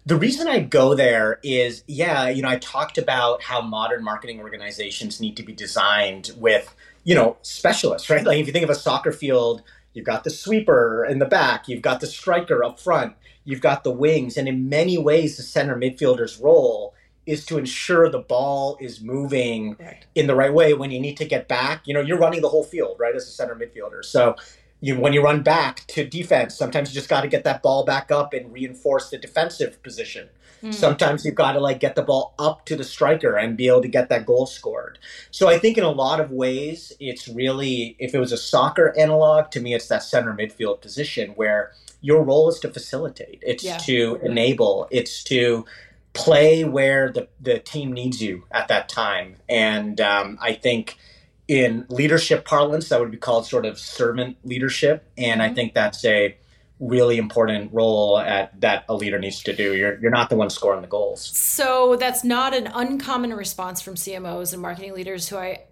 the 0.09 0.17
reason 0.17 0.49
I 0.49 0.61
go 0.61 0.95
there 0.95 1.39
is, 1.43 1.85
yeah, 1.87 2.31
you 2.31 2.41
know, 2.41 2.49
I 2.49 2.57
talked 2.57 2.97
about 2.97 3.43
how 3.43 3.61
modern 3.61 4.03
marketing 4.03 4.41
organizations 4.41 5.21
need 5.21 5.37
to 5.37 5.43
be 5.43 5.53
designed 5.53 6.33
with 6.39 6.75
you 7.09 7.15
know, 7.15 7.39
specialists, 7.41 8.11
right? 8.11 8.23
Like 8.23 8.39
if 8.39 8.47
you 8.47 8.53
think 8.53 8.65
of 8.65 8.69
a 8.69 8.75
soccer 8.75 9.13
field, 9.13 9.63
you've 9.95 10.05
got 10.05 10.25
the 10.25 10.31
sweeper 10.31 11.07
in 11.07 11.21
the 11.21 11.25
back, 11.25 11.67
you've 11.67 11.81
got 11.81 12.01
the 12.01 12.07
striker 12.07 12.63
up 12.63 12.79
front, 12.79 13.15
you've 13.45 13.63
got 13.63 13.83
the 13.83 13.91
wings, 13.91 14.37
and 14.37 14.47
in 14.47 14.69
many 14.69 14.99
ways, 14.99 15.39
the 15.39 15.43
center 15.43 15.75
midfielder's 15.75 16.39
role 16.39 16.93
is 17.25 17.47
to 17.47 17.57
ensure 17.57 18.11
the 18.11 18.19
ball 18.19 18.77
is 18.79 19.01
moving 19.01 19.75
right. 19.81 20.05
in 20.15 20.27
the 20.27 20.35
right 20.35 20.53
way 20.53 20.75
when 20.75 20.91
you 20.91 21.01
need 21.01 21.17
to 21.17 21.25
get 21.25 21.49
back. 21.49 21.89
You 21.89 21.95
know, 21.95 22.03
you're 22.03 22.19
running 22.19 22.43
the 22.43 22.51
whole 22.51 22.65
field, 22.65 22.99
right, 23.01 23.17
as 23.17 23.27
a 23.27 23.31
center 23.31 23.55
midfielder. 23.55 24.05
So 24.05 24.37
you 24.83 25.01
when 25.01 25.15
you 25.15 25.23
run 25.23 25.43
back 25.43 25.87
to 25.89 26.07
defense, 26.07 26.59
sometimes 26.59 26.91
you 26.91 26.95
just 26.95 27.09
got 27.09 27.23
to 27.23 27.29
get 27.29 27.45
that 27.45 27.63
ball 27.63 27.87
back 27.87 28.11
up 28.11 28.35
and 28.35 28.53
reinforce 28.53 29.09
the 29.09 29.17
defensive 29.17 29.83
position. 29.83 30.29
Mm. 30.63 30.75
Sometimes 30.75 31.25
you've 31.25 31.35
got 31.35 31.53
to 31.53 31.61
like 31.61 31.81
get 31.81 31.95
the 31.95 32.03
ball 32.03 32.35
up 32.39 32.67
to 32.67 32.77
the 32.77 32.85
striker 32.85 33.37
and 33.37 33.57
be 33.57 33.69
able 33.69 33.83
to 33.83 33.89
get 33.89 34.09
that 34.09 34.27
goal 34.27 34.47
scored. 34.47 34.99
So 35.31 35.49
I 35.49 35.59
think 35.59 35.79
in 35.79 35.85
a 35.85 35.91
lot 35.91 36.21
of 36.21 36.31
ways, 36.31 36.93
it's 36.99 37.29
really, 37.29 37.97
if 37.99 38.15
it 38.15 38.19
was 38.19 38.33
a 38.33 38.37
soccer 38.37 38.95
analog, 38.99 39.51
to 39.53 39.61
me, 39.61 39.75
it's 39.75 39.89
that 39.89 40.03
center 40.03 40.35
midfield 40.35 40.81
position 40.81 41.31
where 41.31 41.73
your 42.01 42.23
role 42.23 42.49
is 42.49 42.59
to 42.61 42.73
facilitate, 42.73 43.43
it's 43.47 43.65
yeah. 43.65 43.79
to 43.79 44.21
enable, 44.23 44.89
it's 44.91 45.25
to 45.25 45.65
play 46.13 46.65
where 46.65 47.13
the, 47.13 47.29
the 47.41 47.59
team 47.59 47.93
needs 47.93 48.23
you 48.23 48.45
at 48.51 48.69
that 48.69 48.89
time. 48.89 49.37
And 49.49 50.01
um, 50.01 50.39
I 50.41 50.55
think 50.55 50.97
in 51.47 51.87
leadership 51.89 52.45
parlance, 52.45 52.89
that 52.89 53.01
would 53.01 53.11
be 53.11 53.17
called 53.17 53.47
sort 53.47 53.65
of 53.65 53.79
servant 53.79 54.37
leadership. 54.45 55.05
And 55.17 55.41
mm-hmm. 55.41 55.51
I 55.51 55.55
think 55.55 55.75
that's 55.75 56.05
a, 56.05 56.37
really 56.81 57.19
important 57.19 57.73
role 57.73 58.19
at 58.19 58.61
that 58.61 58.85
a 58.89 58.95
leader 58.95 59.19
needs 59.19 59.43
to 59.43 59.55
do. 59.55 59.75
You're 59.75 59.99
you're 60.01 60.11
not 60.11 60.31
the 60.31 60.37
one 60.37 60.51
scoring 60.51 60.83
the 60.83 60.89
goals. 60.89 61.37
So 61.37 61.97
that's 61.97 62.25
not 62.25 62.55
an 62.55 62.69
uncommon 62.69 63.35
response 63.35 63.81
from 63.81 63.95
CMOs 63.95 64.53
and 64.53 64.63
marketing 64.63 64.95
leaders 64.95 65.29
who 65.29 65.37
I 65.37 65.65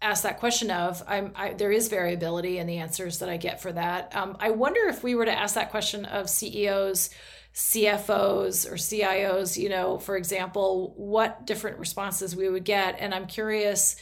ask 0.00 0.22
that 0.22 0.38
question 0.38 0.70
of 0.70 1.02
I'm, 1.06 1.32
I, 1.34 1.54
there 1.54 1.72
is 1.72 1.88
variability 1.88 2.58
in 2.58 2.66
the 2.66 2.78
answers 2.78 3.18
that 3.18 3.28
I 3.28 3.36
get 3.36 3.60
for 3.60 3.72
that. 3.72 4.14
Um, 4.14 4.36
I 4.40 4.50
wonder 4.50 4.86
if 4.88 5.02
we 5.02 5.14
were 5.14 5.24
to 5.24 5.36
ask 5.36 5.54
that 5.56 5.70
question 5.70 6.04
of 6.04 6.30
CEOs, 6.30 7.10
CFOs, 7.54 8.70
or 8.70 8.74
CIOs, 8.74 9.56
you 9.56 9.68
know, 9.68 9.98
for 9.98 10.16
example, 10.16 10.94
what 10.96 11.46
different 11.46 11.78
responses 11.78 12.36
we 12.36 12.48
would 12.48 12.64
get. 12.64 12.96
And 13.00 13.12
I'm 13.12 13.26
curious, 13.26 13.96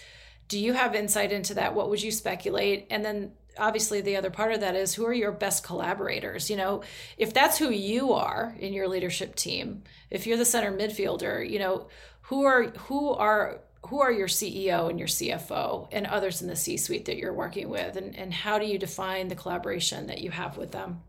do 0.49 0.59
you 0.59 0.75
have 0.75 0.95
insight 0.95 1.33
into 1.33 1.55
that? 1.55 1.75
What 1.75 1.89
would 1.89 2.03
you 2.03 2.11
speculate? 2.11 2.87
And 2.91 3.05
then 3.05 3.33
obviously 3.59 4.01
the 4.01 4.17
other 4.17 4.31
part 4.31 4.53
of 4.53 4.61
that 4.61 4.75
is 4.75 4.95
who 4.95 5.05
are 5.05 5.15
your 5.15 5.33
best 5.33 5.65
collaborators 5.65 6.51
you 6.51 6.57
know 6.57 6.83
if 7.19 7.33
that's 7.33 7.59
who 7.59 7.71
you 7.71 8.13
are 8.13 8.55
in 8.59 8.73
your 8.73 8.89
leadership 8.89 9.35
team 9.35 9.83
if 10.11 10.27
you're 10.27 10.37
the 10.37 10.45
center 10.45 10.73
midfielder 10.73 11.49
you 11.49 11.59
know 11.59 11.87
who 12.23 12.45
are 12.45 12.65
who 12.71 13.11
are 13.11 13.61
who 13.87 14.01
are 14.01 14.11
your 14.11 14.29
CEO 14.29 14.91
and 14.91 14.99
your 14.99 15.09
CFO 15.09 15.89
and 15.93 16.07
others 16.07 16.43
in 16.43 16.49
the 16.49 16.57
C 16.57 16.77
suite 16.77 17.05
that 17.07 17.17
you're 17.17 17.33
working 17.33 17.69
with? 17.69 17.97
And, 17.97 18.17
and 18.17 18.33
how 18.33 18.59
do 18.59 18.67
you 18.67 18.79
define 18.79 19.29
the 19.29 19.35
collaboration 19.35 20.09
that 20.09 20.21
you 20.21 20.31
have 20.31 20.57
with 20.57 20.73
them? 20.73 21.03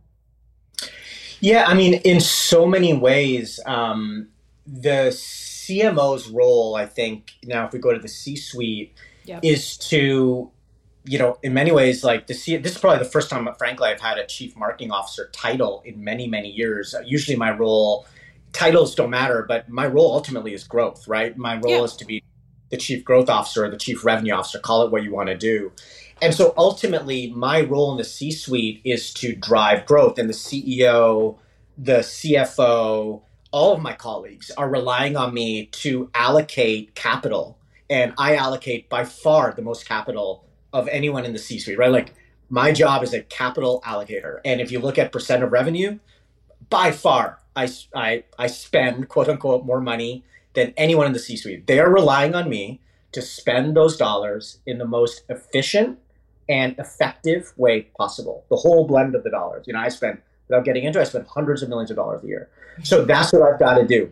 Yeah, 1.39 1.65
I 1.67 1.73
mean, 1.73 1.95
in 1.95 2.19
so 2.19 2.65
many 2.65 2.93
ways, 2.93 3.59
um, 3.65 4.29
the 4.65 5.09
CMO's 5.11 6.27
role, 6.29 6.75
I 6.75 6.85
think, 6.85 7.33
now 7.43 7.65
if 7.65 7.73
we 7.73 7.79
go 7.79 7.93
to 7.93 7.99
the 7.99 8.07
C 8.07 8.35
suite, 8.35 8.95
yep. 9.25 9.39
is 9.43 9.77
to, 9.89 10.51
you 11.07 11.17
know, 11.17 11.37
in 11.41 11.53
many 11.53 11.71
ways, 11.71 12.03
like 12.03 12.27
the 12.27 12.33
C, 12.33 12.57
this 12.57 12.73
is 12.73 12.77
probably 12.77 12.99
the 12.99 13.09
first 13.09 13.29
time, 13.29 13.47
frankly, 13.57 13.89
I've 13.89 14.01
had 14.01 14.17
a 14.17 14.25
chief 14.25 14.55
marketing 14.55 14.91
officer 14.91 15.29
title 15.31 15.81
in 15.85 16.03
many, 16.03 16.27
many 16.27 16.51
years. 16.51 16.93
Uh, 16.93 17.01
usually 17.05 17.37
my 17.37 17.51
role, 17.51 18.05
titles 18.51 18.93
don't 18.93 19.09
matter, 19.09 19.45
but 19.47 19.69
my 19.69 19.87
role 19.87 20.13
ultimately 20.13 20.53
is 20.53 20.65
growth, 20.65 21.07
right? 21.07 21.37
My 21.37 21.55
role 21.55 21.77
yeah. 21.77 21.83
is 21.83 21.95
to 21.97 22.05
be 22.05 22.23
the 22.69 22.77
chief 22.77 23.05
growth 23.05 23.29
officer 23.29 23.65
or 23.65 23.69
the 23.69 23.77
chief 23.77 24.03
revenue 24.03 24.33
officer, 24.33 24.59
call 24.59 24.83
it 24.83 24.91
what 24.91 25.03
you 25.03 25.13
want 25.13 25.29
to 25.29 25.37
do. 25.37 25.71
And 26.21 26.33
so 26.33 26.53
ultimately, 26.57 27.31
my 27.31 27.61
role 27.61 27.91
in 27.91 27.97
the 27.97 28.03
C 28.03 28.31
suite 28.31 28.81
is 28.83 29.13
to 29.15 29.35
drive 29.35 29.85
growth. 29.85 30.17
And 30.17 30.27
the 30.27 30.33
CEO, 30.33 31.37
the 31.77 31.99
CFO, 31.99 33.21
all 33.51 33.73
of 33.73 33.81
my 33.81 33.93
colleagues 33.93 34.51
are 34.51 34.69
relying 34.69 35.15
on 35.15 35.33
me 35.33 35.67
to 35.67 36.09
allocate 36.13 36.95
capital. 36.95 37.57
And 37.89 38.13
I 38.17 38.35
allocate 38.35 38.89
by 38.89 39.05
far 39.05 39.53
the 39.53 39.61
most 39.61 39.87
capital 39.87 40.46
of 40.73 40.87
anyone 40.89 41.25
in 41.25 41.33
the 41.33 41.39
C 41.39 41.59
suite, 41.59 41.77
right? 41.77 41.91
Like 41.91 42.13
my 42.49 42.71
job 42.71 43.03
is 43.03 43.13
a 43.13 43.21
capital 43.21 43.81
allocator. 43.85 44.39
And 44.45 44.61
if 44.61 44.71
you 44.71 44.79
look 44.79 44.97
at 44.97 45.11
percent 45.11 45.43
of 45.43 45.51
revenue, 45.51 45.99
by 46.69 46.91
far, 46.91 47.39
I, 47.55 47.69
I, 47.95 48.23
I 48.37 48.47
spend 48.47 49.09
quote 49.09 49.29
unquote 49.29 49.65
more 49.65 49.81
money 49.81 50.23
than 50.53 50.73
anyone 50.77 51.07
in 51.07 51.13
the 51.13 51.19
C 51.19 51.37
suite. 51.37 51.67
They 51.67 51.79
are 51.79 51.91
relying 51.91 52.35
on 52.35 52.49
me 52.49 52.81
to 53.13 53.21
spend 53.21 53.75
those 53.75 53.97
dollars 53.97 54.59
in 54.65 54.77
the 54.77 54.85
most 54.85 55.23
efficient 55.29 55.99
and 56.49 56.77
effective 56.77 57.53
way 57.57 57.81
possible. 57.97 58.45
The 58.49 58.55
whole 58.55 58.87
blend 58.87 59.15
of 59.15 59.23
the 59.23 59.29
dollars. 59.29 59.65
You 59.67 59.73
know, 59.73 59.79
I 59.79 59.89
spend, 59.89 60.19
without 60.47 60.65
getting 60.65 60.83
into 60.83 60.99
it, 60.99 61.03
I 61.03 61.05
spend 61.05 61.27
hundreds 61.27 61.61
of 61.61 61.69
millions 61.69 61.89
of 61.91 61.97
dollars 61.97 62.23
a 62.23 62.27
year. 62.27 62.49
So 62.83 63.05
that's 63.05 63.33
what 63.33 63.41
I've 63.41 63.59
got 63.59 63.75
to 63.75 63.87
do. 63.87 64.11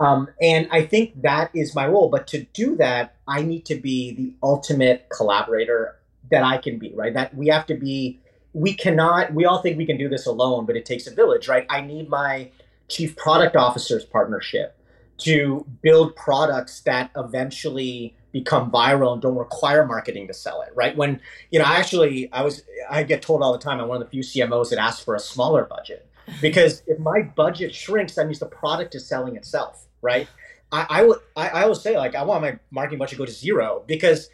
Um, 0.00 0.28
and 0.40 0.68
I 0.70 0.82
think 0.82 1.22
that 1.22 1.50
is 1.54 1.74
my 1.74 1.86
role. 1.86 2.08
But 2.08 2.26
to 2.28 2.44
do 2.52 2.76
that, 2.76 3.16
I 3.28 3.42
need 3.42 3.64
to 3.66 3.76
be 3.76 4.12
the 4.12 4.34
ultimate 4.42 5.08
collaborator 5.10 5.96
that 6.30 6.42
I 6.42 6.58
can 6.58 6.78
be, 6.78 6.92
right? 6.94 7.14
That 7.14 7.34
we 7.34 7.48
have 7.48 7.66
to 7.66 7.74
be, 7.74 8.20
we 8.52 8.74
cannot, 8.74 9.32
we 9.32 9.44
all 9.44 9.62
think 9.62 9.78
we 9.78 9.86
can 9.86 9.96
do 9.96 10.08
this 10.08 10.26
alone, 10.26 10.66
but 10.66 10.76
it 10.76 10.84
takes 10.84 11.06
a 11.06 11.14
village, 11.14 11.48
right? 11.48 11.66
I 11.70 11.80
need 11.80 12.08
my 12.08 12.50
chief 12.88 13.16
product 13.16 13.56
officer's 13.56 14.04
partnership 14.04 14.76
to 15.18 15.64
build 15.82 16.16
products 16.16 16.80
that 16.80 17.10
eventually 17.16 18.16
become 18.32 18.70
viral 18.70 19.12
and 19.12 19.22
don't 19.22 19.36
require 19.36 19.86
marketing 19.86 20.26
to 20.26 20.34
sell 20.34 20.60
it 20.62 20.70
right 20.74 20.96
when 20.96 21.20
you 21.52 21.58
know 21.58 21.64
i 21.64 21.76
actually 21.76 22.30
i 22.32 22.42
was 22.42 22.62
i 22.90 23.02
get 23.02 23.22
told 23.22 23.40
all 23.40 23.52
the 23.52 23.58
time 23.58 23.80
i'm 23.80 23.86
one 23.86 24.02
of 24.02 24.04
the 24.04 24.10
few 24.10 24.22
cmos 24.22 24.70
that 24.70 24.78
ask 24.78 25.04
for 25.04 25.14
a 25.14 25.20
smaller 25.20 25.64
budget 25.64 26.08
because 26.40 26.82
if 26.88 26.98
my 26.98 27.22
budget 27.22 27.72
shrinks 27.72 28.16
that 28.16 28.26
means 28.26 28.40
the 28.40 28.46
product 28.46 28.94
is 28.96 29.06
selling 29.06 29.36
itself 29.36 29.83
right 30.04 30.28
i 30.70 30.86
i 30.88 31.02
would 31.02 31.18
I, 31.34 31.48
I 31.48 31.62
always 31.62 31.80
say 31.80 31.96
like 31.96 32.14
i 32.14 32.22
want 32.22 32.42
my 32.42 32.58
marketing 32.70 32.98
budget 32.98 33.12
to 33.12 33.16
go 33.16 33.26
to 33.26 33.32
zero 33.32 33.82
because 33.86 34.28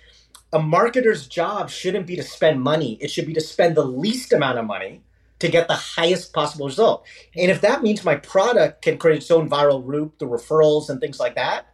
a 0.52 0.58
marketer's 0.58 1.28
job 1.28 1.70
shouldn't 1.70 2.06
be 2.06 2.16
to 2.16 2.22
spend 2.22 2.60
money 2.60 2.98
it 3.00 3.10
should 3.10 3.26
be 3.26 3.34
to 3.34 3.40
spend 3.40 3.76
the 3.76 3.84
least 3.84 4.32
amount 4.32 4.58
of 4.58 4.66
money 4.66 5.02
to 5.40 5.48
get 5.48 5.68
the 5.68 5.74
highest 5.74 6.32
possible 6.32 6.66
result. 6.66 7.04
And 7.34 7.50
if 7.50 7.62
that 7.62 7.82
means 7.82 8.04
my 8.04 8.16
product 8.16 8.82
can 8.82 8.98
create 8.98 9.16
its 9.16 9.30
own 9.30 9.50
viral 9.50 9.82
route, 9.84 10.18
the 10.18 10.26
referrals 10.26 10.88
and 10.88 11.00
things 11.00 11.18
like 11.18 11.34
that, 11.34 11.66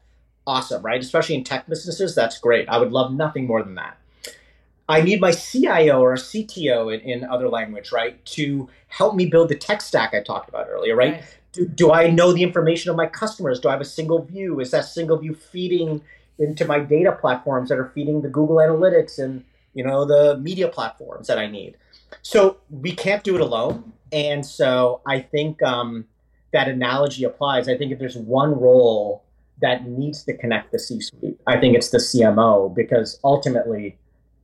awesome, 0.47 0.83
right? 0.83 1.01
Especially 1.01 1.35
in 1.35 1.45
tech 1.45 1.69
businesses, 1.69 2.15
that's 2.15 2.39
great. 2.39 2.69
I 2.69 2.79
would 2.79 2.93
love 2.93 3.13
nothing 3.13 3.47
more 3.47 3.63
than 3.63 3.75
that. 3.75 3.99
I 4.89 5.01
need 5.03 5.21
my 5.21 5.33
CIO 5.33 6.01
or 6.01 6.15
CTO 6.15 6.95
in, 6.95 7.01
in 7.01 7.25
other 7.25 7.49
language, 7.49 7.91
right, 7.91 8.25
to 8.27 8.69
help 8.87 9.17
me 9.17 9.27
build 9.27 9.49
the 9.49 9.57
tech 9.57 9.81
stack 9.81 10.15
I 10.15 10.23
talked 10.23 10.49
about 10.49 10.69
earlier, 10.69 10.95
right? 10.95 11.15
right. 11.15 11.25
Do, 11.57 11.67
do 11.67 11.93
I 11.93 12.11
know 12.11 12.33
the 12.33 12.43
information 12.43 12.91
of 12.91 12.97
my 12.97 13.07
customers? 13.07 13.59
Do 13.59 13.69
I 13.69 13.73
have 13.73 13.81
a 13.81 13.87
single 13.87 14.23
view? 14.23 14.61
Is 14.61 14.71
that 14.73 14.85
single 14.85 15.17
view 15.17 15.35
feeding 15.35 16.03
into 16.39 16.67
my 16.67 16.79
data 16.79 17.13
platforms 17.13 17.71
that 17.71 17.79
are 17.79 17.91
feeding 17.95 18.21
the 18.21 18.29
Google 18.29 18.57
Analytics 18.57 19.19
and 19.19 19.43
you 19.73 19.83
know 19.83 20.05
the 20.05 20.37
media 20.39 20.69
platforms 20.69 21.29
that 21.29 21.39
I 21.39 21.47
need? 21.47 21.77
So 22.21 22.59
we 22.69 22.93
can't 22.93 23.25
do 23.25 23.35
it 23.35 23.41
alone. 23.41 23.95
And 24.13 24.45
so 24.45 25.01
I 25.07 25.21
think 25.21 25.63
um, 25.63 26.05
that 26.53 26.69
analogy 26.69 27.25
applies. 27.25 27.69
I 27.69 27.77
think 27.77 27.91
if 27.91 27.99
there's 27.99 28.19
one 28.19 28.59
role 28.61 29.25
that 29.63 29.87
needs 29.87 30.25
to 30.25 30.37
connect 30.37 30.73
the 30.73 30.79
C 30.79 31.01
suite, 31.01 31.41
I 31.47 31.59
think 31.59 31.75
it's 31.75 31.89
the 31.89 31.99
CMO 31.99 32.75
because 32.75 33.19
ultimately 33.25 33.97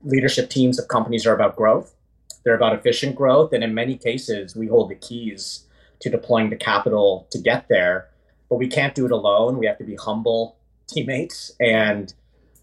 leadership 0.02 0.48
teams 0.48 0.78
of 0.78 0.88
companies 0.88 1.26
are 1.26 1.34
about 1.34 1.56
growth. 1.56 1.94
They're 2.42 2.56
about 2.56 2.74
efficient 2.74 3.16
growth. 3.16 3.52
And 3.52 3.62
in 3.62 3.74
many 3.74 3.98
cases, 3.98 4.56
we 4.56 4.66
hold 4.66 4.90
the 4.90 4.94
keys 4.94 5.66
to 6.02 6.10
deploying 6.10 6.50
the 6.50 6.56
capital 6.56 7.26
to 7.30 7.38
get 7.38 7.68
there. 7.68 8.08
But 8.50 8.56
we 8.56 8.68
can't 8.68 8.94
do 8.94 9.06
it 9.06 9.12
alone. 9.12 9.58
We 9.58 9.66
have 9.66 9.78
to 9.78 9.84
be 9.84 9.96
humble 9.96 10.56
teammates 10.88 11.52
and 11.58 12.12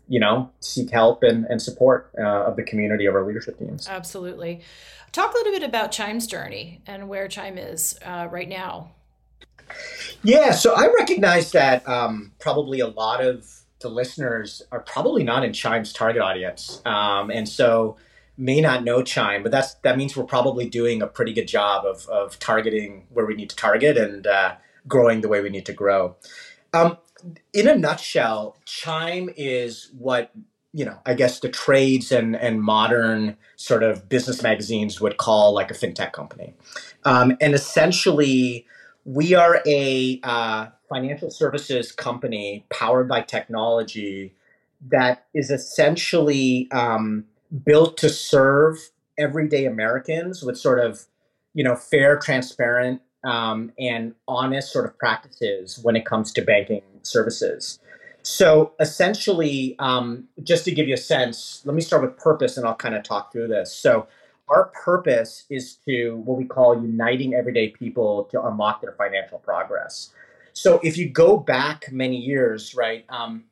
you 0.08 0.20
know 0.20 0.52
seek 0.60 0.90
help 0.92 1.24
and, 1.24 1.46
and 1.46 1.62
support 1.62 2.12
uh, 2.20 2.46
of 2.46 2.56
the 2.56 2.64
community 2.64 3.06
of 3.06 3.16
our 3.16 3.26
leadership 3.26 3.58
teams 3.58 3.88
absolutely 3.88 4.62
talk 5.12 5.34
a 5.34 5.38
little 5.38 5.54
bit 5.54 5.64
about 5.64 5.92
chime's 5.92 6.28
journey 6.28 6.82
and 6.86 7.08
where 7.08 7.28
chime 7.28 7.58
is 7.58 7.98
uh, 8.06 8.28
right 8.30 8.50
now 8.50 8.92
yeah 10.24 10.52
so 10.52 10.74
i 10.76 10.88
recognize 10.98 11.52
that 11.52 11.88
um, 11.88 12.32
probably 12.40 12.80
a 12.80 12.88
lot 12.88 13.24
of 13.24 13.48
the 13.82 13.90
listeners 13.90 14.62
are 14.72 14.82
probably 14.82 15.24
not 15.24 15.44
in 15.44 15.54
chime's 15.54 15.94
target 15.94 16.22
audience 16.22 16.82
um, 16.86 17.30
and 17.32 17.48
so 17.48 17.96
may 18.40 18.62
not 18.62 18.84
know 18.84 19.04
chime 19.04 19.44
but 19.44 19.52
that's 19.52 19.76
that 19.84 19.98
means 19.98 20.16
we're 20.16 20.24
probably 20.24 20.68
doing 20.68 21.02
a 21.02 21.08
pretty 21.08 21.34
good 21.34 21.48
job 21.48 21.86
of, 21.86 22.08
of 22.08 22.40
targeting 22.40 23.06
where 23.10 23.26
we 23.26 23.36
need 23.36 23.50
to 23.50 23.56
target 23.56 23.98
and 23.98 24.26
uh, 24.26 24.56
growing 24.88 25.22
the 25.22 25.28
way 25.28 25.42
we 25.42 25.50
need 25.50 25.66
to 25.66 25.74
grow. 25.74 26.16
Um, 26.74 26.98
in 27.54 27.68
a 27.68 27.76
nutshell, 27.76 28.58
Chime 28.66 29.30
is 29.36 29.92
what 29.98 30.32
you 30.72 30.86
know, 30.86 31.00
I 31.04 31.16
guess 31.16 31.40
the 31.40 31.50
trades 31.50 32.12
and 32.12 32.36
and 32.36 32.62
modern 32.62 33.36
sort 33.56 33.84
of 33.84 34.08
business 34.08 34.44
magazines 34.44 35.02
would 35.02 35.18
call 35.18 35.54
like 35.54 35.72
a 35.72 35.74
fintech 35.74 36.14
company, 36.14 36.54
um, 37.06 37.36
and 37.42 37.54
essentially 37.54 38.68
we 39.04 39.34
are 39.34 39.62
a 39.66 40.20
uh, 40.24 40.68
financial 40.88 41.32
services 41.32 41.92
company 41.92 42.66
powered 42.70 43.08
by 43.08 43.22
technology 43.22 44.36
that 44.92 45.26
is 45.34 45.50
essentially 45.50 46.70
um, 46.72 47.26
built 47.66 47.98
to 47.98 48.10
serve 48.10 48.78
everyday 49.18 49.66
Americans 49.66 50.44
with 50.44 50.58
sort 50.58 50.80
of 50.80 51.06
you 51.54 51.64
know 51.64 51.76
fair, 51.76 52.18
transparent, 52.18 53.02
um, 53.24 53.72
and 53.80 54.14
honest 54.28 54.72
sort 54.72 54.86
of 54.86 54.98
practices 54.98 55.80
when 55.82 55.96
it 55.96 56.06
comes 56.06 56.32
to 56.34 56.42
banking 56.42 56.82
services. 57.04 57.80
So 58.22 58.74
essentially, 58.80 59.76
um, 59.80 60.28
just 60.44 60.66
to 60.66 60.72
give 60.72 60.88
you 60.88 60.94
a 60.94 60.98
sense, 60.98 61.62
let 61.66 61.74
me 61.74 61.82
start 61.82 62.02
with 62.02 62.18
purpose 62.18 62.58
and 62.58 62.68
I'll 62.68 62.76
kind 62.76 62.96
of 62.96 63.04
talk 63.04 63.32
through 63.32 63.48
this. 63.48 63.74
So, 63.74 64.08
our 64.50 64.72
purpose 64.84 65.46
is 65.52 65.76
to 65.86 66.18
what 66.26 66.38
we 66.38 66.44
call 66.44 66.82
uniting 66.82 67.36
everyday 67.36 67.70
people 67.70 68.24
to 68.26 68.44
unlock 68.44 68.82
their 68.82 68.94
financial 68.94 69.38
progress. 69.40 70.12
So, 70.54 70.80
if 70.84 70.98
you 70.98 71.10
go 71.10 71.38
back 71.38 71.92
many 71.92 72.18
years, 72.18 72.76
right, 72.76 73.06
um, 73.10 73.46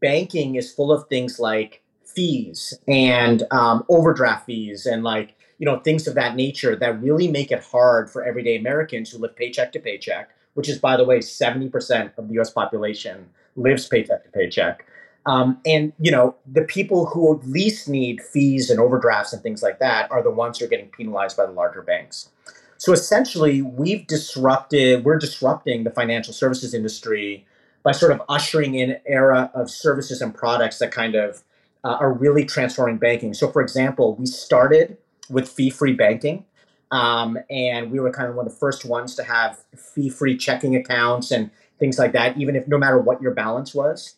banking 0.00 0.56
is 0.56 0.72
full 0.72 0.92
of 0.92 1.06
things 1.08 1.38
like 1.38 1.83
fees 2.14 2.74
and 2.86 3.44
um, 3.50 3.84
overdraft 3.88 4.46
fees 4.46 4.86
and 4.86 5.02
like 5.04 5.34
you 5.58 5.66
know 5.66 5.78
things 5.80 6.06
of 6.06 6.14
that 6.14 6.36
nature 6.36 6.76
that 6.76 7.00
really 7.02 7.28
make 7.28 7.50
it 7.50 7.62
hard 7.62 8.10
for 8.10 8.24
everyday 8.24 8.56
Americans 8.56 9.10
who 9.10 9.18
live 9.18 9.36
paycheck 9.36 9.72
to 9.72 9.80
paycheck 9.80 10.30
which 10.54 10.68
is, 10.68 10.78
by 10.78 10.96
the 10.96 11.04
way, 11.04 11.18
70% 11.18 12.16
of 12.16 12.28
the 12.28 12.40
US 12.40 12.50
population 12.50 13.28
lives 13.56 13.86
paycheck 13.86 14.24
to 14.24 14.30
paycheck. 14.30 14.86
Um, 15.26 15.58
and, 15.64 15.92
you 15.98 16.10
know, 16.10 16.36
the 16.50 16.62
people 16.62 17.06
who 17.06 17.40
least 17.44 17.88
need 17.88 18.20
fees 18.20 18.70
and 18.70 18.78
overdrafts 18.78 19.32
and 19.32 19.42
things 19.42 19.62
like 19.62 19.78
that 19.78 20.10
are 20.10 20.22
the 20.22 20.30
ones 20.30 20.58
who 20.58 20.64
are 20.64 20.68
getting 20.68 20.88
penalized 20.88 21.36
by 21.36 21.46
the 21.46 21.52
larger 21.52 21.82
banks. 21.82 22.28
So 22.76 22.92
essentially, 22.92 23.62
we've 23.62 24.06
disrupted, 24.06 25.04
we're 25.04 25.18
disrupting 25.18 25.84
the 25.84 25.90
financial 25.90 26.34
services 26.34 26.74
industry 26.74 27.46
by 27.82 27.92
sort 27.92 28.12
of 28.12 28.22
ushering 28.28 28.74
in 28.74 28.90
an 28.90 29.00
era 29.06 29.50
of 29.54 29.70
services 29.70 30.20
and 30.20 30.34
products 30.34 30.78
that 30.78 30.90
kind 30.90 31.14
of 31.14 31.42
uh, 31.84 31.98
are 32.00 32.12
really 32.12 32.44
transforming 32.44 32.96
banking. 32.96 33.34
So, 33.34 33.50
for 33.50 33.60
example, 33.60 34.14
we 34.14 34.26
started 34.26 34.96
with 35.28 35.48
fee 35.48 35.70
free 35.70 35.92
banking. 35.92 36.44
Um, 36.90 37.38
and 37.50 37.90
we 37.90 37.98
were 37.98 38.10
kind 38.10 38.28
of 38.28 38.36
one 38.36 38.46
of 38.46 38.52
the 38.52 38.58
first 38.58 38.84
ones 38.84 39.14
to 39.16 39.24
have 39.24 39.64
fee 39.76 40.08
free 40.08 40.36
checking 40.36 40.76
accounts 40.76 41.30
and 41.30 41.50
things 41.78 41.98
like 41.98 42.12
that, 42.12 42.36
even 42.36 42.56
if 42.56 42.68
no 42.68 42.78
matter 42.78 42.98
what 42.98 43.20
your 43.20 43.32
balance 43.32 43.74
was. 43.74 44.16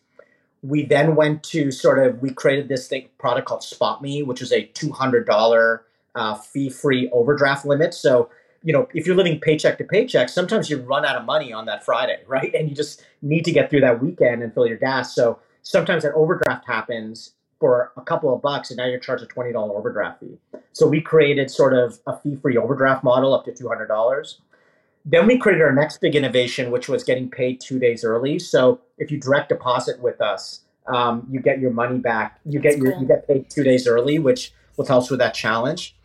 We 0.61 0.85
then 0.85 1.15
went 1.15 1.43
to 1.45 1.71
sort 1.71 1.99
of, 1.99 2.21
we 2.21 2.31
created 2.31 2.67
this 2.67 2.87
thing, 2.87 3.09
product 3.17 3.47
called 3.47 3.61
SpotMe, 3.61 4.25
which 4.25 4.41
is 4.41 4.51
a 4.51 4.67
$200 4.67 5.79
uh, 6.15 6.35
fee 6.35 6.69
free 6.69 7.09
overdraft 7.11 7.65
limit. 7.65 7.93
So, 7.93 8.29
you 8.63 8.73
know, 8.73 8.87
if 8.93 9.05
you're 9.05 9.15
living 9.15 9.39
paycheck 9.39 9.77
to 9.77 9.83
paycheck, 9.83 10.29
sometimes 10.29 10.69
you 10.69 10.77
run 10.77 11.05
out 11.05 11.15
of 11.15 11.25
money 11.25 11.53
on 11.53 11.65
that 11.65 11.85
Friday, 11.85 12.21
right? 12.27 12.53
And 12.53 12.69
you 12.69 12.75
just 12.75 13.03
need 13.21 13.45
to 13.45 13.51
get 13.51 13.69
through 13.69 13.81
that 13.81 14.01
weekend 14.01 14.43
and 14.43 14.53
fill 14.53 14.67
your 14.67 14.77
gas. 14.77 15.15
So 15.15 15.39
sometimes 15.63 16.03
that 16.03 16.13
overdraft 16.13 16.65
happens 16.67 17.31
for 17.59 17.91
a 17.97 18.01
couple 18.01 18.33
of 18.33 18.41
bucks, 18.41 18.69
and 18.69 18.77
now 18.77 18.85
you're 18.85 18.99
charged 18.99 19.23
a 19.23 19.27
$20 19.27 19.55
overdraft 19.55 20.19
fee. 20.19 20.37
So 20.73 20.87
we 20.87 21.01
created 21.01 21.49
sort 21.49 21.73
of 21.73 21.99
a 22.05 22.17
fee 22.17 22.35
free 22.35 22.57
overdraft 22.57 23.03
model 23.03 23.33
up 23.33 23.45
to 23.45 23.51
$200. 23.51 24.35
Then 25.05 25.25
we 25.25 25.37
created 25.37 25.63
our 25.63 25.73
next 25.73 26.01
big 26.01 26.15
innovation, 26.15 26.69
which 26.69 26.89
was 26.89 27.03
getting 27.03 27.29
paid 27.29 27.61
two 27.61 27.79
days 27.79 28.03
early. 28.03 28.39
So 28.39 28.81
if 28.97 29.09
you 29.09 29.19
direct 29.19 29.49
deposit 29.49 29.99
with 30.01 30.21
us, 30.21 30.61
um, 30.87 31.25
you 31.29 31.39
get 31.39 31.59
your 31.59 31.71
money 31.71 31.97
back. 31.97 32.39
You 32.45 32.59
That's 32.59 32.75
get 32.75 32.83
your, 32.83 32.91
cool. 32.93 33.01
you 33.01 33.07
get 33.07 33.27
paid 33.27 33.49
two 33.49 33.63
days 33.63 33.87
early, 33.87 34.19
which 34.19 34.53
will 34.75 34.85
help 34.85 35.03
us 35.03 35.09
with 35.09 35.19
that 35.19 35.33
challenge. 35.33 35.95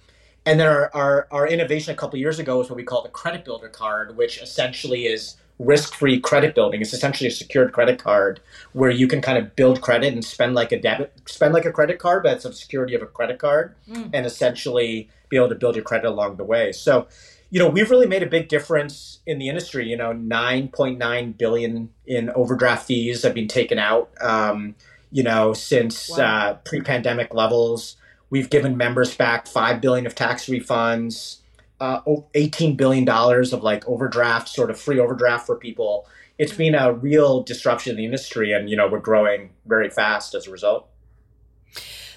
And 0.45 0.59
then 0.59 0.67
our, 0.67 0.91
our, 0.95 1.29
our 1.31 1.47
innovation 1.47 1.93
a 1.93 1.97
couple 1.97 2.19
years 2.19 2.39
ago 2.39 2.59
was 2.59 2.69
what 2.69 2.77
we 2.77 2.83
call 2.83 3.03
the 3.03 3.09
credit 3.09 3.45
builder 3.45 3.69
card, 3.69 4.17
which 4.17 4.41
essentially 4.43 5.07
is 5.07 5.37
risk-free 5.59 6.21
credit 6.21 6.55
building. 6.55 6.81
It's 6.81 6.93
essentially 6.93 7.29
a 7.29 7.33
secured 7.33 7.73
credit 7.73 8.03
card 8.03 8.41
where 8.73 8.91
you 8.91 9.07
can 9.07 9.21
kind 9.21 9.39
of 9.39 9.55
build 9.55 9.81
credit 9.81 10.13
and 10.13 10.25
spend 10.25 10.55
like 10.55 10.73
a 10.73 10.81
debit, 10.81 11.13
spend 11.27 11.55
like 11.55 11.65
a 11.65 11.73
credit 11.73 11.99
card, 11.99 12.23
but 12.23 12.33
it's 12.35 12.45
a 12.45 12.53
security 12.53 12.95
of 12.95 13.03
a 13.03 13.07
credit 13.07 13.39
card, 13.39 13.75
mm. 13.89 14.11
and 14.13 14.27
essentially 14.27 15.09
be 15.29 15.37
able 15.37 15.49
to 15.49 15.55
build 15.55 15.77
your 15.77 15.85
credit 15.85 16.09
along 16.09 16.37
the 16.37 16.45
way. 16.45 16.73
So, 16.73 17.07
you 17.51 17.59
know, 17.59 17.69
we've 17.69 17.91
really 17.91 18.07
made 18.07 18.23
a 18.23 18.27
big 18.27 18.49
difference 18.49 19.21
in 19.27 19.39
the 19.39 19.49
industry. 19.49 19.89
You 19.89 19.97
know, 19.97 20.13
9.9 20.13 21.39
billion 21.39 21.91
in 22.07 22.31
overdraft 22.31 22.87
fees 22.87 23.23
have 23.23 23.35
been 23.35 23.49
taken 23.49 23.79
out. 23.79 24.11
Um, 24.21 24.75
you 25.11 25.23
know, 25.23 25.53
since 25.53 26.11
wow. 26.11 26.25
uh, 26.25 26.55
pre-pandemic 26.65 27.35
levels, 27.35 27.97
we've 28.31 28.49
given 28.49 28.77
members 28.77 29.15
back 29.15 29.47
five 29.47 29.81
billion 29.81 30.07
of 30.07 30.15
tax 30.15 30.47
refunds 30.47 31.42
uh, 31.83 32.01
18 32.35 32.77
billion 32.77 33.05
dollars 33.05 33.53
of 33.53 33.65
like 33.65 33.87
overdraft, 33.89 34.49
sort 34.49 34.71
of 34.71 34.81
free 34.81 35.01
overdraft 35.01 35.47
for 35.47 35.57
people. 35.57 36.07
It's 36.39 36.53
been 36.53 36.77
a 36.77 36.93
real 36.93 37.43
disruption 37.43 37.91
in 37.91 37.97
the 37.97 38.05
industry, 38.05 38.53
and 38.53 38.71
you 38.71 38.77
know 38.77 38.89
we're 38.89 39.01
growing 39.01 39.51
very 39.67 39.91
fast 39.91 40.35
as 40.37 40.47
a 40.47 40.53
result. 40.53 40.89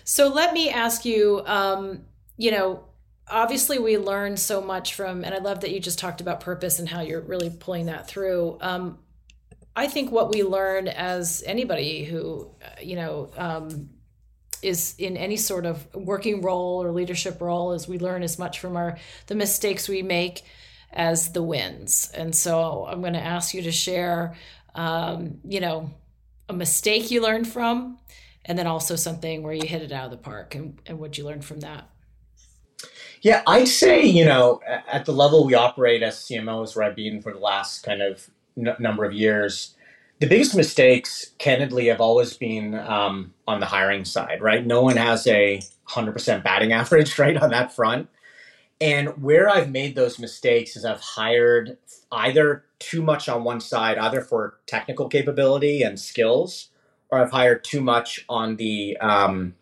So 0.03 0.27
let 0.27 0.53
me 0.53 0.69
ask 0.69 1.03
you, 1.03 1.41
um, 1.47 2.05
you 2.37 2.51
know, 2.51 2.83
obviously 3.27 3.79
we 3.79 3.97
learned 3.97 4.39
so 4.39 4.61
much 4.61 4.93
from, 4.93 5.23
and 5.23 5.33
I 5.33 5.39
love 5.39 5.61
that 5.61 5.71
you 5.71 5.79
just 5.79 5.97
talked 5.97 6.21
about 6.21 6.41
purpose 6.41 6.77
and 6.77 6.87
how 6.87 7.01
you're 7.01 7.21
really 7.21 7.49
pulling 7.49 7.87
that 7.87 8.07
through. 8.07 8.59
Um, 8.61 8.99
I 9.75 9.87
think 9.87 10.11
what 10.11 10.29
we 10.31 10.43
learn 10.43 10.87
as 10.87 11.43
anybody 11.47 12.03
who, 12.03 12.51
uh, 12.63 12.81
you 12.83 12.97
know, 12.97 13.31
um, 13.35 13.89
is 14.61 14.95
in 14.97 15.17
any 15.17 15.37
sort 15.37 15.65
of 15.65 15.87
working 15.95 16.41
role 16.41 16.83
or 16.83 16.91
leadership 16.91 17.41
role 17.41 17.73
is 17.73 17.87
we 17.87 17.99
learn 17.99 18.23
as 18.23 18.39
much 18.39 18.59
from 18.59 18.75
our 18.75 18.97
the 19.27 19.35
mistakes 19.35 19.87
we 19.87 20.01
make 20.01 20.43
as 20.93 21.31
the 21.33 21.43
wins. 21.43 22.11
And 22.13 22.35
so 22.35 22.85
i'm 22.89 23.01
going 23.01 23.13
to 23.13 23.19
ask 23.19 23.53
you 23.53 23.61
to 23.63 23.71
share 23.71 24.35
um, 24.75 25.39
you 25.47 25.59
know 25.59 25.91
a 26.49 26.53
mistake 26.53 27.11
you 27.11 27.21
learned 27.21 27.47
from 27.47 27.97
and 28.45 28.57
then 28.57 28.67
also 28.67 28.95
something 28.95 29.41
where 29.41 29.53
you 29.53 29.67
hit 29.67 29.81
it 29.81 29.91
out 29.91 30.05
of 30.05 30.11
the 30.11 30.17
park. 30.17 30.53
And, 30.53 30.79
and 30.85 30.99
what 30.99 31.17
you 31.17 31.25
learned 31.25 31.43
from 31.43 31.61
that? 31.61 31.89
Yeah 33.21 33.41
i'd 33.47 33.67
say 33.67 34.03
you 34.03 34.23
know 34.23 34.61
at 34.67 35.05
the 35.05 35.11
level 35.11 35.45
we 35.45 35.55
operate 35.55 36.03
as 36.03 36.17
cmos 36.17 36.75
where 36.75 36.85
i've 36.85 36.95
been 36.95 37.21
for 37.21 37.33
the 37.33 37.39
last 37.39 37.83
kind 37.83 38.01
of 38.01 38.29
n- 38.55 38.75
number 38.77 39.03
of 39.03 39.13
years 39.13 39.73
the 40.19 40.27
biggest 40.27 40.55
mistakes, 40.55 41.31
candidly, 41.37 41.87
have 41.87 41.99
always 41.99 42.35
been 42.35 42.75
um, 42.75 43.33
on 43.47 43.59
the 43.59 43.65
hiring 43.65 44.05
side, 44.05 44.41
right? 44.41 44.65
No 44.65 44.81
one 44.81 44.97
has 44.97 45.27
a 45.27 45.61
100% 45.89 46.43
batting 46.43 46.71
average, 46.71 47.19
right, 47.19 47.37
on 47.37 47.49
that 47.49 47.73
front. 47.73 48.09
And 48.79 49.21
where 49.21 49.49
I've 49.49 49.71
made 49.71 49.95
those 49.95 50.19
mistakes 50.19 50.75
is 50.75 50.83
I've 50.83 51.01
hired 51.01 51.77
either 52.11 52.65
too 52.79 53.01
much 53.01 53.29
on 53.29 53.43
one 53.43 53.61
side, 53.61 53.97
either 53.97 54.21
for 54.21 54.57
technical 54.67 55.07
capability 55.07 55.81
and 55.81 55.99
skills, 55.99 56.69
or 57.09 57.19
I've 57.19 57.31
hired 57.31 57.63
too 57.63 57.81
much 57.81 58.25
on 58.27 58.57
the 58.57 58.97
um, 58.97 59.55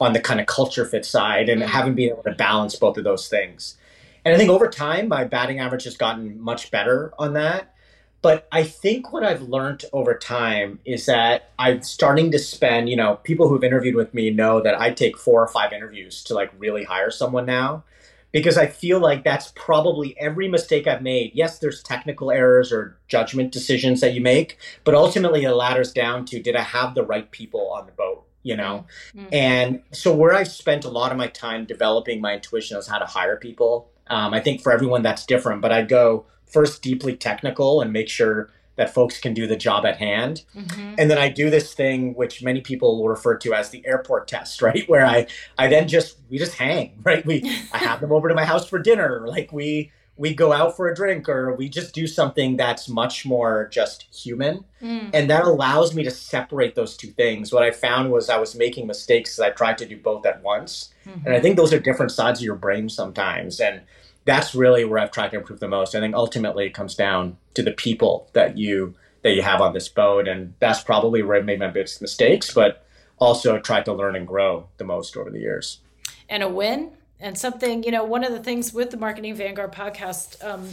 on 0.00 0.12
the 0.12 0.20
kind 0.20 0.38
of 0.38 0.46
culture 0.46 0.84
fit 0.84 1.04
side, 1.04 1.48
and 1.48 1.60
mm-hmm. 1.62 1.70
haven't 1.70 1.94
been 1.94 2.10
able 2.10 2.22
to 2.22 2.32
balance 2.32 2.76
both 2.76 2.98
of 2.98 3.04
those 3.04 3.28
things. 3.28 3.76
And 4.24 4.34
I 4.34 4.38
think 4.38 4.50
over 4.50 4.68
time, 4.68 5.08
my 5.08 5.24
batting 5.24 5.60
average 5.60 5.84
has 5.84 5.96
gotten 5.96 6.38
much 6.40 6.70
better 6.70 7.14
on 7.18 7.32
that. 7.34 7.74
But 8.20 8.48
I 8.50 8.64
think 8.64 9.12
what 9.12 9.24
I've 9.24 9.42
learned 9.42 9.84
over 9.92 10.14
time 10.16 10.80
is 10.84 11.06
that 11.06 11.52
I'm 11.58 11.82
starting 11.82 12.32
to 12.32 12.38
spend, 12.38 12.88
you 12.88 12.96
know, 12.96 13.16
people 13.22 13.48
who've 13.48 13.62
interviewed 13.62 13.94
with 13.94 14.12
me 14.12 14.30
know 14.30 14.60
that 14.60 14.80
I 14.80 14.90
take 14.90 15.16
four 15.16 15.42
or 15.42 15.46
five 15.46 15.72
interviews 15.72 16.24
to 16.24 16.34
like 16.34 16.50
really 16.58 16.84
hire 16.84 17.12
someone 17.12 17.46
now 17.46 17.84
because 18.32 18.58
I 18.58 18.66
feel 18.66 19.00
like 19.00 19.24
that's 19.24 19.52
probably 19.54 20.18
every 20.18 20.48
mistake 20.48 20.86
I've 20.86 21.02
made. 21.02 21.32
Yes, 21.34 21.58
there's 21.58 21.82
technical 21.82 22.30
errors 22.30 22.72
or 22.72 22.98
judgment 23.08 23.52
decisions 23.52 24.00
that 24.00 24.14
you 24.14 24.20
make, 24.20 24.58
but 24.84 24.94
ultimately 24.94 25.44
it 25.44 25.50
ladders 25.52 25.92
down 25.92 26.24
to 26.26 26.40
did 26.40 26.56
I 26.56 26.62
have 26.62 26.94
the 26.94 27.04
right 27.04 27.30
people 27.30 27.70
on 27.72 27.86
the 27.86 27.92
boat? 27.92 28.24
You 28.44 28.56
know, 28.56 28.86
mm-hmm. 29.14 29.26
and 29.32 29.82
so 29.92 30.14
where 30.14 30.32
I've 30.32 30.48
spent 30.48 30.84
a 30.84 30.88
lot 30.88 31.10
of 31.12 31.18
my 31.18 31.26
time 31.26 31.66
developing 31.66 32.20
my 32.20 32.34
intuition 32.34 32.78
is 32.78 32.86
how 32.86 32.98
to 32.98 33.04
hire 33.04 33.36
people. 33.36 33.90
Um, 34.06 34.32
I 34.32 34.40
think 34.40 34.62
for 34.62 34.72
everyone 34.72 35.02
that's 35.02 35.26
different, 35.26 35.60
but 35.60 35.70
I 35.70 35.82
go, 35.82 36.24
first 36.50 36.82
deeply 36.82 37.16
technical 37.16 37.80
and 37.80 37.92
make 37.92 38.08
sure 38.08 38.50
that 38.78 38.94
folks 38.94 39.18
can 39.18 39.34
do 39.34 39.46
the 39.46 39.56
job 39.56 39.84
at 39.84 39.96
hand. 39.96 40.44
Mm-hmm. 40.56 40.94
And 40.98 41.10
then 41.10 41.18
I 41.18 41.28
do 41.28 41.50
this 41.50 41.74
thing 41.74 42.14
which 42.14 42.42
many 42.42 42.60
people 42.60 42.96
will 42.96 43.08
refer 43.08 43.36
to 43.38 43.52
as 43.52 43.70
the 43.70 43.84
airport 43.84 44.28
test, 44.28 44.62
right? 44.68 44.88
Where 44.88 45.04
I 45.04 45.26
I 45.58 45.66
then 45.68 45.88
just 45.88 46.18
we 46.30 46.38
just 46.38 46.54
hang, 46.54 46.98
right? 47.02 47.26
We 47.26 47.42
I 47.72 47.78
have 47.78 48.00
them 48.00 48.12
over 48.12 48.28
to 48.28 48.34
my 48.34 48.44
house 48.44 48.66
for 48.66 48.78
dinner, 48.78 49.26
like 49.26 49.52
we 49.52 49.92
we 50.16 50.34
go 50.34 50.52
out 50.52 50.76
for 50.76 50.88
a 50.88 50.94
drink 50.94 51.28
or 51.28 51.54
we 51.54 51.68
just 51.68 51.94
do 51.94 52.06
something 52.06 52.56
that's 52.56 52.88
much 52.88 53.24
more 53.24 53.68
just 53.70 54.02
human. 54.12 54.64
Mm. 54.82 55.10
And 55.14 55.30
that 55.30 55.44
allows 55.44 55.94
me 55.94 56.02
to 56.02 56.10
separate 56.10 56.74
those 56.74 56.96
two 56.96 57.08
things. 57.12 57.52
What 57.52 57.62
I 57.62 57.70
found 57.70 58.10
was 58.10 58.28
I 58.28 58.36
was 58.36 58.56
making 58.56 58.88
mistakes 58.88 59.38
as 59.38 59.40
I 59.40 59.50
tried 59.50 59.78
to 59.78 59.86
do 59.86 59.96
both 59.96 60.26
at 60.26 60.42
once. 60.42 60.92
Mm-hmm. 61.06 61.24
And 61.24 61.36
I 61.36 61.40
think 61.40 61.56
those 61.56 61.72
are 61.72 61.78
different 61.78 62.10
sides 62.10 62.40
of 62.40 62.44
your 62.44 62.56
brain 62.56 62.88
sometimes. 62.88 63.60
And 63.60 63.82
that's 64.28 64.54
really 64.54 64.84
where 64.84 64.98
I've 64.98 65.10
tried 65.10 65.30
to 65.30 65.38
improve 65.38 65.58
the 65.58 65.68
most. 65.68 65.94
I 65.94 66.00
think 66.00 66.14
ultimately 66.14 66.66
it 66.66 66.74
comes 66.74 66.94
down 66.94 67.38
to 67.54 67.62
the 67.62 67.72
people 67.72 68.28
that 68.34 68.58
you 68.58 68.94
that 69.22 69.32
you 69.34 69.40
have 69.42 69.62
on 69.62 69.72
this 69.72 69.88
boat, 69.88 70.28
and 70.28 70.52
that's 70.60 70.82
probably 70.82 71.22
where 71.22 71.38
I've 71.38 71.46
made 71.46 71.58
my 71.58 71.68
biggest 71.68 72.02
mistakes, 72.02 72.52
but 72.52 72.86
also 73.18 73.58
tried 73.58 73.86
to 73.86 73.92
learn 73.94 74.14
and 74.14 74.28
grow 74.28 74.68
the 74.76 74.84
most 74.84 75.16
over 75.16 75.30
the 75.30 75.40
years. 75.40 75.80
And 76.28 76.42
a 76.42 76.48
win 76.48 76.92
and 77.18 77.36
something, 77.38 77.82
you 77.82 77.90
know, 77.90 78.04
one 78.04 78.22
of 78.22 78.32
the 78.32 78.38
things 78.38 78.72
with 78.72 78.90
the 78.90 78.98
Marketing 78.98 79.34
Vanguard 79.34 79.72
podcast, 79.72 80.44
um, 80.44 80.68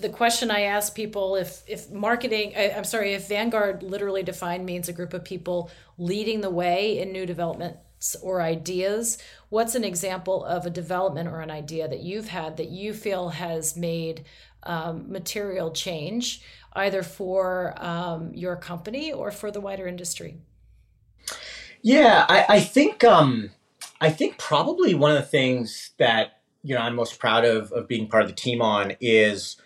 the 0.00 0.08
question 0.08 0.50
I 0.50 0.62
ask 0.62 0.94
people 0.94 1.36
if 1.36 1.62
if 1.66 1.90
marketing, 1.90 2.54
I, 2.56 2.70
I'm 2.70 2.84
sorry, 2.84 3.12
if 3.12 3.28
Vanguard 3.28 3.82
literally 3.82 4.22
defined 4.22 4.64
means 4.64 4.88
a 4.88 4.94
group 4.94 5.12
of 5.12 5.24
people 5.24 5.70
leading 5.98 6.40
the 6.40 6.50
way 6.50 6.98
in 6.98 7.12
new 7.12 7.26
developments 7.26 8.16
or 8.22 8.40
ideas 8.40 9.18
what's 9.48 9.74
an 9.74 9.84
example 9.84 10.44
of 10.44 10.66
a 10.66 10.70
development 10.70 11.28
or 11.28 11.40
an 11.40 11.50
idea 11.50 11.88
that 11.88 12.00
you've 12.00 12.28
had 12.28 12.56
that 12.56 12.68
you 12.68 12.92
feel 12.92 13.30
has 13.30 13.76
made 13.76 14.24
um, 14.64 15.10
material 15.10 15.70
change 15.70 16.42
either 16.74 17.02
for 17.02 17.74
um, 17.78 18.32
your 18.34 18.56
company 18.56 19.12
or 19.12 19.30
for 19.30 19.50
the 19.50 19.60
wider 19.60 19.86
industry? 19.86 20.38
Yeah 21.82 22.26
i, 22.28 22.44
I 22.48 22.60
think 22.60 23.04
um, 23.04 23.50
i 24.00 24.10
think 24.10 24.38
probably 24.38 24.94
one 24.94 25.10
of 25.12 25.18
the 25.18 25.26
things 25.26 25.90
that 25.98 26.40
you 26.62 26.74
know 26.74 26.80
i'm 26.80 26.94
most 26.94 27.18
proud 27.18 27.44
of 27.44 27.70
of 27.72 27.86
being 27.86 28.08
part 28.08 28.24
of 28.24 28.28
the 28.28 28.34
team 28.34 28.60
on 28.60 28.94
is 29.00 29.56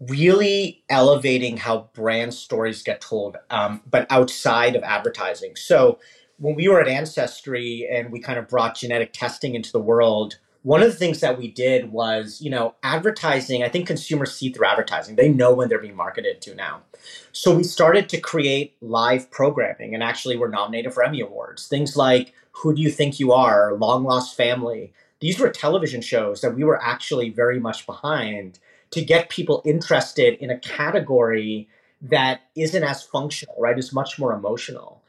really 0.00 0.82
elevating 0.88 1.58
how 1.58 1.90
brand 1.92 2.32
stories 2.32 2.82
get 2.82 3.00
told 3.00 3.36
um, 3.50 3.82
but 3.88 4.06
outside 4.10 4.74
of 4.74 4.82
advertising. 4.82 5.54
So 5.56 5.98
when 6.40 6.54
we 6.54 6.68
were 6.68 6.80
at 6.80 6.88
Ancestry 6.88 7.86
and 7.90 8.10
we 8.10 8.18
kind 8.18 8.38
of 8.38 8.48
brought 8.48 8.74
genetic 8.74 9.12
testing 9.12 9.54
into 9.54 9.70
the 9.70 9.78
world, 9.78 10.38
one 10.62 10.82
of 10.82 10.90
the 10.90 10.96
things 10.96 11.20
that 11.20 11.38
we 11.38 11.50
did 11.50 11.92
was, 11.92 12.40
you 12.40 12.50
know, 12.50 12.74
advertising, 12.82 13.62
I 13.62 13.68
think 13.68 13.86
consumers 13.86 14.34
see 14.34 14.50
through 14.50 14.66
advertising. 14.66 15.16
They 15.16 15.28
know 15.28 15.54
when 15.54 15.68
they're 15.68 15.78
being 15.78 15.96
marketed 15.96 16.40
to 16.42 16.54
now. 16.54 16.80
So 17.32 17.54
we 17.54 17.62
started 17.62 18.08
to 18.08 18.20
create 18.20 18.74
live 18.80 19.30
programming 19.30 19.94
and 19.94 20.02
actually 20.02 20.36
were 20.36 20.48
nominated 20.48 20.94
for 20.94 21.02
Emmy 21.02 21.20
Awards. 21.20 21.66
Things 21.66 21.94
like 21.94 22.32
Who 22.52 22.74
Do 22.74 22.80
You 22.80 22.90
Think 22.90 23.20
You 23.20 23.32
Are, 23.32 23.74
Long 23.74 24.04
Lost 24.04 24.34
Family. 24.34 24.94
These 25.20 25.38
were 25.38 25.50
television 25.50 26.00
shows 26.00 26.40
that 26.40 26.54
we 26.54 26.64
were 26.64 26.82
actually 26.82 27.28
very 27.28 27.60
much 27.60 27.84
behind 27.84 28.58
to 28.92 29.04
get 29.04 29.28
people 29.28 29.62
interested 29.66 30.34
in 30.42 30.50
a 30.50 30.58
category 30.58 31.68
that 32.00 32.40
isn't 32.56 32.82
as 32.82 33.02
functional, 33.02 33.54
right? 33.58 33.78
Is 33.78 33.92
much 33.92 34.18
more 34.18 34.32
emotional. 34.32 34.99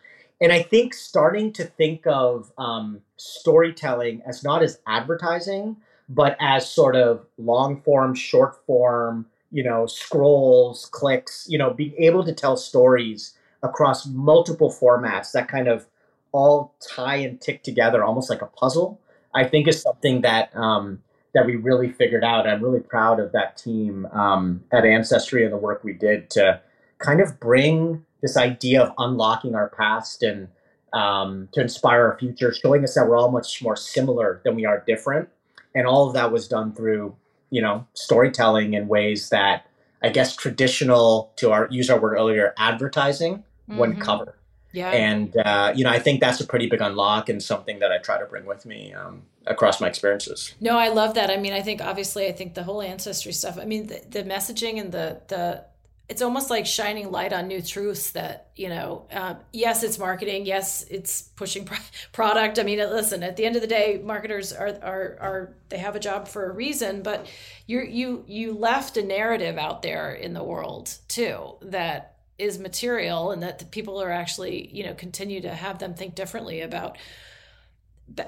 And 0.41 0.51
I 0.51 0.63
think 0.63 0.95
starting 0.95 1.53
to 1.53 1.65
think 1.65 2.07
of 2.07 2.51
um, 2.57 3.01
storytelling 3.17 4.23
as 4.25 4.43
not 4.43 4.63
as 4.63 4.79
advertising, 4.87 5.77
but 6.09 6.35
as 6.39 6.69
sort 6.69 6.95
of 6.95 7.25
long 7.37 7.79
form, 7.81 8.15
short 8.15 8.65
form, 8.65 9.27
you 9.51 9.63
know, 9.63 9.85
scrolls, 9.85 10.87
clicks, 10.91 11.45
you 11.47 11.59
know, 11.59 11.71
being 11.71 11.93
able 11.99 12.23
to 12.25 12.33
tell 12.33 12.57
stories 12.57 13.33
across 13.61 14.07
multiple 14.07 14.73
formats 14.73 15.31
that 15.33 15.47
kind 15.47 15.67
of 15.67 15.85
all 16.31 16.73
tie 16.81 17.17
and 17.17 17.39
tick 17.39 17.61
together 17.61 18.03
almost 18.03 18.29
like 18.29 18.41
a 18.41 18.47
puzzle, 18.47 18.99
I 19.35 19.43
think 19.43 19.67
is 19.67 19.79
something 19.81 20.21
that 20.21 20.55
um, 20.55 21.03
that 21.33 21.45
we 21.45 21.55
really 21.55 21.91
figured 21.91 22.23
out. 22.23 22.47
I'm 22.47 22.63
really 22.63 22.79
proud 22.79 23.19
of 23.19 23.31
that 23.33 23.57
team 23.57 24.07
um, 24.07 24.63
at 24.71 24.85
Ancestry 24.85 25.43
and 25.43 25.53
the 25.53 25.57
work 25.57 25.83
we 25.83 25.93
did 25.93 26.29
to 26.31 26.61
kind 26.97 27.21
of 27.21 27.39
bring 27.39 28.05
this 28.21 28.37
idea 28.37 28.83
of 28.83 28.93
unlocking 28.97 29.55
our 29.55 29.69
past 29.69 30.23
and 30.23 30.47
um, 30.93 31.47
to 31.53 31.61
inspire 31.61 32.05
our 32.05 32.17
future, 32.17 32.53
showing 32.53 32.83
us 32.83 32.95
that 32.95 33.07
we're 33.07 33.17
all 33.17 33.31
much 33.31 33.61
more 33.61 33.75
similar 33.75 34.41
than 34.43 34.55
we 34.55 34.65
are 34.65 34.83
different. 34.85 35.29
And 35.73 35.87
all 35.87 36.07
of 36.07 36.13
that 36.13 36.31
was 36.31 36.47
done 36.47 36.73
through, 36.73 37.15
you 37.49 37.61
know, 37.61 37.87
storytelling 37.93 38.73
in 38.73 38.87
ways 38.87 39.29
that 39.29 39.65
I 40.03 40.09
guess 40.09 40.35
traditional, 40.35 41.31
to 41.37 41.51
our 41.51 41.67
use 41.71 41.89
our 41.89 41.99
word 41.99 42.15
earlier, 42.15 42.53
advertising 42.57 43.37
mm-hmm. 43.37 43.77
wouldn't 43.77 44.01
cover. 44.01 44.35
Yeah. 44.73 44.91
And, 44.91 45.35
uh, 45.35 45.73
you 45.75 45.83
know, 45.83 45.89
I 45.89 45.99
think 45.99 46.21
that's 46.21 46.39
a 46.39 46.47
pretty 46.47 46.67
big 46.67 46.81
unlock 46.81 47.27
and 47.29 47.43
something 47.43 47.79
that 47.79 47.91
I 47.91 47.97
try 47.97 48.17
to 48.17 48.25
bring 48.25 48.45
with 48.45 48.65
me 48.65 48.93
um, 48.93 49.23
across 49.45 49.81
my 49.81 49.87
experiences. 49.87 50.55
No, 50.61 50.77
I 50.77 50.87
love 50.87 51.15
that. 51.15 51.29
I 51.29 51.37
mean, 51.37 51.51
I 51.51 51.61
think 51.61 51.81
obviously, 51.81 52.27
I 52.27 52.31
think 52.31 52.53
the 52.53 52.63
whole 52.63 52.81
ancestry 52.81 53.33
stuff, 53.33 53.57
I 53.59 53.65
mean, 53.65 53.87
the, 53.87 54.01
the 54.09 54.23
messaging 54.23 54.79
and 54.79 54.91
the, 54.91 55.21
the, 55.27 55.65
it's 56.11 56.21
almost 56.21 56.49
like 56.49 56.65
shining 56.65 57.09
light 57.09 57.31
on 57.31 57.47
new 57.47 57.61
truths 57.61 58.11
that 58.11 58.49
you 58.57 58.67
know 58.67 59.07
uh, 59.13 59.35
yes 59.53 59.81
it's 59.81 59.97
marketing 59.97 60.45
yes 60.45 60.83
it's 60.89 61.21
pushing 61.21 61.63
pro- 61.63 61.77
product. 62.11 62.59
I 62.59 62.63
mean 62.63 62.79
listen 62.79 63.23
at 63.23 63.37
the 63.37 63.45
end 63.45 63.55
of 63.55 63.61
the 63.61 63.67
day 63.67 64.01
marketers 64.03 64.51
are 64.51 64.77
are 64.83 65.17
are 65.21 65.55
they 65.69 65.77
have 65.77 65.95
a 65.95 66.01
job 66.01 66.27
for 66.27 66.49
a 66.49 66.53
reason 66.53 67.01
but 67.01 67.27
you 67.65 67.81
you 67.83 68.25
you 68.27 68.53
left 68.53 68.97
a 68.97 69.03
narrative 69.03 69.57
out 69.57 69.83
there 69.83 70.13
in 70.13 70.33
the 70.33 70.43
world 70.43 70.93
too 71.07 71.55
that 71.61 72.17
is 72.37 72.59
material 72.59 73.31
and 73.31 73.41
that 73.41 73.59
the 73.59 73.65
people 73.65 74.01
are 74.01 74.11
actually 74.11 74.69
you 74.75 74.83
know 74.83 74.93
continue 74.93 75.39
to 75.39 75.55
have 75.55 75.79
them 75.79 75.93
think 75.93 76.13
differently 76.13 76.59
about 76.59 76.97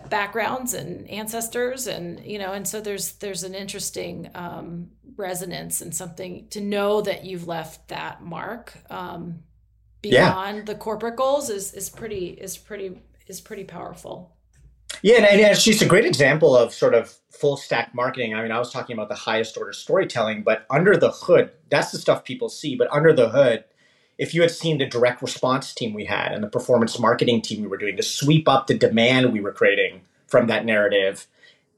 backgrounds 0.10 0.74
and 0.74 1.10
ancestors 1.10 1.88
and 1.88 2.26
you 2.26 2.40
know 2.40 2.54
and 2.54 2.68
so 2.68 2.80
there's 2.80 3.14
there's 3.14 3.44
an 3.44 3.54
interesting 3.54 4.30
um, 4.34 4.88
resonance 5.18 5.82
and 5.82 5.94
something 5.94 6.48
to 6.50 6.62
know 6.62 7.02
that 7.02 7.26
you've 7.26 7.48
left 7.48 7.90
that 7.90 8.24
mark 8.24 8.74
um, 8.90 9.40
beyond 10.02 10.58
yeah. 10.58 10.64
the 10.64 10.76
corporate 10.76 11.16
goals 11.16 11.50
is 11.50 11.74
is 11.74 11.90
pretty 11.90 12.28
is 12.28 12.58
pretty 12.58 13.02
is 13.28 13.42
pretty 13.42 13.64
powerful 13.64 14.36
yeah 15.02 15.18
and, 15.18 15.42
and 15.42 15.60
just 15.60 15.82
a 15.82 15.86
great 15.86 16.06
example 16.06 16.56
of 16.56 16.74
sort 16.74 16.94
of 16.94 17.14
full 17.32 17.58
stack 17.58 17.94
marketing 17.94 18.34
i 18.34 18.42
mean 18.42 18.52
i 18.52 18.60
was 18.60 18.72
talking 18.72 18.94
about 18.94 19.10
the 19.10 19.16
highest 19.16 19.58
order 19.58 19.74
storytelling 19.74 20.44
but 20.44 20.66
under 20.70 20.96
the 20.96 21.12
hood 21.12 21.52
that's 21.70 21.92
the 21.92 21.98
stuff 21.98 22.24
people 22.24 22.48
see 22.48 22.76
but 22.76 22.88
under 22.92 23.12
the 23.12 23.30
hood 23.30 23.66
if 24.18 24.34
you 24.34 24.42
had 24.42 24.52
seen 24.52 24.78
the 24.78 24.86
direct 24.86 25.22
response 25.22 25.74
team 25.74 25.94
we 25.94 26.06
had 26.06 26.32
and 26.32 26.44
the 26.44 26.48
performance 26.48 27.00
marketing 27.00 27.42
team 27.42 27.62
we 27.62 27.68
were 27.68 27.78
doing 27.78 27.98
to 27.98 28.04
sweep 28.04 28.48
up 28.48 28.68
the 28.68 28.78
demand 28.78 29.32
we 29.34 29.42
were 29.42 29.52
creating 29.52 30.02
from 30.28 30.48
that 30.48 30.66
narrative 30.66 31.28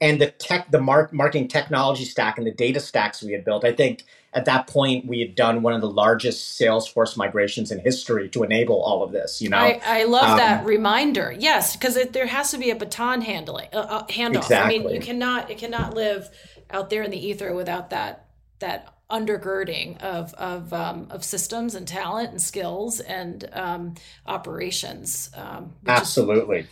and 0.00 0.20
the 0.20 0.30
tech 0.30 0.70
the 0.70 0.80
mar- 0.80 1.08
marketing 1.12 1.48
technology 1.48 2.04
stack 2.04 2.36
and 2.38 2.46
the 2.46 2.52
data 2.52 2.80
stacks 2.80 3.22
we 3.22 3.32
had 3.32 3.44
built 3.44 3.64
i 3.64 3.72
think 3.72 4.04
at 4.34 4.44
that 4.44 4.66
point 4.66 5.06
we 5.06 5.20
had 5.20 5.34
done 5.34 5.62
one 5.62 5.72
of 5.72 5.80
the 5.80 5.88
largest 5.88 6.60
salesforce 6.60 7.16
migrations 7.16 7.70
in 7.70 7.78
history 7.78 8.28
to 8.28 8.42
enable 8.42 8.82
all 8.82 9.02
of 9.02 9.12
this 9.12 9.40
you 9.40 9.48
know? 9.48 9.56
I, 9.56 9.80
I 9.84 10.04
love 10.04 10.30
um, 10.30 10.36
that 10.36 10.64
reminder. 10.64 11.34
Yes 11.38 11.76
because 11.76 11.94
there 12.10 12.26
has 12.26 12.50
to 12.50 12.58
be 12.58 12.70
a 12.70 12.76
baton 12.76 13.22
handling 13.22 13.68
uh, 13.72 13.78
uh, 13.78 14.06
handoff 14.06 14.36
exactly. 14.36 14.78
i 14.78 14.82
mean 14.82 14.94
you 14.94 15.00
cannot 15.00 15.50
it 15.50 15.58
cannot 15.58 15.94
live 15.94 16.28
out 16.70 16.90
there 16.90 17.02
in 17.02 17.10
the 17.10 17.26
ether 17.26 17.54
without 17.54 17.90
that 17.90 18.26
that 18.58 18.95
undergirding 19.10 20.00
of 20.02 20.34
of 20.34 20.72
um, 20.72 21.06
of 21.10 21.24
systems 21.24 21.74
and 21.74 21.86
talent 21.86 22.30
and 22.30 22.42
skills 22.42 23.00
and 23.00 23.48
um, 23.52 23.94
operations. 24.26 25.30
Um, 25.34 25.74
Absolutely. 25.86 26.66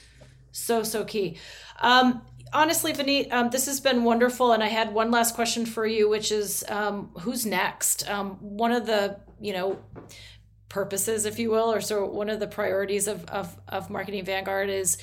So 0.52 0.82
so 0.82 1.04
key. 1.04 1.38
Um, 1.80 2.22
honestly, 2.52 2.92
Vineet, 2.92 3.32
um, 3.32 3.50
this 3.50 3.66
has 3.66 3.80
been 3.80 4.04
wonderful, 4.04 4.52
and 4.52 4.62
I 4.62 4.68
had 4.68 4.92
one 4.92 5.10
last 5.10 5.34
question 5.34 5.66
for 5.66 5.86
you, 5.86 6.08
which 6.08 6.32
is 6.32 6.64
um, 6.68 7.10
who's 7.20 7.46
next? 7.46 8.08
one 8.40 8.72
of 8.72 8.86
the 8.86 9.20
you 9.40 9.52
know 9.52 9.78
purposes, 10.68 11.24
if 11.24 11.38
you 11.38 11.50
will, 11.50 11.72
or 11.72 11.80
so 11.80 12.04
one 12.04 12.28
of 12.28 12.40
the 12.40 12.48
priorities 12.48 13.06
of 13.06 13.24
of, 13.26 13.56
of 13.68 13.90
Marketing 13.90 14.24
Vanguard 14.24 14.70
is 14.70 14.98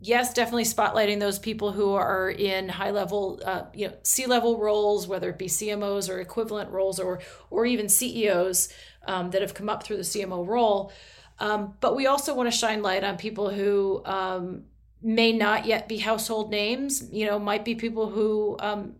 yes, 0.00 0.32
definitely 0.32 0.64
spotlighting 0.64 1.20
those 1.20 1.38
people 1.38 1.72
who 1.72 1.94
are 1.94 2.30
in 2.30 2.68
high 2.68 2.90
level, 2.90 3.40
uh, 3.44 3.64
you 3.74 3.88
know, 3.88 3.94
C 4.02 4.26
level 4.26 4.58
roles, 4.58 5.06
whether 5.06 5.30
it 5.30 5.38
be 5.38 5.46
CMOs 5.46 6.08
or 6.08 6.20
equivalent 6.20 6.70
roles, 6.70 7.00
or 7.00 7.20
or 7.50 7.66
even 7.66 7.88
CEOs 7.88 8.72
um, 9.06 9.30
that 9.30 9.42
have 9.42 9.54
come 9.54 9.68
up 9.68 9.82
through 9.82 9.96
the 9.96 10.02
CMO 10.02 10.46
role. 10.46 10.92
Um, 11.40 11.74
but 11.80 11.94
we 11.94 12.06
also 12.06 12.34
want 12.34 12.50
to 12.50 12.56
shine 12.56 12.82
light 12.82 13.04
on 13.04 13.16
people 13.16 13.50
who 13.50 14.02
um, 14.04 14.64
may 15.00 15.32
not 15.32 15.66
yet 15.66 15.88
be 15.88 15.98
household 15.98 16.50
names. 16.50 17.08
You 17.10 17.26
know, 17.26 17.38
might 17.38 17.64
be 17.64 17.74
people 17.74 18.10
who 18.10 18.56
um, 18.60 18.96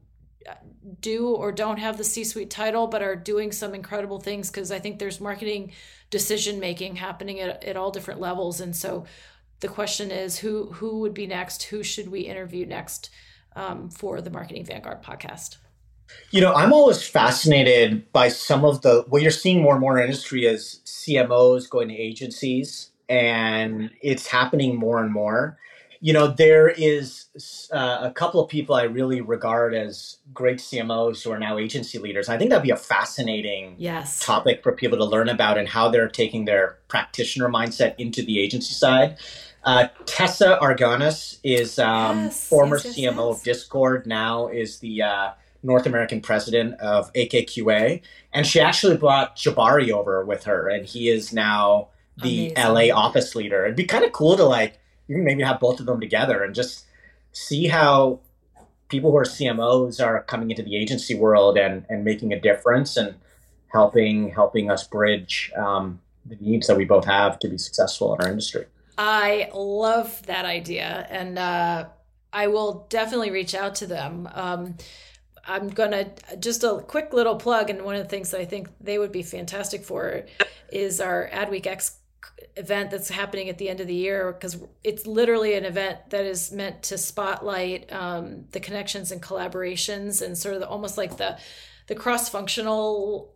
do 1.00 1.28
or 1.28 1.52
don't 1.52 1.78
have 1.78 1.98
the 1.98 2.04
C-suite 2.04 2.50
title, 2.50 2.86
but 2.86 3.02
are 3.02 3.16
doing 3.16 3.52
some 3.52 3.74
incredible 3.74 4.20
things. 4.20 4.50
Because 4.50 4.70
I 4.70 4.78
think 4.78 4.98
there's 4.98 5.20
marketing 5.20 5.72
decision 6.10 6.60
making 6.60 6.96
happening 6.96 7.40
at, 7.40 7.64
at 7.64 7.76
all 7.76 7.90
different 7.90 8.20
levels, 8.20 8.60
and 8.60 8.74
so 8.74 9.04
the 9.60 9.68
question 9.68 10.10
is 10.10 10.38
who 10.38 10.66
who 10.72 11.00
would 11.00 11.14
be 11.14 11.26
next? 11.26 11.64
Who 11.64 11.82
should 11.82 12.08
we 12.08 12.20
interview 12.20 12.66
next 12.66 13.10
um, 13.56 13.90
for 13.90 14.20
the 14.20 14.30
Marketing 14.30 14.64
Vanguard 14.64 15.02
podcast? 15.02 15.56
You 16.30 16.40
know, 16.40 16.54
I'm 16.54 16.72
always 16.72 17.06
fascinated 17.06 18.10
by 18.12 18.28
some 18.28 18.64
of 18.64 18.82
the 18.82 19.04
what 19.08 19.22
you're 19.22 19.30
seeing 19.30 19.62
more 19.62 19.74
and 19.74 19.80
more 19.80 19.98
in 19.98 20.04
industry 20.04 20.46
is 20.46 20.80
CMOs 20.84 21.68
going 21.68 21.88
to 21.88 21.94
agencies, 21.94 22.90
and 23.08 23.90
it's 24.00 24.26
happening 24.26 24.76
more 24.76 25.02
and 25.02 25.12
more. 25.12 25.58
You 26.00 26.12
know, 26.12 26.28
there 26.28 26.68
is 26.68 27.26
uh, 27.72 27.98
a 28.02 28.12
couple 28.12 28.40
of 28.40 28.48
people 28.48 28.76
I 28.76 28.84
really 28.84 29.20
regard 29.20 29.74
as 29.74 30.18
great 30.32 30.58
CMOs 30.58 31.24
who 31.24 31.32
are 31.32 31.40
now 31.40 31.58
agency 31.58 31.98
leaders. 31.98 32.28
I 32.28 32.38
think 32.38 32.50
that'd 32.50 32.62
be 32.62 32.70
a 32.70 32.76
fascinating 32.76 33.74
yes. 33.78 34.24
topic 34.24 34.62
for 34.62 34.70
people 34.70 34.96
to 34.98 35.04
learn 35.04 35.28
about 35.28 35.58
and 35.58 35.66
how 35.66 35.88
they're 35.88 36.08
taking 36.08 36.44
their 36.44 36.78
practitioner 36.86 37.48
mindset 37.48 37.96
into 37.98 38.22
the 38.22 38.38
agency 38.38 38.74
side. 38.74 39.18
Uh, 39.68 39.86
Tessa 40.06 40.58
Argonis 40.62 41.40
is 41.44 41.78
um, 41.78 42.24
yes, 42.24 42.48
former 42.48 42.76
yes, 42.76 42.96
yes, 42.96 43.14
CMO 43.14 43.32
of 43.32 43.42
Discord, 43.42 44.06
now 44.06 44.48
is 44.48 44.78
the 44.78 45.02
uh, 45.02 45.32
North 45.62 45.84
American 45.84 46.22
president 46.22 46.80
of 46.80 47.12
AKQA. 47.12 48.00
And 48.32 48.46
she 48.46 48.60
actually 48.60 48.96
brought 48.96 49.36
Jabari 49.36 49.90
over 49.90 50.24
with 50.24 50.44
her, 50.44 50.70
and 50.70 50.86
he 50.86 51.10
is 51.10 51.34
now 51.34 51.88
the 52.16 52.54
Amazing. 52.56 52.90
LA 52.90 52.98
office 52.98 53.34
leader. 53.34 53.64
It'd 53.66 53.76
be 53.76 53.84
kind 53.84 54.06
of 54.06 54.12
cool 54.12 54.38
to 54.38 54.44
like 54.44 54.78
even 55.06 55.22
maybe 55.22 55.42
have 55.42 55.60
both 55.60 55.80
of 55.80 55.84
them 55.84 56.00
together 56.00 56.42
and 56.42 56.54
just 56.54 56.86
see 57.32 57.66
how 57.66 58.20
people 58.88 59.10
who 59.10 59.18
are 59.18 59.24
CMOs 59.24 60.02
are 60.02 60.22
coming 60.22 60.50
into 60.50 60.62
the 60.62 60.76
agency 60.76 61.14
world 61.14 61.58
and, 61.58 61.84
and 61.90 62.04
making 62.04 62.32
a 62.32 62.40
difference 62.40 62.96
and 62.96 63.16
helping 63.66 64.30
helping 64.30 64.70
us 64.70 64.88
bridge 64.88 65.52
um, 65.58 66.00
the 66.24 66.36
needs 66.36 66.68
that 66.68 66.78
we 66.78 66.86
both 66.86 67.04
have 67.04 67.38
to 67.40 67.48
be 67.48 67.58
successful 67.58 68.14
in 68.14 68.22
our 68.22 68.30
industry. 68.30 68.64
I 68.98 69.48
love 69.54 70.26
that 70.26 70.44
idea, 70.44 71.06
and 71.08 71.38
uh, 71.38 71.86
I 72.32 72.48
will 72.48 72.86
definitely 72.90 73.30
reach 73.30 73.54
out 73.54 73.76
to 73.76 73.86
them. 73.86 74.28
Um, 74.34 74.76
I'm 75.46 75.68
gonna 75.68 76.10
just 76.40 76.64
a 76.64 76.82
quick 76.86 77.12
little 77.12 77.36
plug, 77.36 77.70
and 77.70 77.82
one 77.82 77.94
of 77.94 78.02
the 78.02 78.08
things 78.08 78.32
that 78.32 78.40
I 78.40 78.44
think 78.44 78.68
they 78.80 78.98
would 78.98 79.12
be 79.12 79.22
fantastic 79.22 79.84
for 79.84 80.24
is 80.72 81.00
our 81.00 81.30
Adweek 81.32 81.66
X 81.66 81.98
event 82.56 82.90
that's 82.90 83.08
happening 83.08 83.48
at 83.48 83.58
the 83.58 83.68
end 83.68 83.80
of 83.80 83.86
the 83.86 83.94
year 83.94 84.32
because 84.32 84.58
it's 84.82 85.06
literally 85.06 85.54
an 85.54 85.64
event 85.64 85.98
that 86.10 86.24
is 86.24 86.50
meant 86.50 86.82
to 86.82 86.98
spotlight 86.98 87.92
um, 87.92 88.46
the 88.50 88.58
connections 88.58 89.12
and 89.12 89.22
collaborations 89.22 90.20
and 90.20 90.36
sort 90.36 90.54
of 90.54 90.60
the, 90.60 90.68
almost 90.68 90.98
like 90.98 91.16
the 91.16 91.38
the 91.86 91.94
cross 91.94 92.28
functional 92.28 93.32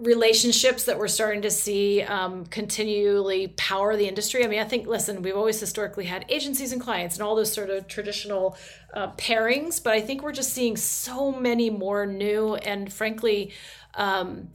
relationships 0.00 0.84
that 0.84 0.98
we're 0.98 1.08
starting 1.08 1.42
to 1.42 1.50
see 1.50 2.02
um, 2.02 2.46
continually 2.46 3.48
power 3.48 3.96
the 3.96 4.08
industry. 4.08 4.44
I 4.44 4.48
mean, 4.48 4.60
I 4.60 4.64
think, 4.64 4.86
listen, 4.86 5.22
we've 5.22 5.36
always 5.36 5.60
historically 5.60 6.06
had 6.06 6.24
agencies 6.28 6.72
and 6.72 6.80
clients 6.80 7.16
and 7.16 7.22
all 7.22 7.36
those 7.36 7.52
sort 7.52 7.70
of 7.70 7.86
traditional 7.86 8.56
uh, 8.94 9.12
pairings, 9.12 9.82
but 9.82 9.92
I 9.92 10.00
think 10.00 10.22
we're 10.22 10.32
just 10.32 10.52
seeing 10.52 10.76
so 10.76 11.30
many 11.32 11.70
more 11.70 12.06
new 12.06 12.54
and 12.56 12.92
frankly, 12.92 13.52
um, 13.94 14.48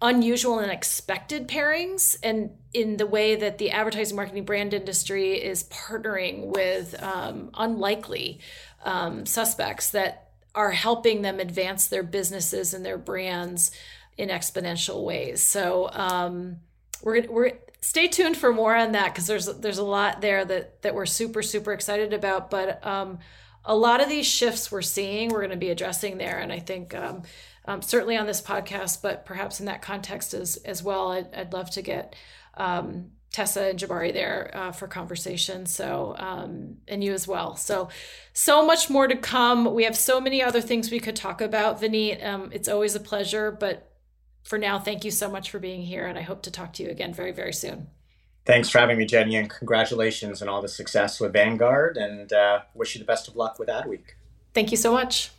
unusual 0.00 0.60
and 0.60 0.70
expected 0.70 1.48
pairings 1.48 2.16
and 2.22 2.50
in 2.72 2.96
the 2.98 3.06
way 3.06 3.34
that 3.34 3.58
the 3.58 3.70
advertising 3.70 4.16
marketing 4.16 4.44
brand 4.44 4.72
industry 4.72 5.32
is 5.32 5.64
partnering 5.64 6.46
with 6.46 7.00
um, 7.02 7.50
unlikely 7.54 8.38
um, 8.84 9.26
suspects 9.26 9.90
that 9.90 10.30
are 10.54 10.70
helping 10.70 11.22
them 11.22 11.40
advance 11.40 11.88
their 11.88 12.02
businesses 12.02 12.72
and 12.72 12.84
their 12.84 12.98
brands 12.98 13.70
in 14.18 14.28
exponential 14.28 15.04
ways. 15.04 15.42
So 15.42 15.88
um, 15.92 16.56
we're 17.02 17.26
we're 17.30 17.52
stay 17.80 18.08
tuned 18.08 18.36
for 18.36 18.52
more 18.52 18.74
on 18.76 18.92
that 18.92 19.14
because 19.14 19.26
there's 19.26 19.46
there's 19.46 19.78
a 19.78 19.84
lot 19.84 20.20
there 20.20 20.44
that 20.44 20.82
that 20.82 20.94
we're 20.94 21.06
super 21.06 21.42
super 21.42 21.72
excited 21.72 22.12
about. 22.12 22.50
But 22.50 22.84
um, 22.84 23.20
a 23.64 23.76
lot 23.76 24.02
of 24.02 24.08
these 24.08 24.26
shifts 24.26 24.70
we're 24.70 24.82
seeing, 24.82 25.30
we're 25.30 25.38
going 25.38 25.50
to 25.50 25.56
be 25.56 25.70
addressing 25.70 26.18
there, 26.18 26.38
and 26.38 26.52
I 26.52 26.58
think. 26.58 26.94
Um, 26.94 27.22
um, 27.64 27.82
certainly 27.82 28.16
on 28.16 28.24
this 28.24 28.40
podcast, 28.40 29.02
but 29.02 29.26
perhaps 29.26 29.60
in 29.60 29.66
that 29.66 29.82
context 29.82 30.32
as 30.32 30.56
as 30.64 30.82
well. 30.82 31.12
I'd, 31.12 31.34
I'd 31.34 31.52
love 31.52 31.68
to 31.72 31.82
get 31.82 32.16
um, 32.54 33.10
Tessa 33.30 33.64
and 33.64 33.78
Jabari 33.78 34.12
there 34.12 34.50
uh, 34.54 34.72
for 34.72 34.88
conversation. 34.88 35.66
So, 35.66 36.14
um, 36.18 36.78
and 36.88 37.04
you 37.04 37.12
as 37.12 37.28
well. 37.28 37.56
So, 37.56 37.90
so 38.32 38.64
much 38.64 38.88
more 38.88 39.06
to 39.06 39.16
come. 39.16 39.74
We 39.74 39.84
have 39.84 39.96
so 39.96 40.20
many 40.20 40.42
other 40.42 40.62
things 40.62 40.90
we 40.90 40.98
could 40.98 41.14
talk 41.14 41.40
about, 41.40 41.80
Vineet. 41.80 42.24
Um, 42.24 42.50
it's 42.52 42.68
always 42.68 42.94
a 42.94 43.00
pleasure. 43.00 43.50
But 43.50 43.87
for 44.48 44.58
now, 44.58 44.78
thank 44.78 45.04
you 45.04 45.10
so 45.10 45.30
much 45.30 45.50
for 45.50 45.58
being 45.58 45.82
here. 45.82 46.06
And 46.06 46.18
I 46.18 46.22
hope 46.22 46.42
to 46.42 46.50
talk 46.50 46.72
to 46.74 46.82
you 46.82 46.88
again 46.88 47.12
very, 47.12 47.32
very 47.32 47.52
soon. 47.52 47.88
Thanks 48.46 48.70
for 48.70 48.78
having 48.78 48.96
me, 48.96 49.04
Jenny, 49.04 49.36
and 49.36 49.50
congratulations 49.50 50.40
on 50.40 50.48
all 50.48 50.62
the 50.62 50.68
success 50.68 51.20
with 51.20 51.34
Vanguard. 51.34 51.98
And 51.98 52.32
uh, 52.32 52.60
wish 52.74 52.94
you 52.94 52.98
the 52.98 53.04
best 53.04 53.28
of 53.28 53.36
luck 53.36 53.58
with 53.58 53.68
Adweek. 53.68 54.14
Thank 54.54 54.70
you 54.70 54.78
so 54.78 54.90
much. 54.90 55.30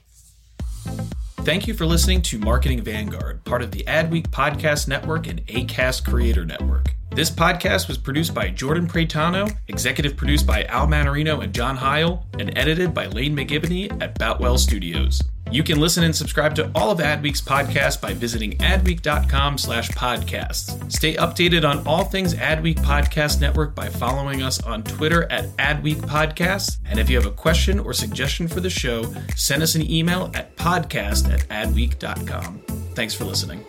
Thank 1.39 1.67
you 1.67 1.73
for 1.73 1.87
listening 1.87 2.21
to 2.23 2.37
Marketing 2.37 2.83
Vanguard, 2.83 3.43
part 3.45 3.63
of 3.63 3.71
the 3.71 3.83
Adweek 3.85 4.27
Podcast 4.27 4.87
Network 4.87 5.25
and 5.25 5.43
ACAST 5.47 6.05
Creator 6.05 6.45
Network. 6.45 6.93
This 7.11 7.31
podcast 7.31 7.87
was 7.87 7.97
produced 7.97 8.35
by 8.35 8.49
Jordan 8.49 8.87
Pretano, 8.87 9.51
executive 9.67 10.15
produced 10.15 10.45
by 10.45 10.65
Al 10.65 10.85
Manarino 10.85 11.43
and 11.43 11.51
John 11.51 11.75
Heil, 11.75 12.27
and 12.37 12.55
edited 12.55 12.93
by 12.93 13.07
Lane 13.07 13.35
McGibney 13.35 13.91
at 14.03 14.19
Boutwell 14.19 14.59
Studios. 14.59 15.23
You 15.51 15.63
can 15.63 15.79
listen 15.79 16.03
and 16.03 16.15
subscribe 16.15 16.53
to 16.55 16.69
all 16.75 16.91
of 16.91 16.99
Adweek's 16.99 17.41
podcasts 17.41 17.99
by 17.99 18.13
visiting 18.13 18.51
adweek.com 18.59 19.57
slash 19.57 19.89
podcasts. 19.89 20.91
Stay 20.91 21.15
updated 21.15 21.67
on 21.67 21.85
all 21.87 22.03
things 22.03 22.35
Adweek 22.35 22.75
Podcast 22.75 23.41
Network 23.41 23.73
by 23.73 23.89
following 23.89 24.43
us 24.43 24.61
on 24.61 24.83
Twitter 24.83 25.23
at 25.31 25.45
Adweek 25.57 26.01
Podcasts. 26.01 26.77
And 26.85 26.99
if 26.99 27.09
you 27.09 27.15
have 27.15 27.25
a 27.25 27.31
question 27.31 27.79
or 27.79 27.93
suggestion 27.93 28.47
for 28.47 28.59
the 28.59 28.69
show, 28.69 29.11
send 29.35 29.63
us 29.63 29.73
an 29.73 29.89
email 29.89 30.29
at 30.35 30.55
podcast 30.55 31.33
at 31.33 31.39
adweek.com. 31.49 32.59
Thanks 32.93 33.15
for 33.15 33.23
listening. 33.23 33.65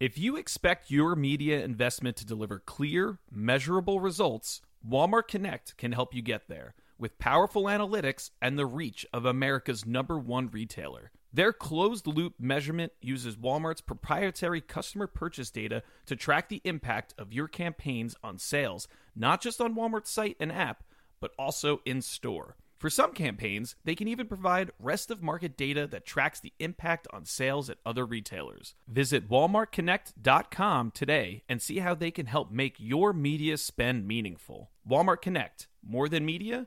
If 0.00 0.16
you 0.16 0.36
expect 0.36 0.90
your 0.90 1.14
media 1.16 1.62
investment 1.62 2.16
to 2.16 2.26
deliver 2.26 2.60
clear, 2.60 3.18
measurable 3.30 4.00
results, 4.00 4.62
Walmart 4.86 5.28
Connect 5.28 5.76
can 5.76 5.92
help 5.92 6.14
you 6.14 6.22
get 6.22 6.48
there 6.48 6.74
with 6.98 7.18
powerful 7.18 7.64
analytics 7.64 8.30
and 8.40 8.58
the 8.58 8.66
reach 8.66 9.06
of 9.12 9.24
America's 9.24 9.86
number 9.86 10.18
one 10.18 10.48
retailer. 10.50 11.10
Their 11.32 11.52
closed 11.52 12.06
loop 12.06 12.34
measurement 12.38 12.92
uses 13.00 13.36
Walmart's 13.36 13.80
proprietary 13.80 14.60
customer 14.60 15.08
purchase 15.08 15.50
data 15.50 15.82
to 16.06 16.14
track 16.14 16.48
the 16.48 16.60
impact 16.64 17.12
of 17.18 17.32
your 17.32 17.48
campaigns 17.48 18.14
on 18.22 18.38
sales, 18.38 18.86
not 19.16 19.40
just 19.40 19.60
on 19.60 19.74
Walmart's 19.74 20.10
site 20.10 20.36
and 20.38 20.52
app, 20.52 20.84
but 21.20 21.32
also 21.36 21.80
in 21.84 22.02
store. 22.02 22.56
For 22.78 22.90
some 22.90 23.12
campaigns, 23.14 23.76
they 23.84 23.94
can 23.94 24.08
even 24.08 24.26
provide 24.26 24.70
rest 24.78 25.10
of 25.10 25.22
market 25.22 25.56
data 25.56 25.86
that 25.86 26.04
tracks 26.04 26.38
the 26.38 26.52
impact 26.58 27.08
on 27.12 27.24
sales 27.24 27.70
at 27.70 27.78
other 27.86 28.04
retailers. 28.04 28.74
Visit 28.86 29.28
walmartconnect.com 29.28 30.90
today 30.90 31.42
and 31.48 31.62
see 31.62 31.78
how 31.78 31.94
they 31.94 32.10
can 32.10 32.26
help 32.26 32.52
make 32.52 32.74
your 32.78 33.12
media 33.12 33.56
spend 33.56 34.06
meaningful. 34.06 34.70
Walmart 34.88 35.22
Connect, 35.22 35.66
more 35.82 36.08
than 36.08 36.26
media, 36.26 36.66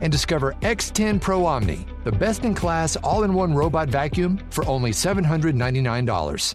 and 0.00 0.12
discover 0.12 0.54
X10 0.62 1.20
Pro 1.20 1.44
Omni, 1.44 1.86
the 2.04 2.12
best 2.12 2.44
in 2.44 2.54
class 2.54 2.96
all 2.96 3.24
in 3.24 3.34
one 3.34 3.54
robot 3.54 3.88
vacuum 3.88 4.40
for 4.50 4.66
only 4.66 4.90
$799. 4.90 6.54